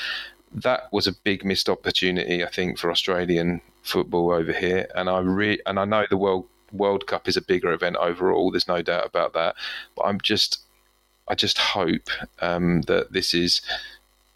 that 0.53 0.91
was 0.91 1.08
a 1.08 1.13
big 1.13 1.43
missed 1.43 1.69
opportunity, 1.69 2.43
I 2.43 2.49
think, 2.49 2.77
for 2.77 2.91
Australian 2.91 3.62
football 3.82 4.32
over 4.32 4.53
here. 4.53 4.88
And 4.95 5.10
I 5.10 5.19
re- 5.19 5.62
and 5.65 5.79
I 5.79 5.86
know 5.86 6.06
the 6.10 6.17
World 6.17 6.47
World 6.71 7.08
Cup 7.08 7.27
is 7.27 7.38
a 7.38 7.41
bigger 7.41 7.71
event 7.71 7.95
overall. 7.97 8.51
There's 8.51 8.67
no 8.67 8.82
doubt 8.82 9.06
about 9.06 9.34
that. 9.34 9.56
But 9.95 10.03
I'm 10.03 10.19
just, 10.19 10.60
I 11.27 11.36
just 11.36 11.58
hope 11.58 12.10
um, 12.39 12.82
that 12.84 13.13
this 13.13 13.34
is 13.34 13.62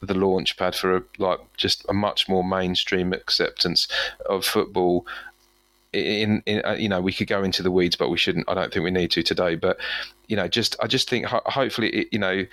the 0.02 0.14
launch 0.14 0.58
pad 0.58 0.76
for 0.76 0.98
a, 0.98 1.04
like 1.18 1.40
just 1.58 1.86
a 1.90 1.94
much 1.94 2.30
more 2.30 2.44
mainstream 2.44 3.14
acceptance 3.14 3.88
of 4.30 4.46
football. 4.46 5.06
In, 5.94 6.44
in 6.46 6.64
uh, 6.66 6.74
you 6.74 6.90
know 6.90 7.02
we 7.02 7.14
could 7.14 7.28
go 7.28 7.44
into 7.44 7.64
the 7.64 7.72
weeds, 7.72 7.96
but 7.96 8.10
we 8.10 8.18
shouldn't. 8.18 8.48
I 8.48 8.54
don't 8.54 8.72
think 8.72 8.84
we 8.84 8.92
need 8.92 9.12
to 9.12 9.24
today. 9.24 9.56
But 9.56 9.78
you 10.28 10.36
know, 10.36 10.48
just 10.48 10.76
I 10.82 10.88
just 10.88 11.10
think 11.10 11.26
ho- 11.26 11.42
hopefully 11.46 11.90
it, 11.90 12.08
you 12.12 12.20
know 12.20 12.46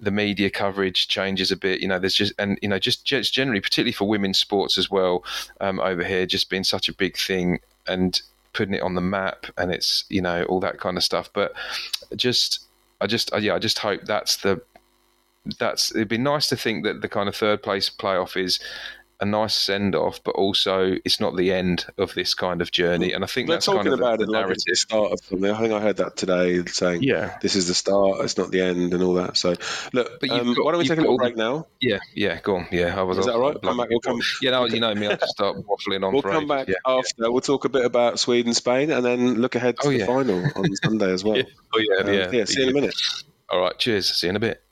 the 0.00 0.10
media 0.10 0.50
coverage 0.50 1.08
changes 1.08 1.50
a 1.50 1.56
bit. 1.56 1.80
You 1.80 1.88
know, 1.88 1.98
there's 1.98 2.14
just 2.14 2.32
and 2.38 2.58
you 2.62 2.68
know 2.68 2.78
just, 2.78 3.04
just 3.04 3.32
generally, 3.32 3.60
particularly 3.60 3.92
for 3.92 4.08
women's 4.08 4.38
sports 4.38 4.78
as 4.78 4.90
well, 4.90 5.24
um, 5.60 5.80
over 5.80 6.02
here, 6.04 6.26
just 6.26 6.50
being 6.50 6.64
such 6.64 6.88
a 6.88 6.94
big 6.94 7.16
thing 7.16 7.60
and 7.86 8.20
putting 8.52 8.74
it 8.74 8.82
on 8.82 8.94
the 8.94 9.00
map, 9.00 9.46
and 9.56 9.72
it's 9.72 10.04
you 10.08 10.22
know 10.22 10.44
all 10.44 10.60
that 10.60 10.80
kind 10.80 10.96
of 10.96 11.04
stuff. 11.04 11.30
But 11.32 11.52
just 12.16 12.60
I 13.00 13.06
just 13.06 13.30
yeah, 13.38 13.54
I 13.54 13.58
just 13.58 13.78
hope 13.78 14.02
that's 14.04 14.36
the 14.36 14.60
that's 15.58 15.94
it'd 15.94 16.08
be 16.08 16.18
nice 16.18 16.48
to 16.48 16.56
think 16.56 16.84
that 16.84 17.00
the 17.00 17.08
kind 17.08 17.28
of 17.28 17.36
third 17.36 17.62
place 17.62 17.90
playoff 17.90 18.36
is 18.36 18.58
a 19.20 19.26
nice 19.26 19.54
send 19.54 19.94
off, 19.94 20.22
but 20.22 20.32
also 20.36 20.96
it's 21.04 21.18
not 21.18 21.36
the 21.36 21.52
end 21.52 21.86
of 21.98 22.14
this 22.14 22.34
kind 22.34 22.62
of 22.62 22.70
journey. 22.70 23.12
And 23.12 23.24
I 23.24 23.26
think 23.26 23.48
They're 23.48 23.56
that's 23.56 23.66
talking 23.66 23.82
kind 23.82 23.94
of 23.94 24.00
about 24.00 24.18
the, 24.20 24.26
the 24.26 24.32
it 24.32 24.34
narrative. 24.34 24.50
like 24.50 24.64
the 24.66 24.76
start 24.76 25.12
of 25.12 25.20
something. 25.24 25.50
I 25.50 25.60
think 25.60 25.72
I 25.72 25.80
heard 25.80 25.96
that 25.96 26.16
today, 26.16 26.64
saying, 26.66 27.02
"Yeah, 27.02 27.36
this 27.42 27.56
is 27.56 27.66
the 27.66 27.74
start. 27.74 28.20
It's 28.20 28.38
not 28.38 28.50
the 28.50 28.60
end," 28.60 28.94
and 28.94 29.02
all 29.02 29.14
that. 29.14 29.36
So, 29.36 29.54
look, 29.92 30.20
but 30.20 30.30
um, 30.30 30.54
got, 30.54 30.64
why 30.64 30.72
don't 30.72 30.78
we 30.78 30.86
take 30.86 30.98
a 30.98 31.00
little 31.00 31.16
break 31.16 31.36
now? 31.36 31.66
Yeah, 31.80 31.98
yeah, 32.14 32.40
go 32.40 32.56
on. 32.56 32.68
Yeah, 32.70 32.98
I 32.98 33.02
was. 33.02 33.18
Is 33.18 33.26
that 33.26 33.38
right? 33.38 33.60
Come 33.60 33.76
back, 33.76 33.90
we'll 33.90 34.00
come, 34.00 34.20
yeah, 34.40 34.52
no, 34.52 34.62
okay. 34.64 34.74
you 34.74 34.80
know 34.80 34.94
me. 34.94 35.08
I'll 35.08 35.16
just 35.16 35.32
start 35.32 35.56
waffling 35.56 36.06
on. 36.06 36.12
We'll 36.12 36.22
come 36.22 36.36
ages. 36.36 36.48
back 36.48 36.68
yeah, 36.68 36.74
after. 36.86 37.32
We'll 37.32 37.40
talk 37.40 37.64
a 37.64 37.68
bit 37.68 37.84
about 37.84 38.20
Sweden, 38.20 38.54
Spain, 38.54 38.90
and 38.90 39.04
then 39.04 39.34
look 39.40 39.56
ahead 39.56 39.78
to 39.80 39.88
oh, 39.88 39.90
the 39.90 39.98
yeah. 39.98 40.06
final 40.06 40.44
on 40.54 40.76
Sunday 40.76 41.12
as 41.12 41.24
well. 41.24 41.36
yeah. 41.36 41.42
Oh 41.74 41.80
yeah, 41.80 42.02
um, 42.04 42.12
yeah. 42.12 42.30
Yeah. 42.30 42.44
See 42.44 42.60
you 42.60 42.68
in 42.68 42.70
a 42.70 42.80
minute. 42.80 42.94
All 43.50 43.60
right. 43.60 43.76
Cheers. 43.78 44.14
See 44.14 44.26
you 44.26 44.30
in 44.30 44.36
a 44.36 44.40
bit. 44.40 44.62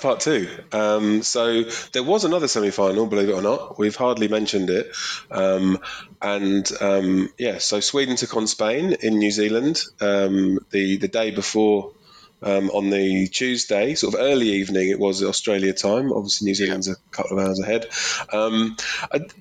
Part 0.00 0.20
two. 0.20 0.48
Um, 0.72 1.22
so 1.22 1.64
there 1.92 2.02
was 2.02 2.24
another 2.24 2.48
semi-final, 2.48 3.06
believe 3.06 3.28
it 3.28 3.34
or 3.34 3.42
not. 3.42 3.78
We've 3.78 3.96
hardly 3.96 4.28
mentioned 4.28 4.70
it, 4.70 4.94
um, 5.30 5.78
and 6.20 6.70
um, 6.80 7.32
yeah. 7.38 7.58
So 7.58 7.80
Sweden 7.80 8.16
took 8.16 8.36
on 8.36 8.46
Spain 8.46 8.96
in 9.00 9.18
New 9.18 9.30
Zealand 9.30 9.82
um, 10.00 10.58
the 10.70 10.96
the 10.96 11.08
day 11.08 11.30
before. 11.30 11.92
Um, 12.42 12.70
on 12.70 12.88
the 12.88 13.28
Tuesday, 13.28 13.94
sort 13.94 14.14
of 14.14 14.20
early 14.20 14.48
evening, 14.48 14.88
it 14.88 14.98
was 14.98 15.22
Australia 15.22 15.74
time. 15.74 16.10
Obviously, 16.10 16.46
New 16.46 16.54
Zealand's 16.54 16.88
a 16.88 16.96
couple 17.10 17.38
of 17.38 17.46
hours 17.46 17.60
ahead. 17.60 17.86
Um, 18.32 18.78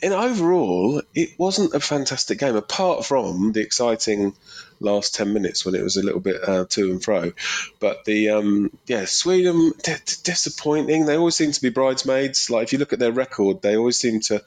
and 0.04 0.14
overall, 0.14 1.02
it 1.16 1.40
wasn't 1.40 1.74
a 1.74 1.80
fantastic 1.80 2.40
game, 2.40 2.58
apart 2.58 3.06
from 3.06 3.54
the 3.54 3.62
exciting 3.62 4.36
last 4.80 5.16
10 5.16 5.34
minutes 5.34 5.66
when 5.66 5.76
it 5.76 5.84
was 5.84 5.98
a 5.98 6.04
little 6.04 6.20
bit 6.20 6.38
uh, 6.48 6.66
to 6.70 6.92
and 6.92 7.04
fro. 7.04 7.32
But 7.80 8.06
the, 8.06 8.30
um, 8.30 8.72
yeah, 8.86 9.06
Sweden, 9.06 9.74
d- 9.84 9.94
disappointing. 10.24 11.06
They 11.06 11.18
always 11.18 11.36
seem 11.36 11.52
to 11.52 11.62
be 11.62 11.70
bridesmaids. 11.70 12.50
Like 12.50 12.64
if 12.64 12.74
you 12.74 12.80
look 12.80 12.94
at 12.94 13.00
their 13.00 13.12
record, 13.12 13.62
they 13.62 13.78
always 13.78 14.00
seem 14.00 14.22
to 14.22 14.44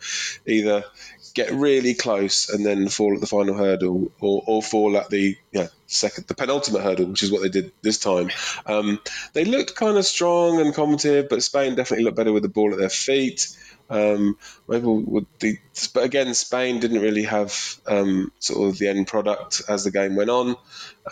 either 0.46 0.84
get 1.34 1.50
really 1.52 1.94
close 1.94 2.48
and 2.50 2.64
then 2.64 2.88
fall 2.88 3.14
at 3.14 3.20
the 3.20 3.26
final 3.26 3.54
hurdle 3.54 4.12
or, 4.20 4.42
or 4.46 4.62
fall 4.62 4.96
at 4.96 5.08
the 5.10 5.36
yeah, 5.50 5.68
second, 5.86 6.26
the 6.26 6.34
penultimate 6.34 6.82
hurdle, 6.82 7.06
which 7.06 7.22
is 7.22 7.30
what 7.30 7.42
they 7.42 7.48
did 7.48 7.72
this 7.82 7.98
time. 7.98 8.30
Um, 8.66 9.00
they 9.32 9.44
looked 9.44 9.74
kind 9.74 9.96
of 9.96 10.04
strong 10.04 10.60
and 10.60 10.74
combative, 10.74 11.28
but 11.28 11.42
Spain 11.42 11.74
definitely 11.74 12.04
looked 12.04 12.16
better 12.16 12.32
with 12.32 12.42
the 12.42 12.48
ball 12.48 12.72
at 12.72 12.78
their 12.78 12.90
feet. 12.90 13.56
Um, 13.92 14.38
maybe 14.66 14.87
would 14.87 15.26
the, 15.40 15.59
but 15.92 16.05
again, 16.05 16.33
Spain 16.33 16.81
didn't 16.81 17.02
really 17.02 17.24
have 17.24 17.76
um, 17.87 18.33
sort 18.38 18.70
of 18.70 18.78
the 18.78 18.88
end 18.88 19.07
product 19.07 19.61
as 19.68 19.85
the 19.85 19.90
game 19.90 20.16
went 20.16 20.31
on. 20.31 20.57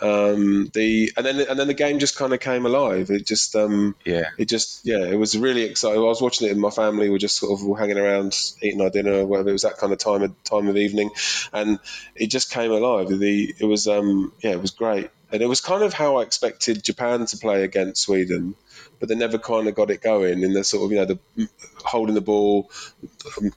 Um, 0.01 0.71
the 0.73 1.11
and 1.15 1.23
then 1.23 1.41
and 1.41 1.59
then 1.59 1.67
the 1.67 1.75
game 1.75 1.99
just 1.99 2.17
kind 2.17 2.33
of 2.33 2.39
came 2.39 2.65
alive. 2.65 3.11
It 3.11 3.27
just 3.27 3.55
um, 3.55 3.95
yeah, 4.03 4.29
it 4.39 4.49
just 4.49 4.83
yeah, 4.83 5.05
it 5.05 5.15
was 5.15 5.37
really 5.37 5.61
exciting. 5.61 5.99
I 5.99 6.05
was 6.05 6.23
watching 6.23 6.47
it, 6.47 6.51
and 6.51 6.59
my 6.59 6.71
family 6.71 7.05
We 7.05 7.11
were 7.11 7.19
just 7.19 7.37
sort 7.37 7.59
of 7.59 7.77
hanging 7.77 7.99
around 7.99 8.35
eating 8.63 8.81
our 8.81 8.89
dinner 8.89 9.13
or 9.13 9.25
whatever. 9.27 9.49
It 9.49 9.53
was 9.53 9.61
that 9.61 9.77
kind 9.77 9.93
of 9.93 9.99
time 9.99 10.23
of 10.23 10.43
time 10.43 10.67
of 10.67 10.75
evening, 10.75 11.11
and 11.53 11.77
it 12.15 12.27
just 12.27 12.51
came 12.51 12.71
alive. 12.71 13.09
The 13.09 13.53
it 13.59 13.65
was 13.65 13.87
um, 13.87 14.33
yeah, 14.41 14.51
it 14.51 14.61
was 14.61 14.71
great, 14.71 15.11
and 15.31 15.43
it 15.43 15.47
was 15.47 15.61
kind 15.61 15.83
of 15.83 15.93
how 15.93 16.17
I 16.17 16.23
expected 16.23 16.83
Japan 16.83 17.27
to 17.27 17.37
play 17.37 17.63
against 17.63 18.01
Sweden 18.01 18.55
but 19.01 19.09
they 19.09 19.15
never 19.15 19.37
kind 19.37 19.67
of 19.67 19.75
got 19.75 19.89
it 19.89 20.01
going 20.01 20.43
in 20.43 20.53
the 20.53 20.63
sort 20.63 20.85
of 20.85 20.91
you 20.91 20.97
know 20.99 21.05
the 21.05 21.49
holding 21.83 22.15
the 22.15 22.21
ball, 22.21 22.71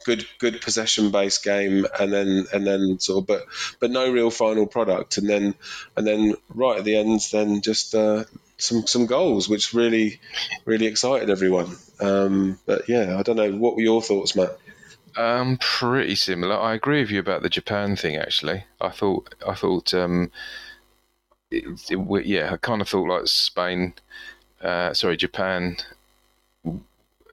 good 0.04 0.26
good 0.38 0.60
possession 0.60 1.12
based 1.12 1.44
game, 1.44 1.86
and 2.00 2.12
then 2.12 2.46
and 2.52 2.66
then 2.66 2.98
sort 2.98 3.22
of 3.22 3.26
but 3.28 3.44
but 3.78 3.92
no 3.92 4.10
real 4.10 4.30
final 4.30 4.66
product, 4.66 5.18
and 5.18 5.28
then 5.28 5.54
and 5.96 6.06
then 6.06 6.34
right 6.48 6.78
at 6.78 6.84
the 6.84 6.96
end, 6.96 7.20
then 7.30 7.60
just 7.60 7.94
uh, 7.94 8.24
some 8.56 8.86
some 8.86 9.06
goals, 9.06 9.48
which 9.48 9.74
really 9.74 10.18
really 10.64 10.86
excited 10.86 11.30
everyone. 11.30 11.76
Um, 12.00 12.58
but 12.66 12.88
yeah, 12.88 13.16
I 13.18 13.22
don't 13.22 13.36
know. 13.36 13.52
What 13.52 13.76
were 13.76 13.82
your 13.82 14.02
thoughts, 14.02 14.34
Matt? 14.34 14.58
Um, 15.16 15.58
pretty 15.60 16.16
similar. 16.16 16.58
I 16.58 16.74
agree 16.74 17.00
with 17.00 17.10
you 17.10 17.20
about 17.20 17.42
the 17.42 17.48
Japan 17.50 17.96
thing. 17.96 18.16
Actually, 18.16 18.64
I 18.80 18.88
thought 18.88 19.34
I 19.46 19.54
thought 19.54 19.92
um, 19.92 20.32
it, 21.50 21.64
it, 21.90 22.26
yeah, 22.26 22.52
I 22.52 22.56
kind 22.56 22.80
of 22.80 22.88
thought 22.88 23.08
like 23.08 23.26
Spain, 23.26 23.94
uh, 24.64 24.94
sorry, 24.94 25.16
Japan 25.16 25.76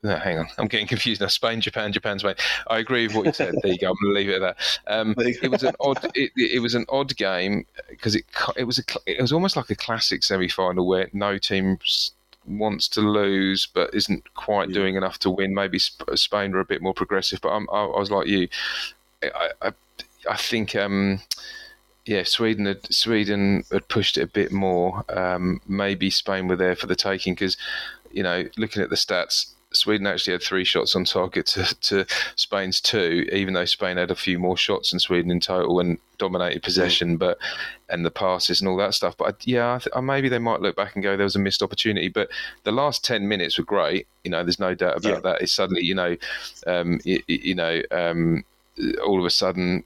no, 0.04 0.16
hang 0.16 0.40
on, 0.40 0.48
I'm 0.58 0.68
getting 0.68 0.88
confused 0.88 1.22
now. 1.22 1.28
Spain, 1.28 1.62
Japan, 1.62 1.94
Japan, 1.94 2.18
Spain. 2.18 2.34
I 2.68 2.80
agree 2.80 3.06
with 3.06 3.16
what 3.16 3.26
you 3.28 3.34
said. 3.34 3.54
there 3.62 3.72
you 3.72 3.78
go. 3.78 3.92
I'm 3.92 3.96
going 4.02 4.14
to 4.14 4.20
leave 4.20 4.30
it 4.30 4.42
at 4.42 4.58
that. 4.58 4.92
Um, 4.92 5.14
it 5.18 5.52
was 5.52 5.64
an 5.64 5.76
odd. 5.80 6.04
It, 6.16 6.32
it 6.36 6.60
was 6.60 6.74
an 6.74 6.86
odd 6.90 7.16
game 7.18 7.68
because 7.88 8.16
it 8.16 8.26
it 8.58 8.64
was 8.64 8.80
a 8.80 8.84
it 9.06 9.22
was 9.22 9.32
almost 9.32 9.56
like 9.56 9.70
a 9.70 9.76
classic 9.76 10.24
semi 10.24 10.48
final 10.48 10.88
where 10.88 11.10
no 11.14 11.38
team 11.38 11.78
wants 12.48 12.88
to 12.88 13.02
lose 13.02 13.68
but 13.68 13.94
isn't 13.94 14.34
quite 14.34 14.70
yeah. 14.70 14.74
doing 14.74 14.96
enough 14.96 15.20
to 15.20 15.30
win. 15.30 15.54
Maybe 15.54 15.78
Spain 15.78 16.52
were 16.52 16.62
a 16.62 16.66
bit 16.66 16.82
more 16.82 16.96
progressive, 16.96 17.40
but 17.40 17.50
I'm, 17.50 17.68
I, 17.72 17.84
I 17.84 18.00
was 18.00 18.10
like 18.10 18.28
you. 18.28 18.48
I 19.24 19.52
I, 19.62 19.72
I 20.28 20.38
think. 20.38 20.76
Um, 20.76 21.22
yeah, 22.06 22.24
Sweden 22.24 22.66
had 22.66 22.92
Sweden 22.94 23.64
had 23.72 23.88
pushed 23.88 24.18
it 24.18 24.24
a 24.24 24.28
bit 24.28 24.52
more. 24.52 25.04
Um, 25.10 25.62
maybe 25.68 26.10
Spain 26.10 26.48
were 26.48 26.56
there 26.56 26.76
for 26.76 26.88
the 26.88 26.96
taking 26.96 27.34
because, 27.34 27.58
you 28.12 28.24
know, 28.24 28.46
looking 28.58 28.82
at 28.82 28.90
the 28.90 28.96
stats, 28.96 29.54
Sweden 29.74 30.06
actually 30.06 30.34
had 30.34 30.42
three 30.42 30.66
shots 30.66 30.96
on 30.96 31.06
target 31.06 31.46
to, 31.48 31.76
to, 31.82 32.06
Spain's 32.36 32.82
two, 32.82 33.28
even 33.32 33.54
though 33.54 33.66
Spain 33.66 33.98
had 33.98 34.12
a 34.12 34.16
few 34.16 34.38
more 34.38 34.58
shots 34.58 34.92
than 34.92 35.00
Sweden 35.00 35.32
in 35.32 35.40
total 35.40 35.80
and 35.80 35.98
dominated 36.18 36.62
possession, 36.62 37.16
mm. 37.16 37.20
but 37.20 37.38
and 37.90 38.06
the 38.06 38.12
passes 38.12 38.62
and 38.62 38.68
all 38.68 38.78
that 38.78 38.94
stuff. 38.94 39.16
But 39.16 39.28
I, 39.28 39.38
yeah, 39.44 39.76
I 39.76 39.78
th- 39.80 40.04
maybe 40.04 40.28
they 40.28 40.40
might 40.40 40.62
look 40.62 40.76
back 40.76 40.96
and 40.96 41.04
go, 41.04 41.16
there 41.16 41.24
was 41.24 41.36
a 41.36 41.40
missed 41.40 41.64
opportunity. 41.64 42.10
But 42.10 42.30
the 42.64 42.72
last 42.72 43.06
ten 43.06 43.28
minutes 43.28 43.58
were 43.58 43.64
great. 43.64 44.08
You 44.24 44.32
know, 44.32 44.44
there's 44.44 44.60
no 44.60 44.76
doubt 44.76 44.98
about 44.98 45.14
yeah. 45.14 45.20
that. 45.20 45.42
It's 45.42 45.54
suddenly, 45.54 45.84
you 45.84 45.96
know, 45.96 46.18
um, 46.68 47.00
you, 47.06 47.22
you, 47.28 47.56
know, 47.56 47.82
um, 47.92 48.44
all 49.06 49.20
of 49.20 49.26
a 49.26 49.30
sudden. 49.30 49.84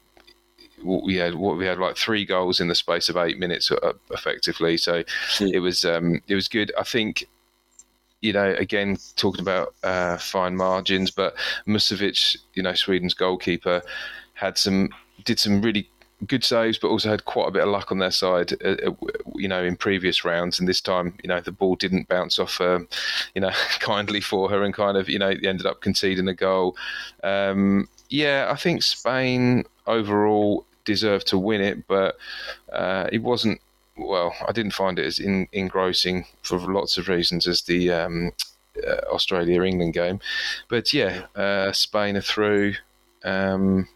We 0.85 1.15
had 1.15 1.35
what 1.35 1.57
we 1.57 1.65
had 1.65 1.79
like 1.79 1.97
three 1.97 2.25
goals 2.25 2.59
in 2.59 2.67
the 2.67 2.75
space 2.75 3.09
of 3.09 3.17
eight 3.17 3.39
minutes, 3.39 3.71
uh, 3.71 3.93
effectively. 4.11 4.77
So 4.77 5.03
it 5.39 5.59
was 5.59 5.83
um, 5.83 6.21
it 6.27 6.35
was 6.35 6.47
good. 6.47 6.71
I 6.77 6.83
think 6.83 7.27
you 8.21 8.33
know, 8.33 8.55
again, 8.57 8.97
talking 9.15 9.41
about 9.41 9.75
uh, 9.83 10.17
fine 10.17 10.55
margins, 10.55 11.11
but 11.11 11.35
Musovic, 11.67 12.37
you 12.55 12.63
know, 12.63 12.73
Sweden's 12.73 13.13
goalkeeper, 13.13 13.81
had 14.33 14.57
some 14.57 14.89
did 15.23 15.39
some 15.39 15.61
really 15.61 15.89
good 16.25 16.43
saves, 16.43 16.77
but 16.77 16.87
also 16.87 17.09
had 17.09 17.25
quite 17.25 17.47
a 17.47 17.51
bit 17.51 17.63
of 17.63 17.69
luck 17.69 17.91
on 17.91 17.99
their 17.99 18.11
side, 18.11 18.53
uh, 18.63 18.75
uh 18.87 18.91
you 19.35 19.47
know, 19.47 19.63
in 19.63 19.75
previous 19.75 20.25
rounds. 20.25 20.59
And 20.59 20.67
this 20.67 20.81
time, 20.81 21.15
you 21.23 21.27
know, 21.27 21.39
the 21.39 21.51
ball 21.51 21.75
didn't 21.75 22.07
bounce 22.07 22.39
off, 22.39 22.59
um, 22.61 22.87
you 23.33 23.41
know, 23.41 23.51
kindly 23.79 24.21
for 24.21 24.49
her 24.49 24.63
and 24.63 24.73
kind 24.73 24.97
of, 24.97 25.09
you 25.09 25.19
know, 25.19 25.29
ended 25.29 25.65
up 25.65 25.81
conceding 25.81 26.27
a 26.27 26.33
goal. 26.33 26.75
Um, 27.23 27.87
yeah, 28.09 28.47
I 28.49 28.55
think 28.55 28.81
Spain 28.81 29.65
overall 29.87 30.65
deserved 30.85 31.27
to 31.27 31.37
win 31.37 31.61
it, 31.61 31.87
but 31.87 32.17
uh, 32.71 33.07
it 33.11 33.21
wasn't 33.21 33.59
well, 33.97 34.35
I 34.47 34.51
didn't 34.51 34.73
find 34.73 34.99
it 34.99 35.05
as 35.05 35.19
in, 35.19 35.47
engrossing 35.51 36.25
for 36.41 36.59
lots 36.59 36.97
of 36.97 37.07
reasons 37.07 37.47
as 37.47 37.61
the 37.61 37.91
um, 37.91 38.31
uh, 38.85 39.01
Australia 39.11 39.63
England 39.63 39.93
game. 39.93 40.19
But 40.69 40.93
yeah, 40.93 41.25
uh, 41.35 41.71
Spain 41.71 42.17
are 42.17 42.21
through. 42.21 42.75
Um, 43.23 43.87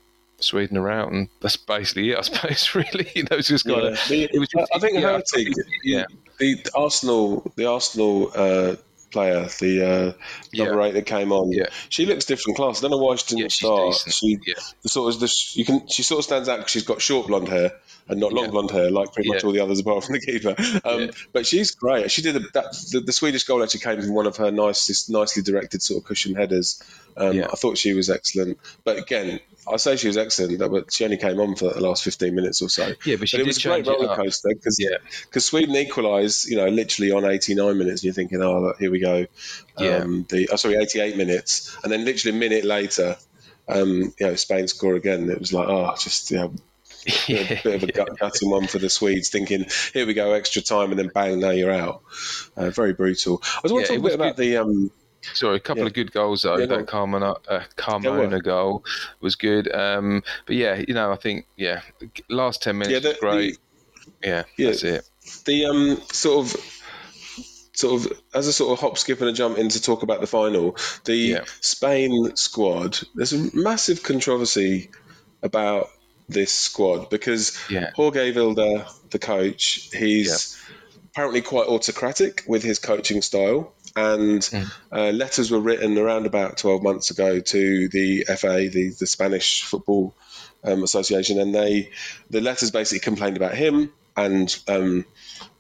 Sweden 0.41 0.77
are 0.77 0.89
out, 0.89 1.11
and 1.11 1.27
that's 1.41 1.57
basically 1.57 2.11
it. 2.11 2.17
I 2.17 2.21
suppose. 2.21 2.75
Really, 2.75 3.11
you 3.15 3.25
was 3.29 3.47
just 3.47 3.65
kind 3.65 3.83
yeah. 3.83 3.89
of. 3.89 4.11
It 4.11 4.39
was. 4.39 4.49
Just, 4.49 4.71
I 4.73 4.79
think 4.79 4.93
yeah, 4.93 5.01
hurting. 5.01 5.53
Yeah, 5.83 6.05
the 6.39 6.65
Arsenal, 6.75 7.51
the 7.55 7.65
Arsenal 7.65 8.31
uh, 8.33 8.75
player, 9.11 9.47
the 9.59 9.83
uh, 9.83 10.13
number 10.53 10.81
yeah. 10.81 10.85
eight 10.85 10.93
that 10.93 11.05
came 11.05 11.31
on. 11.31 11.51
Yeah. 11.51 11.67
She 11.89 12.05
looks 12.05 12.25
different 12.25 12.57
class. 12.57 12.79
I 12.79 12.81
don't 12.81 12.91
know 12.91 12.97
why 12.97 13.15
she 13.15 13.35
didn't 13.35 13.61
yeah, 13.61 13.69
start. 13.69 14.13
She 14.13 14.39
yeah. 14.45 14.55
the 14.81 14.89
sort 14.89 15.13
of 15.13 15.19
the, 15.19 15.35
you 15.53 15.65
can 15.65 15.87
she 15.87 16.03
sort 16.03 16.19
of 16.19 16.25
stands 16.25 16.49
out 16.49 16.57
because 16.57 16.71
she's 16.71 16.83
got 16.83 17.01
short 17.01 17.27
blonde 17.27 17.47
hair 17.47 17.73
and 18.09 18.19
not 18.19 18.33
long 18.33 18.45
yeah. 18.45 18.51
blonde 18.51 18.71
hair 18.71 18.91
like 18.91 19.13
pretty 19.13 19.29
much 19.29 19.43
all 19.43 19.51
the 19.51 19.59
others 19.59 19.79
apart 19.79 20.03
from 20.03 20.13
the 20.13 20.19
keeper. 20.19 20.55
Um, 20.83 21.11
but 21.33 21.45
she's 21.45 21.71
great. 21.71 22.09
She 22.09 22.21
did 22.21 22.35
a, 22.35 22.39
that, 22.39 22.71
the, 22.91 23.01
the, 23.01 23.11
Swedish 23.11 23.43
goal 23.43 23.61
actually 23.61 23.81
came 23.81 24.01
from 24.01 24.13
one 24.13 24.25
of 24.25 24.37
her 24.37 24.49
nicest, 24.49 25.09
nicely 25.09 25.43
directed 25.43 25.81
sort 25.81 26.01
of 26.01 26.07
cushion 26.07 26.35
headers. 26.35 26.81
Um, 27.15 27.43
I 27.43 27.55
thought 27.55 27.77
she 27.77 27.93
was 27.93 28.09
excellent. 28.09 28.57
But 28.83 28.97
again, 28.97 29.39
I 29.71 29.77
say 29.77 29.97
she 29.97 30.07
was 30.07 30.17
excellent, 30.17 30.57
but 30.57 30.91
she 30.91 31.03
only 31.03 31.17
came 31.17 31.39
on 31.39 31.55
for 31.55 31.73
the 31.73 31.81
last 31.81 32.03
15 32.03 32.33
minutes 32.33 32.61
or 32.61 32.69
so. 32.69 32.93
Yeah, 33.05 33.17
but, 33.17 33.29
but 33.31 33.39
it 33.39 33.45
was 33.45 33.63
a 33.63 33.67
great 33.67 33.85
roller 33.85 34.15
coaster 34.15 34.49
because 34.49 34.79
yeah. 34.79 34.97
Cause 35.31 35.45
Sweden 35.45 35.75
equalised, 35.75 36.49
you 36.49 36.57
know, 36.57 36.67
literally 36.67 37.11
on 37.11 37.25
89 37.25 37.77
minutes, 37.77 38.01
and 38.01 38.05
you're 38.05 38.13
thinking, 38.13 38.41
oh, 38.41 38.73
here 38.79 38.89
we 38.89 38.99
go. 38.99 39.27
Yeah. 39.77 39.97
Um, 39.97 40.25
the 40.29 40.49
oh, 40.51 40.55
sorry, 40.55 40.75
88 40.75 41.17
minutes, 41.17 41.77
and 41.83 41.91
then 41.91 42.05
literally 42.05 42.37
a 42.37 42.39
minute 42.39 42.65
later, 42.65 43.17
um, 43.67 44.13
you 44.19 44.25
know, 44.25 44.35
Spain 44.35 44.67
score 44.67 44.95
again. 44.95 45.29
It 45.29 45.39
was 45.39 45.53
like, 45.53 45.67
oh, 45.67 45.93
just 45.99 46.31
you 46.31 46.37
know, 46.37 46.53
yeah, 47.27 47.39
a 47.39 47.63
bit 47.63 47.83
of 47.83 47.83
a 47.83 47.91
gut 47.91 48.17
cutting 48.17 48.49
one 48.49 48.67
for 48.67 48.79
the 48.79 48.89
Swedes, 48.89 49.29
thinking, 49.29 49.65
here 49.93 50.05
we 50.05 50.13
go, 50.13 50.33
extra 50.33 50.61
time, 50.61 50.91
and 50.91 50.99
then 50.99 51.11
bang, 51.13 51.39
now 51.39 51.51
you're 51.51 51.71
out. 51.71 52.03
Uh, 52.55 52.69
very 52.69 52.93
brutal. 52.93 53.41
I 53.43 53.59
was 53.63 53.71
want 53.71 53.85
to 53.85 53.93
talk 53.93 53.99
a 53.99 54.03
bit 54.03 54.15
about 54.15 54.37
the. 54.37 54.57
Um, 54.57 54.91
Sorry, 55.33 55.57
a 55.57 55.59
couple 55.59 55.83
yeah. 55.83 55.87
of 55.87 55.93
good 55.93 56.11
goals 56.13 56.43
though. 56.43 56.57
Yeah, 56.57 56.65
that 56.67 56.85
Carmona, 56.85 57.35
uh, 57.47 57.63
Carmona 57.75 58.41
goal 58.41 58.85
was 59.19 59.35
good. 59.35 59.69
Um, 59.73 60.23
but 60.45 60.55
yeah, 60.55 60.81
you 60.87 60.93
know, 60.93 61.11
I 61.11 61.17
think 61.17 61.45
yeah, 61.57 61.81
last 62.29 62.63
ten 62.63 62.77
minutes 62.77 63.03
yeah, 63.03 63.11
the, 63.11 63.17
great. 63.19 63.57
The, 64.21 64.27
yeah, 64.27 64.43
yeah, 64.57 64.67
that's 64.67 64.83
it. 64.83 65.09
The 65.45 65.65
um, 65.65 66.01
sort 66.11 66.45
of 66.45 66.79
sort 67.73 68.05
of 68.05 68.21
as 68.33 68.47
a 68.47 68.53
sort 68.53 68.71
of 68.71 68.79
hop, 68.79 68.97
skip, 68.97 69.19
and 69.21 69.29
a 69.29 69.33
jump 69.33 69.57
in 69.57 69.69
to 69.69 69.81
talk 69.81 70.03
about 70.03 70.21
the 70.21 70.27
final, 70.27 70.77
the 71.05 71.15
yeah. 71.15 71.43
Spain 71.61 72.35
squad. 72.35 72.99
There's 73.15 73.33
a 73.33 73.55
massive 73.55 74.03
controversy 74.03 74.89
about 75.41 75.89
this 76.29 76.53
squad 76.53 77.09
because 77.09 77.57
yeah. 77.69 77.91
Jorge 77.95 78.31
Vilda, 78.31 78.87
the 79.09 79.19
coach, 79.19 79.89
he's 79.93 80.57
yeah. 80.57 81.03
apparently 81.11 81.41
quite 81.41 81.67
autocratic 81.67 82.43
with 82.47 82.63
his 82.63 82.79
coaching 82.79 83.21
style. 83.21 83.73
And 83.95 84.41
mm. 84.41 84.71
uh, 84.91 85.09
letters 85.09 85.49
were 85.49 85.59
written 85.59 85.97
around 85.97 86.27
about 86.27 86.57
12 86.57 86.83
months 86.83 87.11
ago 87.11 87.39
to 87.39 87.89
the 87.89 88.23
FA, 88.37 88.69
the, 88.71 88.93
the 88.97 89.07
Spanish 89.07 89.63
Football 89.63 90.13
um, 90.63 90.83
Association, 90.83 91.39
and 91.39 91.53
they 91.53 91.89
the 92.29 92.39
letters 92.41 92.71
basically 92.71 92.99
complained 92.99 93.35
about 93.35 93.55
him 93.55 93.91
and 94.15 94.55
um, 94.67 95.05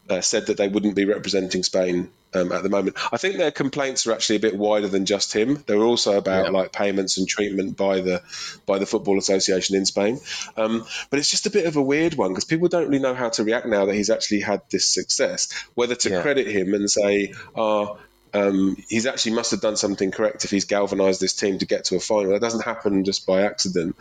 uh, 0.09 0.21
said 0.21 0.47
that 0.47 0.57
they 0.57 0.67
wouldn't 0.67 0.95
be 0.95 1.05
representing 1.05 1.63
Spain 1.63 2.09
um, 2.33 2.51
at 2.51 2.63
the 2.63 2.69
moment. 2.69 2.97
I 3.13 3.17
think 3.17 3.37
their 3.37 3.51
complaints 3.51 4.07
are 4.07 4.11
actually 4.11 4.37
a 4.37 4.39
bit 4.39 4.57
wider 4.57 4.87
than 4.87 5.05
just 5.05 5.33
him. 5.33 5.63
They 5.67 5.75
were 5.75 5.85
also 5.85 6.17
about 6.17 6.45
yeah. 6.45 6.51
like 6.51 6.71
payments 6.71 7.17
and 7.17 7.27
treatment 7.27 7.77
by 7.77 8.01
the 8.01 8.21
by 8.65 8.79
the 8.79 8.85
football 8.85 9.17
association 9.17 9.75
in 9.75 9.85
Spain. 9.85 10.19
Um, 10.57 10.85
but 11.09 11.19
it's 11.19 11.29
just 11.29 11.45
a 11.45 11.51
bit 11.51 11.65
of 11.65 11.75
a 11.75 11.81
weird 11.81 12.15
one 12.15 12.31
because 12.31 12.45
people 12.45 12.67
don't 12.67 12.87
really 12.87 13.01
know 13.01 13.13
how 13.13 13.29
to 13.29 13.43
react 13.43 13.67
now 13.67 13.85
that 13.85 13.95
he's 13.95 14.09
actually 14.09 14.41
had 14.41 14.61
this 14.71 14.87
success. 14.87 15.51
Whether 15.75 15.95
to 15.95 16.09
yeah. 16.09 16.21
credit 16.21 16.47
him 16.47 16.73
and 16.73 16.89
say, 16.89 17.33
"Ah." 17.55 17.59
Oh, 17.61 17.99
um, 18.31 18.77
he's 18.87 19.07
actually 19.07 19.33
must 19.33 19.49
have 19.51 19.61
done 19.61 19.75
something 19.75 20.11
correct 20.11 20.45
if 20.45 20.51
he's 20.51 20.65
galvanized 20.65 21.19
this 21.19 21.33
team 21.33 21.57
to 21.57 21.65
get 21.65 21.85
to 21.85 21.95
a 21.95 21.99
final. 21.99 22.33
That 22.33 22.41
doesn't 22.41 22.63
happen 22.63 23.03
just 23.03 23.25
by 23.25 23.41
accident. 23.41 23.95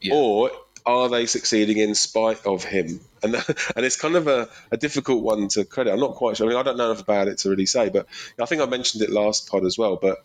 Yeah. 0.00 0.14
Or 0.14 0.50
are 0.86 1.08
they 1.08 1.26
succeeding 1.26 1.78
in 1.78 1.94
spite 1.94 2.44
of 2.46 2.64
him? 2.64 3.00
And 3.22 3.34
and 3.76 3.84
it's 3.84 3.96
kind 3.96 4.16
of 4.16 4.26
a, 4.26 4.48
a 4.70 4.76
difficult 4.76 5.22
one 5.22 5.48
to 5.48 5.64
credit. 5.64 5.92
I'm 5.92 6.00
not 6.00 6.14
quite 6.14 6.36
sure. 6.36 6.46
I 6.46 6.50
mean, 6.50 6.58
I 6.58 6.62
don't 6.62 6.76
know 6.76 6.90
enough 6.90 7.02
about 7.02 7.28
it 7.28 7.38
to 7.38 7.50
really 7.50 7.66
say, 7.66 7.88
but 7.88 8.06
I 8.40 8.46
think 8.46 8.62
I 8.62 8.66
mentioned 8.66 9.02
it 9.02 9.10
last 9.10 9.48
pod 9.48 9.64
as 9.64 9.78
well. 9.78 9.96
But 9.96 10.24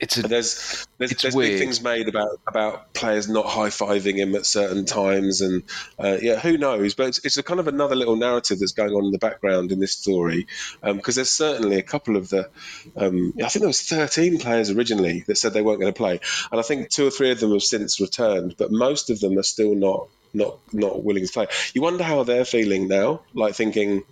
it's 0.00 0.16
a, 0.16 0.22
there's 0.22 0.86
there's, 0.98 1.10
there's 1.12 1.36
big 1.36 1.58
things 1.58 1.82
made 1.82 2.08
about 2.08 2.40
about 2.46 2.94
players 2.94 3.28
not 3.28 3.46
high 3.46 3.68
fiving 3.68 4.16
him 4.16 4.34
at 4.34 4.46
certain 4.46 4.86
times, 4.86 5.42
and 5.42 5.62
uh, 5.98 6.16
yeah, 6.20 6.38
who 6.38 6.56
knows? 6.56 6.94
But 6.94 7.08
it's, 7.08 7.24
it's 7.24 7.36
a 7.36 7.42
kind 7.42 7.60
of 7.60 7.68
another 7.68 7.94
little 7.94 8.16
narrative 8.16 8.58
that's 8.58 8.72
going 8.72 8.92
on 8.92 9.04
in 9.04 9.12
the 9.12 9.18
background 9.18 9.72
in 9.72 9.78
this 9.78 9.92
story, 9.92 10.46
because 10.82 11.16
um, 11.16 11.20
there's 11.20 11.30
certainly 11.30 11.78
a 11.78 11.82
couple 11.82 12.16
of 12.16 12.30
the, 12.30 12.48
um, 12.96 13.34
I 13.38 13.48
think 13.48 13.60
there 13.60 13.68
was 13.68 13.82
13 13.82 14.38
players 14.38 14.70
originally 14.70 15.20
that 15.26 15.36
said 15.36 15.52
they 15.52 15.62
weren't 15.62 15.80
going 15.80 15.92
to 15.92 15.96
play, 15.96 16.20
and 16.50 16.58
I 16.58 16.62
think 16.62 16.88
two 16.88 17.06
or 17.06 17.10
three 17.10 17.30
of 17.30 17.38
them 17.38 17.52
have 17.52 17.62
since 17.62 18.00
returned, 18.00 18.56
but 18.56 18.72
most 18.72 19.10
of 19.10 19.20
them 19.20 19.38
are 19.38 19.42
still 19.42 19.74
not 19.74 20.08
not 20.32 20.58
not 20.72 21.02
willing 21.02 21.26
to 21.26 21.32
play. 21.32 21.46
You 21.74 21.82
wonder 21.82 22.04
how 22.04 22.22
they're 22.22 22.44
feeling 22.44 22.88
now, 22.88 23.22
like 23.34 23.54
thinking, 23.54 24.02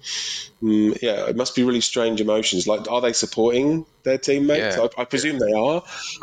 mm, 0.63 1.01
yeah, 1.01 1.27
it 1.29 1.37
must 1.37 1.55
be 1.55 1.63
really 1.63 1.81
strange 1.81 2.21
emotions. 2.21 2.67
Like, 2.67 2.91
are 2.91 3.01
they 3.01 3.13
supporting 3.13 3.87
their 4.03 4.19
teammates? 4.19 4.77
Yeah. 4.77 4.89
I, 4.97 5.03
I, 5.03 5.05
presume 5.05 5.39
they 5.39 5.53
are, 5.53 5.83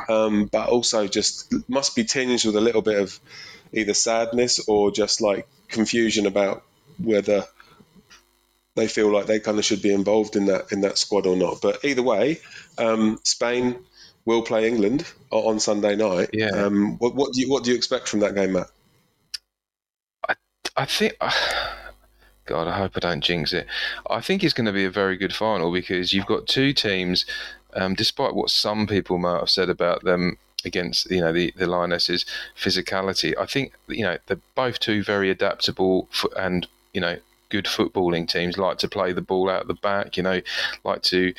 um, 0.10 0.46
but 0.46 0.70
also 0.70 1.08
just 1.08 1.54
must 1.70 1.96
be 1.96 2.04
tinged 2.04 2.46
with 2.46 2.56
a 2.56 2.62
little 2.62 2.82
bit 2.82 3.00
of 3.00 3.20
either 3.72 3.93
sadness 3.93 4.68
or 4.68 4.91
just 4.91 5.22
like 5.22 5.48
confusion 5.70 6.26
about 6.26 6.64
whether 6.98 7.46
they 8.76 8.88
feel 8.88 9.12
like 9.12 9.26
they 9.26 9.39
kind 9.39 9.58
of 9.58 9.66
should 9.66 9.82
be 9.82 9.93
involved 9.93 10.36
in 10.36 10.48
that 10.48 10.72
in 10.72 10.82
that 10.82 10.98
squad 10.98 11.26
or 11.26 11.36
not. 11.36 11.62
But 11.62 11.84
either 11.86 12.04
way, 12.04 12.41
um, 12.78 13.20
Spain 13.24 13.78
will 14.26 14.41
play 14.41 14.68
England 14.68 15.06
on 15.32 15.60
Sunday 15.60 15.96
night. 15.96 16.32
Yeah. 16.34 16.50
Um, 16.50 16.98
what, 16.98 17.16
what 17.16 17.34
do 17.34 17.41
you 17.41 17.50
what 17.50 17.64
do 17.64 17.72
you 17.72 17.78
expect 17.78 18.10
from 18.10 18.20
that 18.22 18.36
game, 18.36 18.54
Matt? 18.54 18.68
I 20.76 20.86
think. 20.86 21.13
God, 22.47 22.67
I 22.67 22.78
hope 22.78 22.91
I 22.95 22.99
don't 22.99 23.23
jinx 23.23 23.53
it. 23.53 23.65
I 24.07 24.21
think 24.21 24.43
it's 24.43 24.53
going 24.53 24.67
to 24.67 24.71
be 24.71 24.86
a 24.86 24.91
very 24.91 25.17
good 25.17 25.34
final 25.34 25.73
because 25.73 26.13
you've 26.13 26.28
got 26.28 26.45
two 26.45 26.73
teams, 26.73 27.26
um, 27.73 27.95
despite 27.95 28.36
what 28.36 28.51
some 28.51 28.86
people 28.86 29.17
might 29.17 29.39
have 29.39 29.49
said 29.49 29.67
about 29.67 30.03
them 30.03 30.38
against 30.63 31.09
you 31.09 31.21
know 31.21 31.32
the 31.32 31.53
the 31.55 31.67
Lionesses' 31.67 32.26
physicality. 32.57 33.34
I 33.39 33.45
think 33.45 33.73
you 33.88 34.03
know 34.03 34.17
they're 34.28 34.39
both 34.55 34.80
two 34.80 35.03
very 35.03 35.30
adaptable 35.30 36.09
and 36.38 36.67
you 36.93 37.01
know 37.01 37.17
good 37.49 37.65
footballing 37.65 38.28
teams. 38.28 38.57
Like 38.57 38.78
to 38.80 38.88
play 38.88 39.13
the 39.13 39.21
ball 39.21 39.49
out 39.49 39.67
the 39.67 39.73
back. 39.73 40.17
You 40.17 40.23
know, 40.23 40.41
like 40.84 41.01
to 41.03 41.34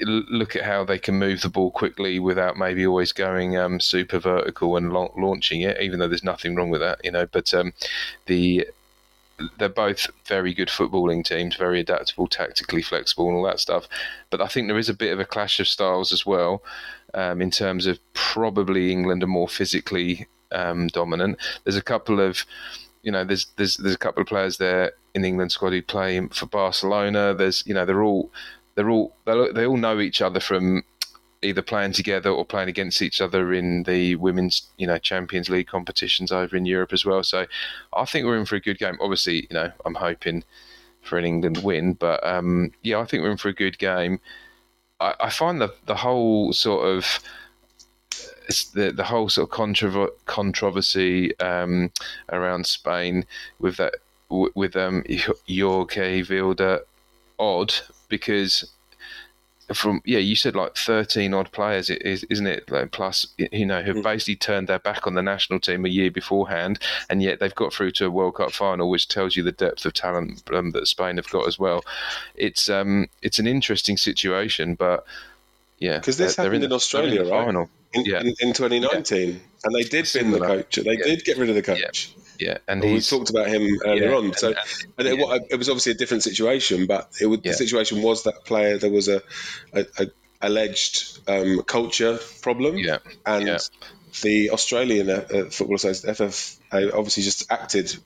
look 0.00 0.54
at 0.56 0.64
how 0.64 0.84
they 0.84 0.98
can 0.98 1.18
move 1.18 1.42
the 1.42 1.48
ball 1.48 1.70
quickly 1.70 2.18
without 2.18 2.56
maybe 2.56 2.86
always 2.86 3.12
going 3.12 3.56
um, 3.56 3.80
super 3.80 4.18
vertical 4.18 4.76
and 4.76 4.92
la- 4.92 5.10
launching 5.16 5.62
it, 5.62 5.80
even 5.80 5.98
though 5.98 6.08
there's 6.08 6.24
nothing 6.24 6.54
wrong 6.54 6.70
with 6.70 6.80
that, 6.80 7.04
you 7.04 7.10
know. 7.10 7.26
But 7.26 7.52
um, 7.54 7.72
the 8.26 8.66
they're 9.58 9.68
both 9.68 10.08
very 10.26 10.52
good 10.52 10.68
footballing 10.68 11.24
teams, 11.24 11.56
very 11.56 11.80
adaptable, 11.80 12.26
tactically 12.26 12.82
flexible, 12.82 13.28
and 13.28 13.36
all 13.36 13.44
that 13.44 13.60
stuff. 13.60 13.88
But 14.30 14.40
I 14.40 14.48
think 14.48 14.66
there 14.66 14.78
is 14.78 14.88
a 14.88 14.94
bit 14.94 15.12
of 15.12 15.20
a 15.20 15.24
clash 15.24 15.60
of 15.60 15.68
styles 15.68 16.12
as 16.12 16.26
well, 16.26 16.62
um, 17.14 17.40
in 17.40 17.50
terms 17.50 17.86
of 17.86 17.98
probably 18.14 18.90
England 18.90 19.22
are 19.22 19.28
more 19.28 19.48
physically 19.48 20.26
um, 20.52 20.88
dominant. 20.88 21.38
There's 21.64 21.76
a 21.76 21.82
couple 21.82 22.20
of, 22.20 22.44
you 23.02 23.12
know, 23.12 23.24
there's 23.24 23.46
there's 23.56 23.76
there's 23.76 23.94
a 23.94 23.98
couple 23.98 24.22
of 24.22 24.28
players 24.28 24.58
there 24.58 24.92
in 25.14 25.22
the 25.22 25.28
England 25.28 25.52
squad 25.52 25.72
who 25.72 25.82
play 25.82 26.20
for 26.28 26.46
Barcelona. 26.46 27.34
There's 27.34 27.64
you 27.66 27.74
know 27.74 27.84
they're 27.84 28.02
all 28.02 28.30
they're 28.78 28.90
all 28.90 29.12
they 29.24 29.66
all 29.66 29.76
know 29.76 29.98
each 29.98 30.22
other 30.22 30.38
from 30.38 30.84
either 31.42 31.62
playing 31.62 31.90
together 31.92 32.30
or 32.30 32.44
playing 32.44 32.68
against 32.68 33.02
each 33.02 33.20
other 33.20 33.52
in 33.52 33.82
the 33.82 34.14
women's, 34.14 34.68
you 34.76 34.86
know, 34.86 34.98
Champions 34.98 35.48
League 35.48 35.66
competitions 35.66 36.30
over 36.30 36.56
in 36.56 36.64
Europe 36.64 36.92
as 36.92 37.04
well. 37.04 37.24
So 37.24 37.46
I 37.92 38.04
think 38.04 38.24
we're 38.24 38.38
in 38.38 38.46
for 38.46 38.54
a 38.54 38.60
good 38.60 38.78
game. 38.78 38.96
Obviously, 39.00 39.48
you 39.50 39.54
know, 39.54 39.72
I'm 39.84 39.96
hoping 39.96 40.44
for 41.02 41.18
an 41.18 41.24
England 41.24 41.58
win, 41.58 41.94
but 41.94 42.24
um, 42.24 42.70
yeah, 42.82 43.00
I 43.00 43.04
think 43.04 43.24
we're 43.24 43.32
in 43.32 43.36
for 43.36 43.48
a 43.48 43.52
good 43.52 43.78
game. 43.78 44.20
I, 45.00 45.14
I 45.18 45.30
find 45.30 45.60
the 45.60 45.74
the 45.86 45.96
whole 45.96 46.52
sort 46.52 46.86
of 46.86 47.18
the 48.74 48.92
the 48.92 49.04
whole 49.04 49.28
sort 49.28 49.50
of 49.50 49.56
controver- 49.56 50.16
controversy 50.26 51.36
um, 51.40 51.90
around 52.30 52.64
Spain 52.64 53.26
with 53.58 53.76
that 53.78 53.94
with 54.28 54.76
um 54.76 55.02
Jorge 55.48 56.22
Vilda 56.22 56.82
odd 57.40 57.74
because 58.08 58.70
from 59.74 60.00
yeah, 60.04 60.18
you 60.18 60.34
said 60.34 60.56
like 60.56 60.76
thirteen 60.76 61.34
odd 61.34 61.52
players, 61.52 61.90
is 61.90 62.24
isn't 62.24 62.46
it? 62.46 62.70
Like 62.70 62.90
plus, 62.90 63.26
you 63.36 63.66
know, 63.66 63.82
have 63.82 63.96
mm. 63.96 64.02
basically 64.02 64.36
turned 64.36 64.68
their 64.68 64.78
back 64.78 65.06
on 65.06 65.14
the 65.14 65.22
national 65.22 65.60
team 65.60 65.84
a 65.84 65.88
year 65.88 66.10
beforehand, 66.10 66.78
and 67.10 67.22
yet 67.22 67.38
they've 67.38 67.54
got 67.54 67.72
through 67.72 67.92
to 67.92 68.06
a 68.06 68.10
World 68.10 68.36
Cup 68.36 68.52
final, 68.52 68.88
which 68.88 69.08
tells 69.08 69.36
you 69.36 69.42
the 69.42 69.52
depth 69.52 69.84
of 69.84 69.92
talent 69.92 70.42
um, 70.52 70.70
that 70.70 70.86
Spain 70.86 71.16
have 71.16 71.28
got 71.28 71.46
as 71.46 71.58
well. 71.58 71.84
It's 72.34 72.70
um, 72.70 73.08
it's 73.22 73.38
an 73.38 73.46
interesting 73.46 73.96
situation, 73.96 74.74
but 74.74 75.04
yeah, 75.78 75.98
because 75.98 76.16
this 76.16 76.36
happened 76.36 76.56
in, 76.56 76.64
in 76.64 76.72
Australia, 76.72 77.22
right? 77.22 77.44
Final. 77.44 77.68
In, 77.94 78.04
yeah. 78.04 78.20
in, 78.20 78.28
in 78.40 78.52
2019, 78.52 79.28
yeah. 79.28 79.36
and 79.64 79.74
they 79.74 79.82
did 79.82 80.08
bin 80.12 80.30
the 80.30 80.40
coach. 80.40 80.76
They 80.76 80.92
yeah. 80.92 81.04
did 81.04 81.24
get 81.24 81.38
rid 81.38 81.48
of 81.48 81.54
the 81.54 81.62
coach. 81.62 82.12
Yeah. 82.14 82.22
Yeah, 82.38 82.58
and 82.68 82.82
well, 82.82 82.92
we 82.92 83.00
talked 83.00 83.30
about 83.30 83.48
him 83.48 83.80
earlier 83.84 84.10
yeah, 84.10 84.16
on. 84.16 84.32
So, 84.34 84.48
and, 84.48 84.56
and, 84.98 85.08
and 85.08 85.20
it, 85.20 85.46
it, 85.50 85.56
was 85.56 85.68
obviously 85.68 85.92
a 85.92 85.96
different 85.96 86.22
situation, 86.22 86.86
but 86.86 87.10
it 87.20 87.26
was, 87.26 87.40
the 87.40 87.52
situation 87.52 88.02
was 88.02 88.22
that 88.24 88.44
player 88.44 88.78
there 88.78 88.90
was 88.90 89.08
a, 89.08 89.22
a, 89.72 89.84
a 89.98 90.06
alleged 90.40 91.18
um, 91.28 91.62
culture 91.62 92.18
problem, 92.42 92.78
yeah, 92.78 92.98
and 93.26 93.58
the 94.22 94.50
Australian 94.50 95.10
uh, 95.10 95.22
Football 95.50 95.76
Association 95.76 96.14
FFA 96.14 96.92
obviously 96.94 97.24
just 97.24 97.50
acted 97.50 97.96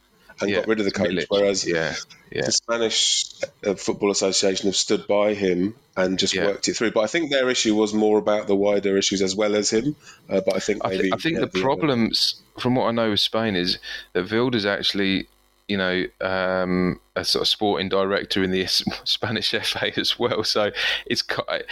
and 0.41 0.53
got 0.53 0.67
rid 0.67 0.79
of 0.79 0.85
the 0.85 0.91
coach, 0.91 1.25
whereas 1.29 1.67
yeah 1.67 1.95
yeah. 2.35 2.47
the 2.47 2.53
Spanish 2.53 3.27
uh, 3.67 3.75
Football 3.75 4.11
Association 4.11 4.69
have 4.69 4.77
stood 4.77 5.07
by 5.07 5.35
him 5.35 5.75
and 5.97 6.19
just 6.19 6.35
yeah. 6.35 6.47
worked 6.47 6.69
it 6.69 6.75
through. 6.75 6.93
But 6.93 7.01
I 7.01 7.07
think 7.07 7.31
their 7.31 7.49
issue 7.49 7.75
was 7.75 7.93
more 7.93 8.19
about 8.19 8.47
the 8.47 8.57
wider 8.57 8.97
issues 8.97 9.23
as 9.23 9.37
well 9.37 9.55
as 9.55 9.71
him. 9.71 9.95
Uh, 10.29 10.41
but 10.45 10.57
I 10.57 10.59
think 10.59 10.83
maybe, 10.83 10.97
I, 10.97 11.01
th- 11.01 11.13
I 11.13 11.17
think 11.17 11.35
yeah, 11.35 11.41
the, 11.41 11.47
the 11.47 11.61
problems, 11.61 12.37
from 12.59 12.75
what 12.75 12.87
I 12.87 12.93
know 12.93 13.11
with 13.11 13.21
Spain, 13.21 13.57
is 13.57 13.79
that 14.15 14.27
Vilda's 14.27 14.67
actually 14.67 15.29
you 15.69 15.79
know, 15.79 16.05
um, 16.21 17.01
a 17.17 17.25
sort 17.25 17.43
of 17.43 17.49
sporting 17.49 17.89
director 17.89 18.43
in 18.43 18.51
the 18.51 18.67
Spanish 19.05 19.53
FA 19.53 19.99
as 19.99 20.19
well. 20.19 20.45
So 20.45 20.71
it's 21.07 21.23
I, 21.49 21.63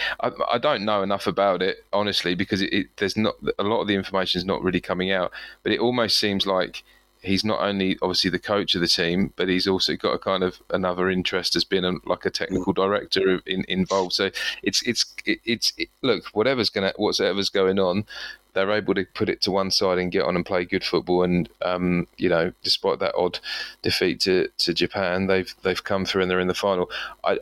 I 0.51 0.57
don't 0.57 0.85
know 0.85 1.03
enough 1.03 1.27
about 1.27 1.61
it 1.61 1.83
honestly 1.93 2.33
because 2.33 2.61
it, 2.61 2.73
it, 2.73 2.87
there's 2.97 3.17
not 3.17 3.35
a 3.59 3.63
lot 3.63 3.81
of 3.81 3.87
the 3.87 3.93
information 3.93 4.39
is 4.39 4.45
not 4.45 4.63
really 4.63 4.79
coming 4.79 5.11
out. 5.11 5.31
But 5.61 5.73
it 5.73 5.79
almost 5.79 6.17
seems 6.17 6.47
like 6.47 6.83
he's 7.21 7.45
not 7.45 7.61
only 7.61 7.97
obviously 8.01 8.29
the 8.29 8.39
coach 8.39 8.75
of 8.75 8.81
the 8.81 8.87
team, 8.87 9.33
but 9.35 9.47
he's 9.47 9.67
also 9.67 9.95
got 9.95 10.13
a 10.13 10.19
kind 10.19 10.43
of 10.43 10.61
another 10.69 11.09
interest 11.09 11.55
as 11.55 11.63
being 11.63 11.85
a, 11.85 11.93
like 12.05 12.25
a 12.25 12.29
technical 12.29 12.73
director 12.73 13.41
in, 13.45 13.63
involved. 13.67 14.13
So 14.13 14.31
it's 14.63 14.81
it's 14.83 15.05
it's 15.25 15.73
it, 15.77 15.89
look 16.01 16.25
whatever's 16.33 16.69
gonna 16.69 16.93
whatever's 16.97 17.49
going 17.49 17.79
on, 17.79 18.05
they're 18.53 18.71
able 18.71 18.93
to 18.95 19.05
put 19.13 19.29
it 19.29 19.41
to 19.41 19.51
one 19.51 19.71
side 19.71 19.97
and 19.97 20.11
get 20.11 20.25
on 20.25 20.35
and 20.35 20.45
play 20.45 20.65
good 20.65 20.83
football. 20.83 21.23
And 21.23 21.49
um, 21.61 22.07
you 22.17 22.29
know, 22.29 22.51
despite 22.63 22.99
that 22.99 23.15
odd 23.15 23.39
defeat 23.81 24.19
to, 24.21 24.49
to 24.59 24.73
Japan, 24.73 25.27
they've 25.27 25.53
they've 25.63 25.83
come 25.83 26.05
through 26.05 26.23
and 26.23 26.31
they're 26.31 26.39
in 26.39 26.47
the 26.47 26.53
final. 26.53 26.89
I. 27.23 27.39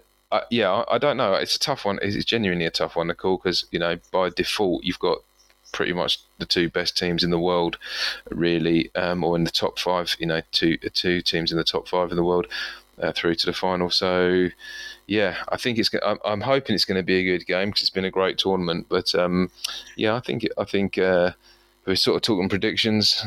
Yeah, 0.51 0.69
I, 0.71 0.93
I 0.93 0.97
don't 0.99 1.17
know. 1.17 1.34
It's 1.34 1.55
a 1.55 1.59
tough 1.59 1.86
one. 1.86 1.97
It's 2.03 2.23
genuinely 2.23 2.65
a 2.65 2.69
tough 2.69 2.95
one 2.95 3.07
to 3.07 3.15
call 3.15 3.38
because 3.38 3.65
you 3.71 3.80
know 3.80 3.97
by 4.11 4.30
default 4.30 4.84
you've 4.84 4.99
got 4.99 5.23
pretty 5.72 5.93
much 5.93 6.20
the 6.38 6.45
two 6.45 6.70
best 6.70 6.97
teams 6.97 7.24
in 7.24 7.30
the 7.30 7.39
world, 7.39 7.78
really, 8.30 8.93
um, 8.95 9.24
or 9.24 9.36
in 9.36 9.43
the 9.43 9.51
top 9.51 9.80
five. 9.80 10.15
You 10.20 10.28
know, 10.28 10.41
two 10.51 10.78
two 10.78 11.22
teams 11.22 11.51
in 11.51 11.57
the 11.57 11.63
top 11.63 11.88
five 11.88 12.11
in 12.11 12.17
the 12.17 12.24
world 12.24 12.47
uh, 13.01 13.11
through 13.11 13.36
to 13.36 13.45
the 13.45 13.53
final. 13.53 13.89
So, 13.89 14.49
yeah, 15.07 15.38
I 15.49 15.57
think 15.57 15.78
it's. 15.78 15.89
I'm, 16.05 16.20
I'm 16.26 16.41
hoping 16.41 16.76
it's 16.76 16.86
going 16.86 16.99
to 16.99 17.03
be 17.03 17.20
a 17.20 17.24
good 17.24 17.45
game 17.45 17.70
because 17.70 17.82
it's 17.82 17.89
been 17.89 18.05
a 18.05 18.11
great 18.11 18.38
tournament. 18.38 18.88
But 18.89 19.13
um, 19.15 19.51
yeah, 19.95 20.15
I 20.15 20.20
think 20.20 20.47
I 20.57 20.63
think 20.63 20.97
uh, 20.97 21.32
we're 21.86 21.95
sort 21.95 22.17
of 22.17 22.22
talking 22.22 22.49
predictions. 22.49 23.26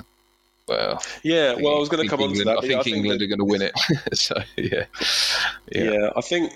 Well, 0.68 1.03
yeah. 1.22 1.55
Well, 1.55 1.76
I 1.76 1.78
was 1.78 1.88
going 1.88 2.05
to 2.05 2.09
come 2.09 2.20
England, 2.20 2.49
on 2.49 2.57
to 2.57 2.62
that. 2.62 2.64
I 2.64 2.68
think, 2.68 2.80
I 2.80 2.82
think 2.82 2.97
England 2.99 3.20
that, 3.20 3.24
are 3.24 3.28
going 3.28 3.38
to 3.38 3.45
win 3.45 3.62
it. 3.62 3.72
so 4.16 4.36
yeah. 4.57 4.84
yeah, 5.72 5.82
yeah. 5.90 6.11
I 6.14 6.20
think 6.20 6.53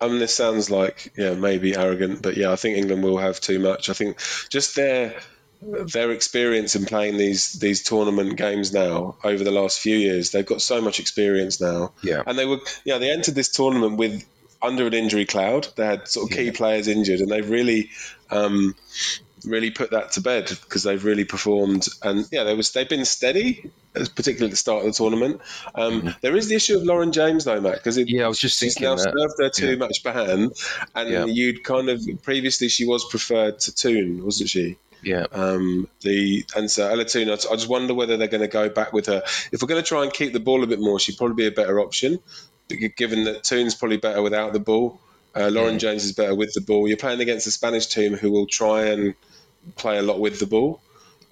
I 0.00 0.08
mean, 0.08 0.18
this 0.18 0.34
sounds 0.34 0.70
like 0.70 1.12
yeah, 1.16 1.34
maybe 1.34 1.76
arrogant, 1.76 2.22
but 2.22 2.36
yeah, 2.36 2.52
I 2.52 2.56
think 2.56 2.76
England 2.76 3.02
will 3.02 3.18
have 3.18 3.40
too 3.40 3.58
much. 3.58 3.90
I 3.90 3.94
think 3.94 4.18
just 4.48 4.76
their 4.76 5.20
their 5.60 6.12
experience 6.12 6.76
in 6.76 6.84
playing 6.84 7.16
these 7.16 7.54
these 7.54 7.82
tournament 7.82 8.36
games 8.36 8.72
now 8.72 9.16
over 9.24 9.42
the 9.42 9.50
last 9.50 9.80
few 9.80 9.96
years, 9.96 10.30
they've 10.30 10.46
got 10.46 10.62
so 10.62 10.80
much 10.80 11.00
experience 11.00 11.60
now. 11.60 11.92
Yeah, 12.02 12.22
and 12.26 12.38
they 12.38 12.46
were 12.46 12.60
yeah 12.84 12.98
they 12.98 13.10
entered 13.10 13.34
this 13.34 13.48
tournament 13.48 13.96
with 13.96 14.24
under 14.62 14.86
an 14.86 14.94
injury 14.94 15.24
cloud. 15.24 15.66
They 15.76 15.86
had 15.86 16.06
sort 16.06 16.30
of 16.30 16.36
key 16.36 16.44
yeah. 16.44 16.52
players 16.52 16.86
injured, 16.86 17.20
and 17.20 17.30
they've 17.30 17.48
really 17.48 17.90
um, 18.30 18.76
really 19.44 19.70
put 19.70 19.90
that 19.90 20.12
to 20.12 20.20
bed 20.20 20.48
because 20.48 20.82
they've 20.82 21.04
really 21.04 21.24
performed. 21.24 21.86
And 22.02 22.26
yeah, 22.30 22.44
they 22.44 22.54
was 22.54 22.72
they've 22.72 22.88
been 22.88 23.04
steady, 23.04 23.70
particularly 23.92 24.46
at 24.46 24.50
the 24.50 24.56
start 24.56 24.84
of 24.84 24.92
the 24.92 24.92
tournament. 24.92 25.40
Um, 25.74 26.02
mm-hmm. 26.02 26.08
there 26.20 26.36
is 26.36 26.48
the 26.48 26.56
issue 26.56 26.76
of 26.76 26.84
Lauren 26.84 27.12
James 27.12 27.44
though, 27.44 27.60
Matt, 27.60 27.74
because 27.74 27.98
yeah, 27.98 28.24
I 28.24 28.28
was 28.28 28.38
just 28.38 28.58
she's 28.58 28.80
now 28.80 28.94
that. 28.94 29.02
served 29.02 29.34
her 29.38 29.50
too 29.50 29.72
yeah. 29.72 29.76
much 29.76 30.02
ban, 30.02 30.50
and 30.94 31.10
yeah. 31.10 31.24
you'd 31.24 31.64
kind 31.64 31.88
of 31.88 32.02
previously 32.22 32.68
she 32.68 32.84
was 32.84 33.04
preferred 33.04 33.60
to 33.60 33.74
Toone, 33.74 34.24
wasn't 34.24 34.50
she? 34.50 34.76
Yeah. 35.02 35.26
Um, 35.32 35.88
the 36.00 36.44
and 36.56 36.70
so 36.70 36.88
Ella 36.88 37.04
Toone, 37.04 37.30
I 37.30 37.36
just 37.36 37.68
wonder 37.68 37.94
whether 37.94 38.16
they're 38.16 38.28
going 38.28 38.42
to 38.42 38.48
go 38.48 38.68
back 38.68 38.92
with 38.92 39.06
her. 39.06 39.22
If 39.52 39.62
we're 39.62 39.68
going 39.68 39.82
to 39.82 39.88
try 39.88 40.02
and 40.02 40.12
keep 40.12 40.32
the 40.32 40.40
ball 40.40 40.62
a 40.62 40.66
bit 40.66 40.80
more, 40.80 40.98
she'd 40.98 41.16
probably 41.16 41.36
be 41.36 41.46
a 41.46 41.52
better 41.52 41.80
option, 41.80 42.18
given 42.96 43.24
that 43.24 43.44
Toone's 43.44 43.74
probably 43.74 43.98
better 43.98 44.22
without 44.22 44.52
the 44.52 44.60
ball. 44.60 45.00
Uh, 45.38 45.48
Lauren. 45.50 45.78
James 45.78 46.04
is 46.04 46.12
better 46.12 46.34
with 46.34 46.54
the 46.54 46.60
ball. 46.60 46.88
You're 46.88 46.96
playing 46.96 47.20
against 47.20 47.46
a 47.46 47.50
Spanish 47.50 47.86
team 47.86 48.14
who 48.14 48.30
will 48.30 48.46
try 48.46 48.86
and 48.86 49.14
play 49.76 49.98
a 49.98 50.02
lot 50.02 50.20
with 50.20 50.40
the 50.40 50.46
ball. 50.46 50.80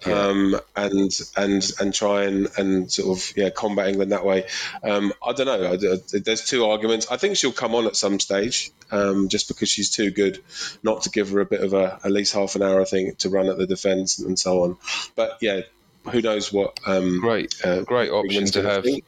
Um, 0.05 0.61
and 0.77 1.11
and 1.37 1.73
and 1.81 1.95
try 1.95 2.25
and, 2.25 2.49
and 2.59 2.93
sort 2.93 3.17
of 3.17 3.37
yeah 3.37 3.49
combat 3.49 3.89
England 3.89 4.13
that 4.13 4.27
way. 4.27 4.47
Um, 4.83 5.13
I 5.27 5.33
don't 5.33 5.47
know. 5.47 5.65
I, 5.65 5.73
I, 5.73 6.21
there's 6.21 6.45
two 6.45 6.67
arguments. 6.67 7.11
I 7.11 7.17
think 7.17 7.37
she'll 7.37 7.51
come 7.51 7.75
on 7.75 7.87
at 7.87 7.97
some 7.97 8.21
stage, 8.21 8.73
um, 8.91 9.29
just 9.29 9.49
because 9.49 9.71
she's 9.71 9.91
too 9.91 10.11
good, 10.11 10.45
not 10.83 11.03
to 11.03 11.11
give 11.11 11.31
her 11.31 11.41
a 11.41 11.47
bit 11.47 11.63
of 11.63 11.73
a 11.73 11.99
at 12.05 12.13
least 12.13 12.35
half 12.35 12.57
an 12.57 12.63
hour, 12.63 12.81
I 12.81 12.85
think, 12.85 13.19
to 13.19 13.31
run 13.31 13.49
at 13.49 13.57
the 13.57 13.67
defence 13.67 14.19
and 14.19 14.39
so 14.39 14.65
on. 14.65 14.77
But 15.15 15.39
yeah, 15.41 15.63
who 16.11 16.21
knows 16.21 16.53
what? 16.53 16.79
Um, 16.87 17.21
great, 17.21 17.55
uh, 17.65 17.83
great 17.83 18.11
option 18.11 18.45
to 18.47 18.63
have. 18.63 18.85
Think. 18.85 19.05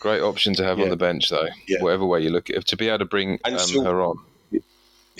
Great 0.00 0.22
option 0.22 0.54
to 0.54 0.64
have 0.64 0.78
yeah. 0.78 0.84
on 0.84 0.90
the 0.90 0.96
bench, 0.96 1.28
though. 1.28 1.46
Yeah. 1.68 1.82
Whatever 1.82 2.06
way 2.06 2.22
you 2.22 2.30
look 2.30 2.50
at 2.50 2.56
it, 2.56 2.66
to 2.66 2.76
be 2.76 2.88
able 2.88 2.98
to 2.98 3.04
bring 3.04 3.38
um, 3.44 3.84
her 3.84 4.02
on 4.02 4.18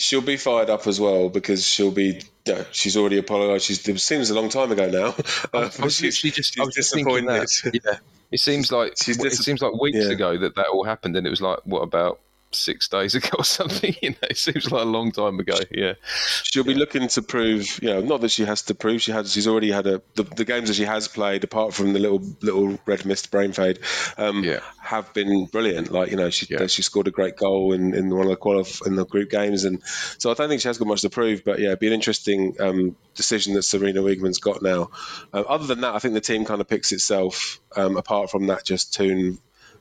she'll 0.00 0.22
be 0.22 0.36
fired 0.36 0.70
up 0.70 0.86
as 0.86 1.00
well 1.00 1.28
because 1.28 1.66
she'll 1.66 1.90
be. 1.90 2.20
She's 2.72 2.96
already 2.96 3.18
apologised. 3.18 3.66
She's, 3.66 3.86
it 3.86 4.00
seems 4.00 4.30
a 4.30 4.34
long 4.34 4.48
time 4.48 4.72
ago 4.72 4.88
now. 4.88 5.14
Uh, 5.52 5.68
I 5.80 5.84
was 5.84 5.96
she's, 5.96 6.20
just, 6.20 6.54
she's 6.54 6.74
disappointed. 6.74 7.28
That, 7.28 7.80
yeah. 7.84 7.98
It 8.30 8.38
seems 8.38 8.70
like 8.70 8.94
she's 9.00 9.16
dis- 9.16 9.40
it 9.40 9.42
seems 9.42 9.62
like 9.62 9.72
weeks 9.80 9.98
yeah. 9.98 10.12
ago 10.12 10.38
that 10.38 10.54
that 10.56 10.66
all 10.66 10.84
happened, 10.84 11.16
and 11.16 11.26
it 11.26 11.30
was 11.30 11.40
like, 11.40 11.58
what 11.64 11.80
about 11.80 12.20
six 12.52 12.88
days 12.88 13.14
ago 13.16 13.28
or 13.38 13.44
something. 13.44 13.94
You 14.02 14.10
know, 14.10 14.16
it 14.30 14.36
seems 14.38 14.70
like 14.70 14.82
a 14.82 14.86
long 14.88 15.12
time 15.12 15.38
ago. 15.38 15.54
Yeah, 15.70 15.94
she'll 16.42 16.64
be 16.64 16.74
looking 16.74 17.08
to 17.08 17.22
prove. 17.22 17.78
You 17.82 17.90
know, 17.90 18.00
not 18.00 18.20
that 18.22 18.30
she 18.30 18.44
has 18.44 18.62
to 18.62 18.74
prove. 18.74 19.02
She 19.02 19.12
has. 19.12 19.32
She's 19.32 19.46
already 19.46 19.70
had 19.70 19.86
a 19.86 20.02
the, 20.14 20.24
the 20.24 20.44
games 20.44 20.68
that 20.68 20.74
she 20.74 20.84
has 20.84 21.08
played, 21.08 21.44
apart 21.44 21.74
from 21.74 21.92
the 21.92 21.98
little 21.98 22.22
little 22.42 22.78
red 22.86 23.04
mist 23.04 23.30
brain 23.30 23.52
fade, 23.52 23.78
um, 24.18 24.42
Yeah. 24.44 24.60
have 24.82 25.12
been 25.14 25.46
brilliant. 25.46 25.90
Like 25.90 26.10
you 26.10 26.16
know, 26.16 26.30
she 26.30 26.46
Yeah. 26.50 26.66
she 26.66 26.82
scored 26.82 27.08
a 27.08 27.10
great 27.10 27.36
goal 27.36 27.72
in, 27.72 27.94
in 27.94 28.10
one 28.10 28.24
of 28.26 28.30
the 28.30 28.36
qualif- 28.36 28.86
in 28.86 28.96
the 28.96 29.06
group 29.06 29.30
games, 29.30 29.64
and 29.64 29.82
so 30.18 30.30
I 30.30 30.34
don't 30.34 30.48
think 30.48 30.60
she 30.60 30.68
has 30.68 30.78
got 30.78 30.88
much 30.88 31.02
to 31.02 31.10
prove. 31.10 31.44
But 31.44 31.58
yeah, 31.58 31.68
it'd 31.68 31.78
be 31.80 31.86
an 31.88 31.92
interesting 31.92 32.56
um, 32.60 32.96
decision 33.14 33.54
that 33.54 33.60
Sarina 33.60 34.02
Wiegman's 34.02 34.38
got 34.38 34.62
now. 34.62 34.90
Uh, 35.32 35.40
other 35.40 35.66
than 35.66 35.82
that, 35.82 35.94
I 35.94 35.98
think 35.98 36.14
the 36.14 36.20
team 36.20 36.44
kind 36.44 36.60
of 36.60 36.68
picks 36.68 36.92
itself. 36.92 37.60
Um, 37.76 37.96
apart 37.96 38.30
from 38.30 38.48
that, 38.48 38.64
just 38.64 38.94
Toone 38.94 39.38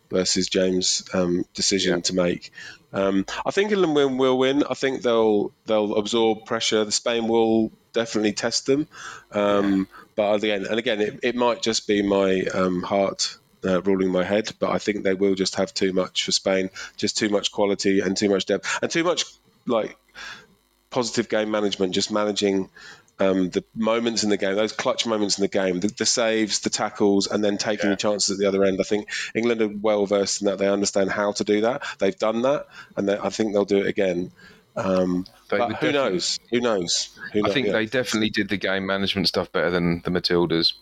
versus 0.10 0.48
James 0.50 1.04
um, 1.14 1.46
decision 1.54 1.96
Yeah. 1.96 2.02
to 2.02 2.16
make. 2.16 2.52
Um, 2.92 3.26
I 3.46 3.52
think 3.52 3.72
England 3.72 3.96
will, 3.96 4.10
will 4.18 4.38
win. 4.38 4.64
I 4.70 4.74
think 4.74 5.02
they'll 5.04 5.52
they'll 5.66 5.96
absorb 5.96 6.46
pressure. 6.46 6.84
The 6.86 6.92
Spain 6.92 7.28
will 7.28 7.72
definitely 7.94 8.34
test 8.34 8.66
them. 8.66 8.88
Um, 9.32 9.88
But 10.16 10.34
again, 10.44 10.66
and 10.66 10.78
again, 10.80 11.00
it, 11.00 11.20
it 11.24 11.36
might 11.36 11.62
just 11.62 11.88
be 11.88 12.02
my 12.02 12.42
um, 12.54 12.82
heart 12.84 13.38
uh, 13.64 13.82
ruling 13.84 14.12
my 14.12 14.24
head. 14.24 14.52
But 14.60 14.72
I 14.72 14.80
think 14.80 15.04
they 15.04 15.14
will 15.14 15.36
just 15.36 15.56
have 15.56 15.74
too 15.74 15.94
much 15.94 16.26
for 16.26 16.32
Spain, 16.32 16.70
just 16.98 17.18
too 17.18 17.30
much 17.30 17.52
quality 17.52 18.02
and 18.02 18.18
too 18.18 18.30
much 18.30 18.46
depth 18.46 18.80
and 18.82 18.92
too 18.92 19.04
much 19.04 19.26
like 19.66 19.96
positive 20.90 21.30
game 21.30 21.52
management, 21.52 21.94
just 21.94 22.12
managing 22.12 22.70
um, 23.20 23.50
the 23.50 23.64
moments 23.76 24.24
in 24.24 24.30
the 24.30 24.38
game, 24.38 24.56
those 24.56 24.72
clutch 24.72 25.06
moments 25.06 25.38
in 25.38 25.42
the 25.42 25.48
game, 25.48 25.80
the, 25.80 25.90
the 25.90 26.06
saves, 26.06 26.60
the 26.60 26.70
tackles, 26.70 27.28
and 27.28 27.44
then 27.44 27.58
taking 27.58 27.90
Yeah. 27.90 27.96
the 27.96 27.98
chances 27.98 28.32
at 28.32 28.38
the 28.38 28.48
other 28.48 28.64
end. 28.64 28.80
I 28.80 28.84
think 28.84 29.10
England 29.36 29.62
are 29.62 29.68
well 29.70 30.06
versed 30.06 30.42
in 30.42 30.46
that. 30.48 30.58
They 30.58 30.68
understand 30.70 31.12
how 31.12 31.34
to 31.34 31.44
do 31.44 31.62
that. 31.62 31.84
They've 32.00 32.18
done 32.18 32.44
that, 32.44 32.68
and 32.96 33.08
they, 33.10 33.18
I 33.18 33.30
think 33.30 33.54
they'll 33.54 33.66
do 33.66 33.80
it 33.80 33.88
again. 33.88 34.32
Um, 34.76 35.26
but 35.50 35.74
who 35.82 35.92
knows? 35.92 36.40
Who 36.52 36.62
knows? 36.62 37.10
Who 37.34 37.46
I 37.46 37.50
think 37.50 37.68
Yeah. 37.68 37.74
they 37.74 37.86
definitely 37.86 38.30
did 38.30 38.50
the 38.50 38.58
game 38.58 38.86
management 38.86 39.28
stuff 39.28 39.52
better 39.52 39.70
than 39.70 40.02
the 40.06 40.12
Matildas. 40.12 40.74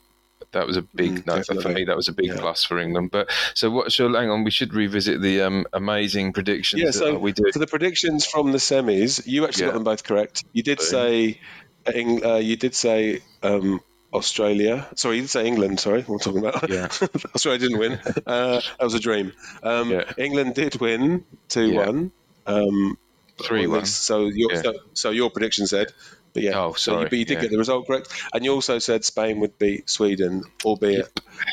That 0.52 0.68
was 0.68 0.78
a 0.78 0.82
big 0.84 1.26
Mm, 1.26 1.26
no 1.26 1.62
for 1.62 1.70
me. 1.70 1.86
That 1.86 1.96
was 1.96 2.08
a 2.08 2.14
big 2.14 2.28
Yeah. 2.28 2.38
plus 2.40 2.64
for 2.64 2.78
England. 2.78 3.10
But 3.12 3.30
so 3.56 3.72
what? 3.72 3.92
So 3.92 4.14
hang 4.14 4.30
on, 4.30 4.44
we 4.44 4.52
should 4.52 4.74
revisit 4.74 5.22
the 5.22 5.42
um, 5.42 5.66
amazing 5.74 6.32
predictions 6.32 6.82
Yeah, 6.82 6.92
that 6.92 6.94
so 6.94 7.18
we 7.18 7.32
did. 7.32 7.52
for 7.52 7.60
the 7.60 7.68
predictions 7.68 8.26
from 8.26 8.52
the 8.52 8.60
semis, 8.60 9.26
you 9.26 9.46
actually 9.46 9.64
Yeah. 9.64 9.68
got 9.70 9.74
them 9.74 9.84
both 9.84 10.04
correct. 10.04 10.44
You 10.54 10.64
did 10.64 10.78
Boom. 10.78 10.86
say, 10.88 11.42
Eng- 11.94 12.26
uh, 12.26 12.36
you 12.38 12.56
did 12.56 12.76
say 12.76 13.22
um, 13.44 13.82
Australia. 14.14 14.88
Sorry, 14.96 15.18
you 15.18 15.22
did 15.24 15.30
say 15.30 15.46
England. 15.48 15.80
Sorry, 15.80 16.00
I 16.02 16.04
talking 16.04 16.38
about? 16.40 16.70
Yeah. 16.70 16.86
Australia 17.36 17.60
didn't 17.60 17.80
win. 17.80 18.00
Uh, 18.26 18.62
that 18.62 18.82
was 18.84 18.94
a 18.94 19.00
dream. 19.00 19.34
Um, 19.64 19.92
Yeah. 19.92 20.12
England 20.18 20.56
did 20.56 20.76
win 20.80 21.26
two 21.50 21.74
one. 21.76 22.12
Um, 22.46 22.98
Three 23.42 23.68
one. 23.68 23.86
So 23.86 24.26
your 24.26 24.52
Yeah. 24.54 24.62
so, 24.62 24.74
so 24.94 25.10
your 25.12 25.30
prediction 25.30 25.68
said. 25.68 25.88
But 26.34 26.44
yeah, 26.44 26.58
Oh, 26.60 26.74
so 26.74 27.00
you, 27.00 27.04
but 27.10 27.18
you 27.18 27.26
did 27.26 27.36
yeah. 27.36 27.42
get 27.42 27.52
the 27.52 27.58
result 27.58 27.88
correct, 27.88 28.10
and 28.34 28.44
you 28.46 28.54
also 28.54 28.80
said 28.80 29.04
Spain 29.06 29.40
would 29.40 29.58
beat 29.58 29.90
Sweden, 29.90 30.44
albeit 30.66 31.10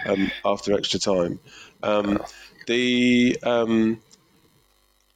um, 0.07 0.31
after 0.45 0.75
extra 0.75 0.99
time. 1.01 1.39
Um, 1.83 2.23
the 2.67 3.39
um, 3.43 4.01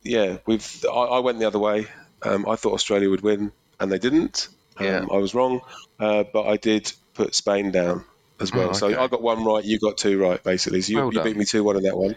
yeah, 0.02 0.38
we've 0.46 0.84
I, 0.84 0.88
I 1.16 1.18
went 1.20 1.38
the 1.38 1.46
other 1.46 1.58
way. 1.58 1.86
Um, 2.22 2.48
I 2.48 2.56
thought 2.56 2.72
Australia 2.74 3.10
would 3.10 3.22
win, 3.22 3.52
and 3.80 3.90
they 3.90 3.98
didn't. 3.98 4.48
Um, 4.78 4.86
Yeah. 4.86 5.04
I 5.10 5.16
was 5.16 5.34
wrong, 5.34 5.60
uh, 5.98 6.24
but 6.32 6.46
I 6.46 6.56
did 6.56 6.92
put 7.14 7.34
Spain 7.34 7.70
down 7.70 8.04
as 8.40 8.52
well. 8.52 8.70
Oh, 8.70 8.72
So. 8.72 8.88
I 8.88 9.08
got 9.08 9.22
one 9.22 9.44
right, 9.44 9.64
you 9.64 9.78
got 9.78 9.98
two 9.98 10.20
right, 10.20 10.42
basically. 10.42 10.82
So 10.82 10.92
you, 10.92 10.98
Well 10.98 11.12
you 11.12 11.22
beat 11.22 11.36
me 11.36 11.44
two 11.44 11.64
one 11.64 11.76
in 11.76 11.82
that 11.84 11.96
one. 11.96 12.16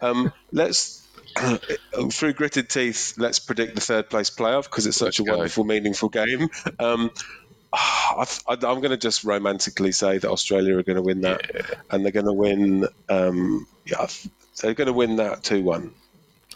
Um, 0.00 0.32
let's. 0.52 1.02
Through 2.12 2.32
gritted 2.32 2.70
teeth, 2.70 3.12
let's 3.18 3.40
predict 3.40 3.74
the 3.74 3.82
third 3.82 4.08
place 4.08 4.30
playoff 4.30 4.62
because 4.62 4.86
it's 4.86 4.96
such 4.96 5.20
a 5.20 5.22
wonderful, 5.22 5.64
meaningful 5.64 6.08
game. 6.08 6.48
Um, 6.78 7.10
I, 7.72 8.26
am 8.48 8.58
going 8.58 8.90
to 8.90 8.96
just 8.96 9.22
romantically 9.24 9.92
say 9.92 10.16
that 10.16 10.30
Australia 10.30 10.78
are 10.78 10.82
going 10.82 10.96
to 10.96 11.02
win 11.02 11.22
that, 11.22 11.78
and 11.90 12.02
they're 12.02 12.12
going 12.12 12.26
to 12.26 12.32
win. 12.32 12.86
Um, 13.10 13.66
yeah, 13.84 14.06
they're 14.62 14.72
going 14.72 14.86
to 14.86 14.94
win 14.94 15.16
that 15.16 15.42
two 15.42 15.62
one. 15.62 15.92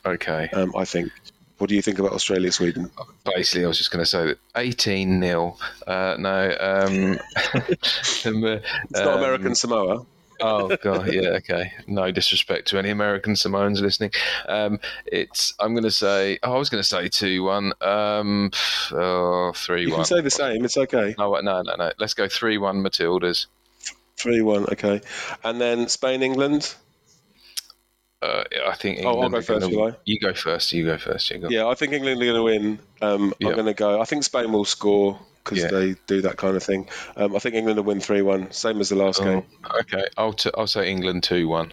Okay. 0.05 0.49
Um, 0.53 0.75
I 0.77 0.85
think. 0.85 1.13
What 1.61 1.69
do 1.69 1.77
you 1.77 1.83
think 1.83 1.99
about 1.99 2.13
Australia 2.13 2.51
Sweden? 2.51 2.91
Basically, 3.37 3.67
I 3.67 3.69
was 3.69 3.77
just 3.77 3.91
going 3.91 4.03
to 4.03 4.07
say 4.07 4.29
that 4.29 4.39
18 4.57 5.21
0. 5.21 5.59
Uh, 5.87 6.17
no. 6.19 6.57
Um, 6.59 7.13
um, 7.55 7.61
It's 7.69 8.25
not 8.25 9.07
um, 9.07 9.19
American 9.19 9.55
Samoa. 9.55 10.07
Oh 10.41 10.75
god, 10.83 11.13
yeah, 11.13 11.33
okay. 11.33 11.75
No 11.87 12.11
disrespect 12.11 12.69
to 12.69 12.79
any 12.79 12.89
American 12.89 13.37
Samoans 13.37 13.83
listening. 13.83 14.11
Um, 14.49 14.81
it's 15.05 15.53
I'm 15.61 15.75
going 15.75 15.85
to 15.85 15.91
say. 15.91 16.39
Oh, 16.43 16.55
I 16.55 16.57
was 16.57 16.71
going 16.71 16.83
to 16.83 16.89
say 16.89 17.09
two 17.09 17.43
one. 17.43 17.75
Um, 17.83 18.53
oh, 18.93 19.53
three 19.55 19.83
You 19.83 19.91
one. 19.91 19.99
can 19.99 20.05
say 20.07 20.23
the 20.23 20.31
same. 20.31 20.65
It's 20.65 20.79
okay. 20.79 21.15
No, 21.19 21.35
no, 21.41 21.61
no, 21.61 21.77
no. 21.77 21.93
Let's 21.99 22.15
go 22.15 22.27
three 22.27 22.57
one 22.57 22.83
Matildas. 22.83 23.49
Three 24.17 24.41
one. 24.41 24.65
Okay, 24.73 25.03
and 25.45 25.61
then 25.61 25.89
Spain 25.89 26.23
England. 26.23 26.75
Uh, 28.23 28.45
I 28.67 28.75
think. 28.75 29.01
Oh, 29.03 29.09
I'll 29.09 29.15
England 29.25 29.33
go 29.33 29.39
are 29.39 29.43
first, 29.43 29.71
gonna- 29.71 29.97
You 30.05 30.19
go 30.21 30.35
first. 30.35 30.73
You 30.73 30.85
go 30.85 30.99
first. 30.99 31.31
You 31.31 31.39
go. 31.39 31.49
Yeah, 31.49 31.67
I 31.67 31.75
think 31.75 31.93
England 31.93 32.21
are 32.21 32.25
going 32.27 32.37
to 32.37 32.43
win. 32.43 32.79
Um, 33.01 33.35
Yeah. 33.39 33.49
I'm 33.49 33.55
going 33.55 33.67
to 33.67 33.75
go. 33.75 34.01
I 34.01 34.05
think 34.05 34.25
Spain 34.25 34.53
will 34.53 34.65
score 34.67 35.19
because 35.43 35.59
Yeah. 35.59 35.69
they 35.71 35.97
do 36.07 36.21
that 36.23 36.37
kind 36.37 36.55
of 36.57 36.63
thing. 36.63 36.89
Um, 37.17 37.35
I 37.35 37.39
think 37.39 37.55
England 37.55 37.79
will 37.79 37.85
win 37.85 38.01
three 38.01 38.21
one, 38.23 38.51
same 38.53 38.79
as 38.81 38.91
the 38.91 38.97
last 38.97 39.21
Oh, 39.23 39.25
game. 39.25 39.43
okay, 39.81 40.05
I'll 40.19 40.35
t- 40.35 40.51
I'll 40.57 40.67
say 40.67 40.91
England 40.91 41.23
two 41.23 41.49
one. 41.49 41.73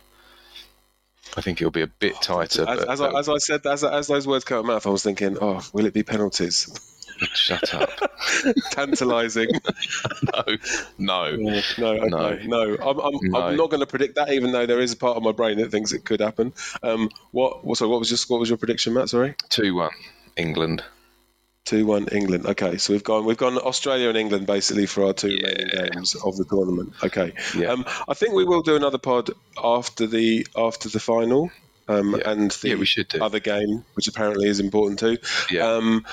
I 1.35 1.41
think 1.41 1.59
it'll 1.61 1.71
be 1.71 1.81
a 1.81 1.87
bit 1.87 2.15
tighter. 2.21 2.61
As, 2.67 2.79
but 2.79 2.89
as, 2.89 3.01
I, 3.01 3.19
as 3.19 3.29
I 3.29 3.37
said, 3.39 3.65
as, 3.67 3.83
as 3.83 4.07
those 4.07 4.25
words 4.25 4.45
come 4.45 4.57
out 4.57 4.59
of 4.61 4.65
my 4.67 4.73
mouth, 4.75 4.87
I 4.87 4.89
was 4.91 5.03
thinking, 5.03 5.37
oh, 5.41 5.61
will 5.73 5.85
it 5.85 5.93
be 5.93 6.01
penalties? 6.03 6.69
shut 7.33 7.73
up. 7.73 7.89
Tantalising. 8.71 9.49
no, 10.23 10.43
no. 10.97 11.31
no, 11.77 11.87
okay, 11.93 12.47
no. 12.47 12.75
I'm, 12.81 12.99
I'm, 12.99 13.13
No. 13.23 13.41
I'm 13.41 13.57
not 13.57 13.69
going 13.69 13.79
to 13.81 13.85
predict 13.87 14.15
that, 14.15 14.31
even 14.31 14.51
though 14.51 14.65
there 14.65 14.79
is 14.79 14.93
a 14.93 14.97
part 14.97 15.17
of 15.17 15.23
my 15.23 15.31
brain 15.31 15.57
that 15.59 15.71
thinks 15.71 15.91
it 15.93 16.05
could 16.05 16.19
happen. 16.19 16.53
Um, 16.83 17.09
what? 17.31 17.65
what- 17.65 17.77
Sorry, 17.77 17.89
what 17.91 17.99
was 17.99 18.09
your 18.11 18.17
what 18.27 18.39
was 18.39 18.49
your 18.49 18.57
prediction, 18.57 18.93
Matt? 18.93 19.09
Sorry, 19.09 19.35
Two 19.49 19.75
one 19.75 19.91
England. 20.35 20.83
two 21.65 21.85
one 21.85 22.07
England. 22.09 22.45
Okay, 22.45 22.77
so 22.77 22.93
we've 22.93 23.03
gone 23.03 23.25
we've 23.25 23.37
gone 23.37 23.57
Australia 23.57 24.09
and 24.09 24.17
England 24.17 24.47
basically 24.47 24.85
for 24.87 25.05
our 25.05 25.13
two 25.13 25.27
remaining 25.29 25.69
Yeah. 25.73 25.89
games 25.89 26.15
of 26.15 26.37
the 26.37 26.45
tournament. 26.45 26.93
Okay, 27.03 27.33
Yeah. 27.55 27.71
um, 27.73 27.85
I 28.07 28.13
think 28.13 28.33
we 28.33 28.45
will 28.45 28.61
do 28.61 28.75
another 28.75 28.97
pod 28.97 29.29
after 29.63 30.07
the 30.07 30.47
after 30.55 30.89
the 30.89 30.99
final. 30.99 31.51
Um, 31.89 32.15
Yeah. 32.15 32.31
and 32.31 32.51
the 32.51 32.69
Yeah, 32.69 32.75
we 32.75 32.85
should 32.85 33.07
do. 33.07 33.23
other 33.23 33.39
game, 33.39 33.85
which 33.93 34.09
apparently 34.09 34.49
is 34.49 34.59
important 34.59 34.99
too. 34.99 35.17
Yeah. 35.49 35.71
Um, 35.75 36.05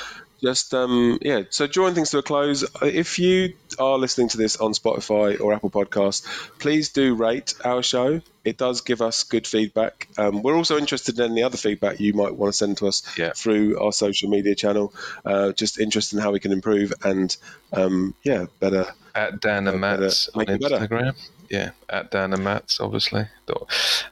just 0.45 0.74
um, 0.74 1.18
yeah. 1.22 1.42
So 1.51 1.66
drawing 1.66 1.95
things 1.95 2.11
to 2.11 2.18
a 2.18 2.22
close. 2.22 2.64
If 2.82 3.18
you 3.18 3.55
are 3.78 3.99
listening 3.99 4.28
to 4.28 4.36
this 4.36 4.57
on 4.59 4.72
Spotify 4.72 5.40
or 5.40 5.55
Apple 5.55 5.70
Podcasts, 5.70 6.26
please 6.59 6.90
do 6.90 7.14
rate 7.14 7.55
our 7.64 7.82
show. 7.82 8.20
It 8.45 8.59
does 8.59 8.82
give 8.82 9.01
us 9.01 9.24
good 9.24 9.47
feedback. 9.47 10.09
Um, 10.18 10.42
we're 10.42 10.55
also 10.55 10.76
interested 10.76 11.18
in 11.18 11.32
any 11.32 11.42
other 11.42 11.57
feedback 11.57 11.99
you 11.99 12.12
might 12.12 12.36
want 12.36 12.53
to 12.53 12.57
send 12.57 12.76
to 12.78 12.88
us 12.88 13.03
Yeah. 13.16 13.32
through 13.34 13.80
our 13.80 13.90
social 13.92 14.28
media 14.28 14.55
channel. 14.55 14.92
Uh, 15.24 15.53
just 15.53 15.80
interested 15.80 16.16
in 16.16 16.22
how 16.22 16.30
we 16.30 16.40
can 16.40 16.53
improve 16.53 16.92
and 17.03 17.34
um, 17.72 18.14
yeah, 18.22 18.47
better. 18.61 18.92
At 19.14 19.40
Dan 19.40 19.66
and 19.68 19.80
Mats 19.80 20.28
on 20.34 20.49
it 20.49 20.61
better. 20.61 21.14
Yeah, 21.51 21.70
at 21.88 22.11
Dan 22.11 22.32
and 22.32 22.42
Matt's, 22.42 22.80
obviously. 22.80 23.26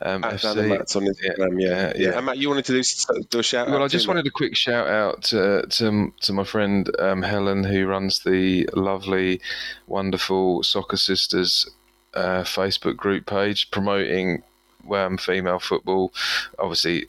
Um, 0.00 0.24
At 0.24 0.34
FC. 0.34 0.42
Dan 0.42 0.58
and 0.58 0.68
Matt's 0.68 0.96
on 0.96 1.04
Instagram, 1.04 1.60
yeah, 1.60 1.68
yeah, 1.68 1.92
yeah. 1.96 2.16
And 2.16 2.26
Matt, 2.26 2.38
you 2.38 2.48
wanted 2.48 2.64
to 2.66 2.82
do, 2.82 3.22
do 3.30 3.38
a 3.38 3.42
shout 3.42 3.68
out. 3.68 3.72
Well, 3.72 3.82
I 3.82 3.88
just 3.88 4.08
wanted 4.08 4.26
a 4.26 4.30
quick 4.30 4.56
shout 4.56 4.88
out 4.88 5.22
to 5.24 5.66
to, 5.66 6.12
to 6.20 6.32
my 6.32 6.44
friend 6.44 6.90
um, 6.98 7.22
Helen, 7.22 7.64
who 7.64 7.86
runs 7.86 8.20
the 8.20 8.68
lovely, 8.74 9.40
wonderful 9.86 10.62
Soccer 10.62 10.96
Sisters 10.96 11.70
uh, 12.14 12.42
Facebook 12.42 12.96
group 12.96 13.26
page 13.26 13.70
promoting 13.70 14.42
um, 14.90 15.16
female 15.16 15.58
football. 15.58 16.12
Obviously, 16.58 17.06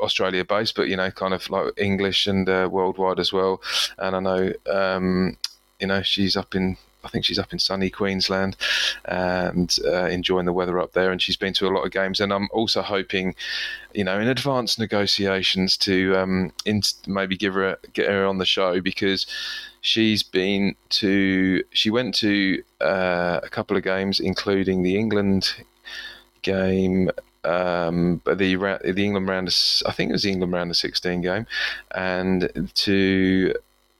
Australia 0.00 0.44
based, 0.44 0.74
but 0.74 0.88
you 0.88 0.96
know, 0.96 1.10
kind 1.10 1.34
of 1.34 1.48
like 1.50 1.72
English 1.76 2.26
and 2.26 2.48
uh, 2.48 2.68
worldwide 2.70 3.18
as 3.18 3.32
well. 3.32 3.60
And 3.98 4.16
I 4.16 4.20
know, 4.20 4.52
um, 4.70 5.36
you 5.80 5.86
know, 5.86 6.02
she's 6.02 6.36
up 6.36 6.54
in. 6.54 6.76
I 7.04 7.08
think 7.08 7.24
she's 7.24 7.38
up 7.38 7.52
in 7.52 7.58
sunny 7.58 7.90
Queensland 7.90 8.56
and 9.06 9.76
uh, 9.86 10.06
enjoying 10.06 10.46
the 10.46 10.52
weather 10.52 10.78
up 10.78 10.92
there. 10.92 11.10
And 11.10 11.20
she's 11.20 11.36
been 11.36 11.54
to 11.54 11.66
a 11.66 11.74
lot 11.74 11.84
of 11.84 11.92
games. 11.92 12.20
And 12.20 12.32
I'm 12.32 12.48
also 12.52 12.82
hoping 12.82 13.34
you 13.94 14.04
know, 14.04 14.18
in 14.18 14.28
advance 14.28 14.78
negotiations 14.78 15.76
to 15.78 16.16
um, 16.16 16.52
inst- 16.64 17.06
maybe 17.06 17.36
give 17.36 17.54
her 17.54 17.78
get 17.92 18.08
her 18.08 18.26
on 18.26 18.38
the 18.38 18.46
show 18.46 18.80
because 18.80 19.26
she's 19.80 20.22
been 20.22 20.74
to 20.90 21.62
she 21.70 21.90
went 21.90 22.14
to 22.16 22.62
uh, 22.80 23.40
a 23.42 23.48
couple 23.48 23.76
of 23.76 23.82
games, 23.82 24.20
including 24.20 24.82
the 24.82 24.96
England 24.96 25.54
game. 26.42 27.10
Um, 27.44 28.22
the 28.24 28.80
the 28.84 29.04
England 29.04 29.28
round, 29.28 29.48
I 29.86 29.92
think 29.92 30.10
it 30.10 30.12
was 30.12 30.22
the 30.22 30.30
England 30.30 30.52
round 30.52 30.70
of 30.70 30.76
sixteen 30.76 31.20
game, 31.20 31.46
and 31.94 32.70
to 32.74 33.54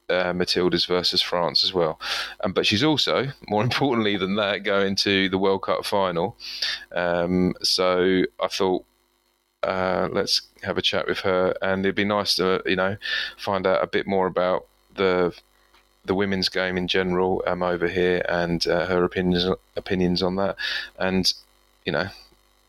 uh, 0.08 0.32
Matildas 0.32 0.86
versus 0.86 1.22
France 1.22 1.64
as 1.64 1.72
well. 1.72 1.98
Um, 2.42 2.52
but 2.52 2.66
she's 2.66 2.82
also, 2.82 3.28
more 3.48 3.62
importantly 3.64 4.16
than 4.16 4.36
that, 4.36 4.64
going 4.64 4.96
to 4.96 5.28
the 5.28 5.38
World 5.38 5.62
Cup 5.62 5.84
final. 5.84 6.36
Um, 6.94 7.54
so 7.62 8.24
I 8.40 8.48
thought 8.48 8.84
uh, 9.62 10.08
let's 10.10 10.42
have 10.62 10.78
a 10.78 10.82
chat 10.82 11.06
with 11.06 11.20
her, 11.20 11.54
and 11.62 11.84
it'd 11.84 11.94
be 11.94 12.04
nice 12.04 12.34
to 12.36 12.62
you 12.66 12.76
know 12.76 12.96
find 13.36 13.66
out 13.66 13.82
a 13.82 13.86
bit 13.86 14.06
more 14.06 14.26
about 14.26 14.66
the 14.94 15.34
the 16.04 16.14
women's 16.14 16.48
game 16.48 16.76
in 16.76 16.88
general 16.88 17.44
um, 17.46 17.62
over 17.62 17.86
here 17.86 18.24
and 18.28 18.66
uh, 18.66 18.86
her 18.86 19.04
opinions 19.04 19.46
opinions 19.76 20.22
on 20.22 20.36
that, 20.36 20.56
and 20.98 21.32
you 21.84 21.92
know 21.92 22.08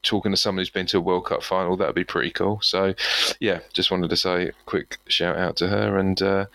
talking 0.03 0.31
to 0.31 0.37
someone 0.37 0.59
who's 0.59 0.69
been 0.69 0.85
to 0.85 0.97
a 0.97 1.01
World 1.01 1.25
Cup 1.25 1.41
final, 1.41 1.77
that'd 1.77 1.95
be 1.95 2.03
pretty 2.03 2.29
cool. 2.29 2.59
So, 2.61 2.93
yeah, 3.39 3.59
just 3.71 3.89
wanted 3.89 4.09
to 4.09 4.17
say 4.17 4.49
a 4.49 4.51
quick 4.65 4.99
shout 5.07 5.37
out 5.37 5.55
to 5.57 5.69
her, 5.69 5.97
and 5.97 6.21
uh, 6.21 6.45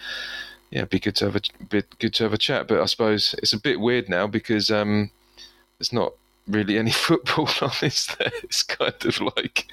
yeah, 0.70 0.80
it'd 0.80 0.90
be 0.90 1.00
good 1.00 1.16
to 1.16 1.26
have 1.26 1.36
a 1.36 1.64
bit 1.64 1.98
good 1.98 2.14
to 2.14 2.24
have 2.24 2.32
a 2.32 2.38
chat. 2.38 2.68
But 2.68 2.80
I 2.80 2.86
suppose 2.86 3.34
it's 3.38 3.52
a 3.52 3.60
bit 3.60 3.80
weird 3.80 4.08
now 4.08 4.26
because 4.26 4.70
um, 4.70 5.10
it's 5.80 5.92
not 5.92 6.12
really 6.46 6.78
any 6.78 6.90
football 7.06 7.48
on 7.60 7.70
this. 7.80 8.14
It's 8.42 8.62
kind 8.62 9.04
of 9.04 9.20
like 9.36 9.66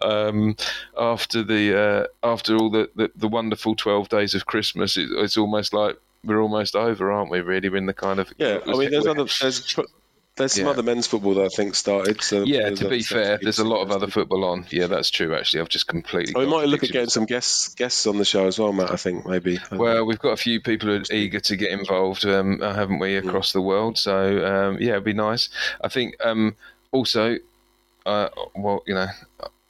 um, 0.00 0.56
after 0.98 1.42
the 1.42 1.78
uh, 1.78 2.26
after 2.26 2.56
all 2.56 2.70
the, 2.70 2.90
the, 2.96 3.10
the 3.14 3.28
wonderful 3.28 3.74
twelve 3.76 4.08
days 4.08 4.34
of 4.34 4.46
Christmas, 4.46 4.96
it, 4.96 5.08
it's 5.12 5.36
almost 5.36 5.72
like 5.72 5.98
we're 6.24 6.40
almost 6.40 6.76
over, 6.76 7.10
aren't 7.10 7.30
we? 7.30 7.40
Really, 7.40 7.68
we're 7.68 7.76
in 7.76 7.86
the 7.86 7.94
kind 7.94 8.20
of 8.20 8.32
yeah. 8.38 8.58
I 8.66 8.72
mean, 8.72 8.90
there's 8.90 9.06
other 9.06 9.26
there's 9.40 9.78
there's 10.36 10.54
some 10.54 10.64
yeah. 10.64 10.70
other 10.70 10.82
men's 10.82 11.06
football 11.06 11.34
that 11.34 11.44
I 11.44 11.48
think 11.48 11.74
started. 11.74 12.22
So 12.22 12.44
yeah, 12.44 12.70
to 12.70 12.88
be 12.88 13.02
fair, 13.02 13.38
there's 13.40 13.58
a 13.58 13.64
lot 13.64 13.82
of 13.82 13.90
other 13.90 14.06
football 14.06 14.44
on. 14.44 14.66
Yeah, 14.70 14.86
that's 14.86 15.10
true. 15.10 15.34
Actually, 15.34 15.60
I've 15.60 15.68
just 15.68 15.86
completely. 15.86 16.32
Oh, 16.34 16.40
we 16.40 16.46
might 16.46 16.68
look 16.68 16.82
at 16.82 16.90
getting 16.90 17.10
some 17.10 17.26
guests 17.26 17.74
guests 17.74 18.06
on 18.06 18.18
the 18.18 18.24
show 18.24 18.46
as 18.46 18.58
well, 18.58 18.72
Matt. 18.72 18.90
I 18.90 18.96
think 18.96 19.26
maybe. 19.26 19.58
Well, 19.70 20.06
we've 20.06 20.18
got 20.18 20.30
a 20.30 20.36
few 20.36 20.60
people 20.60 20.88
who 20.88 20.96
are 20.96 21.14
eager 21.14 21.40
to 21.40 21.56
get 21.56 21.70
involved, 21.70 22.24
um, 22.24 22.60
haven't 22.60 22.98
we, 22.98 23.16
across 23.16 23.50
mm. 23.50 23.54
the 23.54 23.60
world? 23.60 23.98
So 23.98 24.44
um, 24.44 24.78
yeah, 24.80 24.92
it'd 24.92 25.04
be 25.04 25.12
nice. 25.12 25.50
I 25.82 25.88
think 25.88 26.14
um, 26.24 26.56
also, 26.92 27.36
uh, 28.06 28.28
well, 28.54 28.82
you 28.86 28.94
know, 28.94 29.08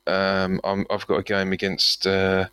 um, 0.06 0.60
i 0.64 0.84
have 0.90 1.06
got 1.06 1.18
a 1.18 1.22
game 1.22 1.52
against 1.52 2.06
uh, 2.06 2.46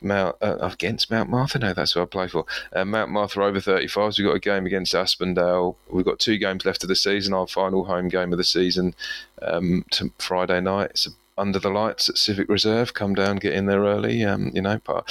Mount 0.00 0.36
uh, 0.42 0.56
against 0.60 1.10
Mount 1.10 1.30
Martha. 1.30 1.58
No, 1.58 1.72
that's 1.72 1.92
who 1.92 2.02
I 2.02 2.06
play 2.06 2.28
for. 2.28 2.44
Uh, 2.74 2.84
Mount 2.84 3.10
Martha 3.10 3.42
over 3.42 3.60
35s. 3.60 4.18
We've 4.18 4.26
got 4.26 4.36
a 4.36 4.40
game 4.40 4.66
against 4.66 4.94
Aspendale. 4.94 5.76
We've 5.90 6.04
got 6.04 6.18
two 6.18 6.38
games 6.38 6.64
left 6.64 6.82
of 6.82 6.88
the 6.88 6.96
season. 6.96 7.34
Our 7.34 7.46
final 7.46 7.84
home 7.84 8.08
game 8.08 8.32
of 8.32 8.38
the 8.38 8.44
season 8.44 8.94
um, 9.42 9.84
Friday 10.18 10.60
night. 10.60 10.90
It's 10.90 11.06
a 11.06 11.10
under 11.38 11.58
the 11.58 11.70
lights 11.70 12.08
at 12.08 12.16
Civic 12.16 12.48
Reserve. 12.48 12.94
Come 12.94 13.14
down, 13.14 13.36
get 13.36 13.52
in 13.52 13.66
there 13.66 13.82
early. 13.82 14.24
Um, 14.24 14.50
you 14.54 14.62
know, 14.62 14.80
but 14.84 15.04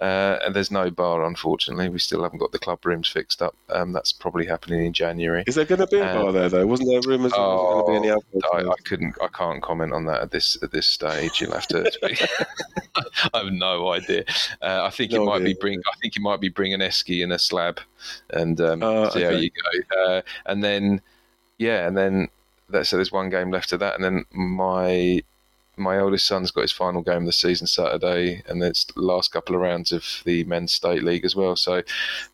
uh, 0.00 0.38
and 0.44 0.54
there's 0.54 0.70
no 0.70 0.90
bar, 0.90 1.24
unfortunately. 1.24 1.88
We 1.88 1.98
still 1.98 2.22
haven't 2.22 2.38
got 2.38 2.52
the 2.52 2.58
club 2.58 2.84
rooms 2.84 3.08
fixed 3.08 3.42
up. 3.42 3.56
Um, 3.70 3.92
that's 3.92 4.12
probably 4.12 4.46
happening 4.46 4.84
in 4.86 4.92
January. 4.92 5.44
Is 5.46 5.56
there 5.56 5.64
going 5.64 5.80
to 5.80 5.86
be 5.86 5.98
a 5.98 6.04
bar 6.04 6.32
there 6.32 6.48
though? 6.48 6.66
Wasn't 6.66 6.88
there 6.88 7.00
rumours 7.04 7.32
oh, 7.34 7.82
going 7.86 8.02
to 8.02 8.02
be 8.02 8.08
any 8.08 8.42
I, 8.52 8.70
I, 8.70 8.74
couldn't. 8.84 9.16
I 9.20 9.28
can't 9.28 9.62
comment 9.62 9.92
on 9.92 10.04
that 10.06 10.22
at 10.22 10.30
this 10.30 10.62
at 10.62 10.70
this 10.70 10.86
stage. 10.86 11.40
You'll 11.40 11.52
have 11.52 11.66
to. 11.68 11.90
I 13.34 13.38
have 13.38 13.52
no 13.52 13.90
idea. 13.90 14.24
Uh, 14.60 14.84
I 14.84 14.90
think 14.90 15.12
no 15.12 15.22
it 15.22 15.26
might 15.26 15.42
idea. 15.42 15.48
be 15.48 15.60
bring. 15.60 15.80
I 15.80 15.96
think 16.00 16.16
it 16.16 16.20
might 16.20 16.40
be 16.40 16.48
bring 16.48 16.74
an 16.74 16.80
esky 16.80 17.22
and 17.22 17.32
a 17.32 17.38
slab, 17.38 17.80
and 18.30 18.60
um, 18.60 18.82
uh, 18.82 19.10
see 19.10 19.24
okay. 19.24 19.34
how 19.34 19.40
you 19.40 19.50
go. 19.50 20.00
Uh, 20.00 20.22
and 20.46 20.62
then, 20.62 21.00
yeah, 21.58 21.86
and 21.86 21.96
then. 21.96 22.28
That, 22.68 22.86
so 22.86 22.96
there's 22.96 23.12
one 23.12 23.28
game 23.28 23.50
left 23.50 23.72
of 23.72 23.80
that, 23.80 23.96
and 23.96 24.02
then 24.02 24.24
my 24.32 25.22
my 25.76 25.98
oldest 25.98 26.26
son's 26.26 26.50
got 26.50 26.62
his 26.62 26.72
final 26.72 27.02
game 27.02 27.18
of 27.18 27.26
the 27.26 27.32
season 27.32 27.66
Saturday, 27.66 28.42
and 28.46 28.62
it's 28.62 28.84
the 28.84 29.00
last 29.00 29.32
couple 29.32 29.54
of 29.54 29.62
rounds 29.62 29.92
of 29.92 30.04
the 30.24 30.44
men's 30.44 30.72
state 30.72 31.02
league 31.02 31.24
as 31.24 31.34
well. 31.34 31.56
So, 31.56 31.82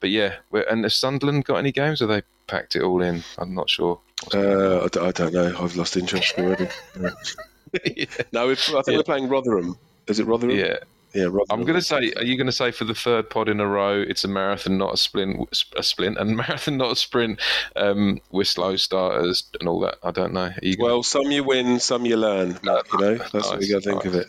but 0.00 0.10
yeah, 0.10 0.36
and 0.52 0.84
has 0.84 0.94
Sunderland 0.94 1.44
got 1.44 1.56
any 1.56 1.72
games, 1.72 2.02
or 2.02 2.06
they 2.06 2.22
packed 2.46 2.76
it 2.76 2.82
all 2.82 3.02
in? 3.02 3.22
I'm 3.38 3.54
not 3.54 3.70
sure. 3.70 4.00
Uh, 4.34 4.84
I, 4.84 5.10
don't 5.12 5.32
know. 5.32 5.54
I've 5.58 5.76
lost 5.76 5.96
interest 5.96 6.38
already. 6.38 6.68
yeah. 7.00 7.10
No, 8.32 8.50
I 8.50 8.54
think 8.54 8.86
yeah. 8.86 8.96
we're 8.96 9.02
playing 9.02 9.28
Rotherham. 9.28 9.76
Is 10.06 10.18
it 10.18 10.26
Rotherham? 10.26 10.56
Yeah. 10.56 10.78
Yeah, 11.14 11.28
I'm 11.48 11.62
going 11.62 11.74
to 11.74 11.82
say, 11.82 12.12
are 12.16 12.24
you 12.24 12.36
going 12.36 12.46
to 12.46 12.52
say 12.52 12.70
for 12.70 12.84
the 12.84 12.94
third 12.94 13.30
pod 13.30 13.48
in 13.48 13.60
a 13.60 13.66
row, 13.66 13.98
it's 14.00 14.24
a 14.24 14.28
marathon, 14.28 14.76
not 14.76 14.92
a 14.92 14.96
sprint, 14.96 15.48
a 15.76 15.82
splint, 15.82 16.18
and 16.18 16.36
marathon, 16.36 16.76
not 16.76 16.92
a 16.92 16.96
sprint? 16.96 17.40
Um, 17.76 18.20
we're 18.30 18.44
slow 18.44 18.76
starters 18.76 19.44
and 19.58 19.68
all 19.68 19.80
that. 19.80 19.96
I 20.02 20.10
don't 20.10 20.34
know. 20.34 20.52
Well, 20.78 21.02
some 21.02 21.30
you 21.30 21.44
win, 21.44 21.80
some 21.80 22.04
you 22.04 22.16
learn. 22.16 22.58
No, 22.62 22.82
you 22.92 22.98
know, 22.98 23.14
that's 23.16 23.34
nice, 23.34 23.48
what 23.48 23.62
you 23.62 23.72
got 23.72 23.82
to 23.82 23.90
think 23.90 24.04
nice. 24.04 24.14
of 24.14 24.20
it. 24.20 24.26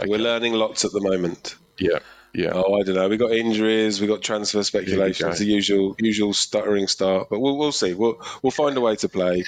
Okay. 0.00 0.10
We're 0.10 0.18
learning 0.18 0.52
lots 0.52 0.84
at 0.84 0.92
the 0.92 1.00
moment. 1.00 1.56
Yeah. 1.78 1.98
Yeah. 2.34 2.52
Oh, 2.54 2.78
I 2.78 2.82
don't 2.82 2.94
know. 2.94 3.08
We 3.08 3.16
got 3.16 3.32
injuries. 3.32 4.00
We 4.00 4.06
got 4.06 4.22
transfer 4.22 4.62
speculation. 4.62 5.28
It's 5.28 5.38
the 5.38 5.46
usual, 5.46 5.96
usual 5.98 6.34
stuttering 6.34 6.86
start. 6.86 7.28
But 7.30 7.40
we'll, 7.40 7.56
we'll 7.56 7.72
see. 7.72 7.94
We'll, 7.94 8.20
we'll 8.42 8.50
find 8.50 8.76
a 8.76 8.80
way 8.80 8.96
to 8.96 9.08
play, 9.08 9.44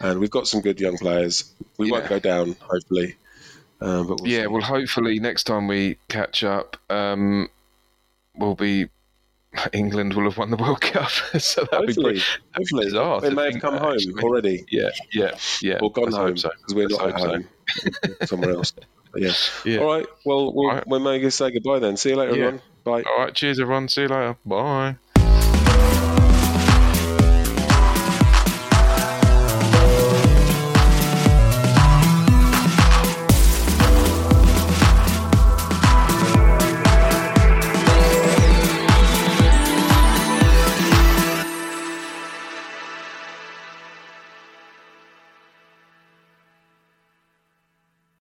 and 0.00 0.18
we've 0.18 0.30
got 0.30 0.48
some 0.48 0.60
good 0.60 0.80
young 0.80 0.98
players. 0.98 1.54
We 1.78 1.86
yeah. 1.86 1.92
won't 1.92 2.08
go 2.08 2.18
down, 2.18 2.56
hopefully. 2.60 3.16
Um, 3.80 4.08
we'll 4.08 4.18
yeah, 4.24 4.42
see. 4.42 4.46
well, 4.46 4.62
hopefully 4.62 5.18
next 5.18 5.44
time 5.44 5.68
we 5.68 5.98
catch 6.08 6.42
up, 6.42 6.76
um, 6.88 7.48
we'll 8.34 8.54
be 8.54 8.88
England 9.72 10.14
will 10.14 10.24
have 10.24 10.38
won 10.38 10.50
the 10.50 10.56
World 10.56 10.80
Cup, 10.80 11.10
so 11.38 11.62
that'll 11.62 11.86
hopefully, 11.86 12.14
be 12.14 12.22
hopefully 12.54 12.84
bizarre. 12.86 13.20
They 13.20 13.30
may 13.30 13.52
have 13.52 13.60
come 13.60 13.76
home 13.76 13.94
actually. 13.94 14.22
already. 14.22 14.64
Yeah, 14.70 14.90
yeah, 15.12 15.36
yeah. 15.62 15.78
Or 15.82 15.90
gone 15.90 16.12
home 16.12 16.34
because 16.34 16.42
so. 16.68 16.76
we're 16.76 16.88
not 16.88 17.08
at 17.08 17.20
home 17.20 17.48
so. 17.68 17.90
somewhere 18.26 18.50
else. 18.50 18.72
But 19.12 19.22
yeah. 19.22 19.32
yeah. 19.64 19.78
All 19.78 19.86
right. 19.86 20.06
Well, 20.24 20.52
we'll 20.52 20.68
right. 20.68 20.86
we 20.86 20.98
may 20.98 21.20
just 21.20 21.38
say 21.38 21.50
goodbye 21.50 21.78
then. 21.78 21.96
See 21.96 22.10
you 22.10 22.16
later, 22.16 22.36
yeah. 22.36 22.44
everyone. 22.46 22.62
Bye. 22.84 23.02
All 23.02 23.24
right. 23.24 23.34
Cheers, 23.34 23.60
everyone. 23.60 23.88
See 23.88 24.02
you 24.02 24.08
later. 24.08 24.36
Bye. 24.44 24.96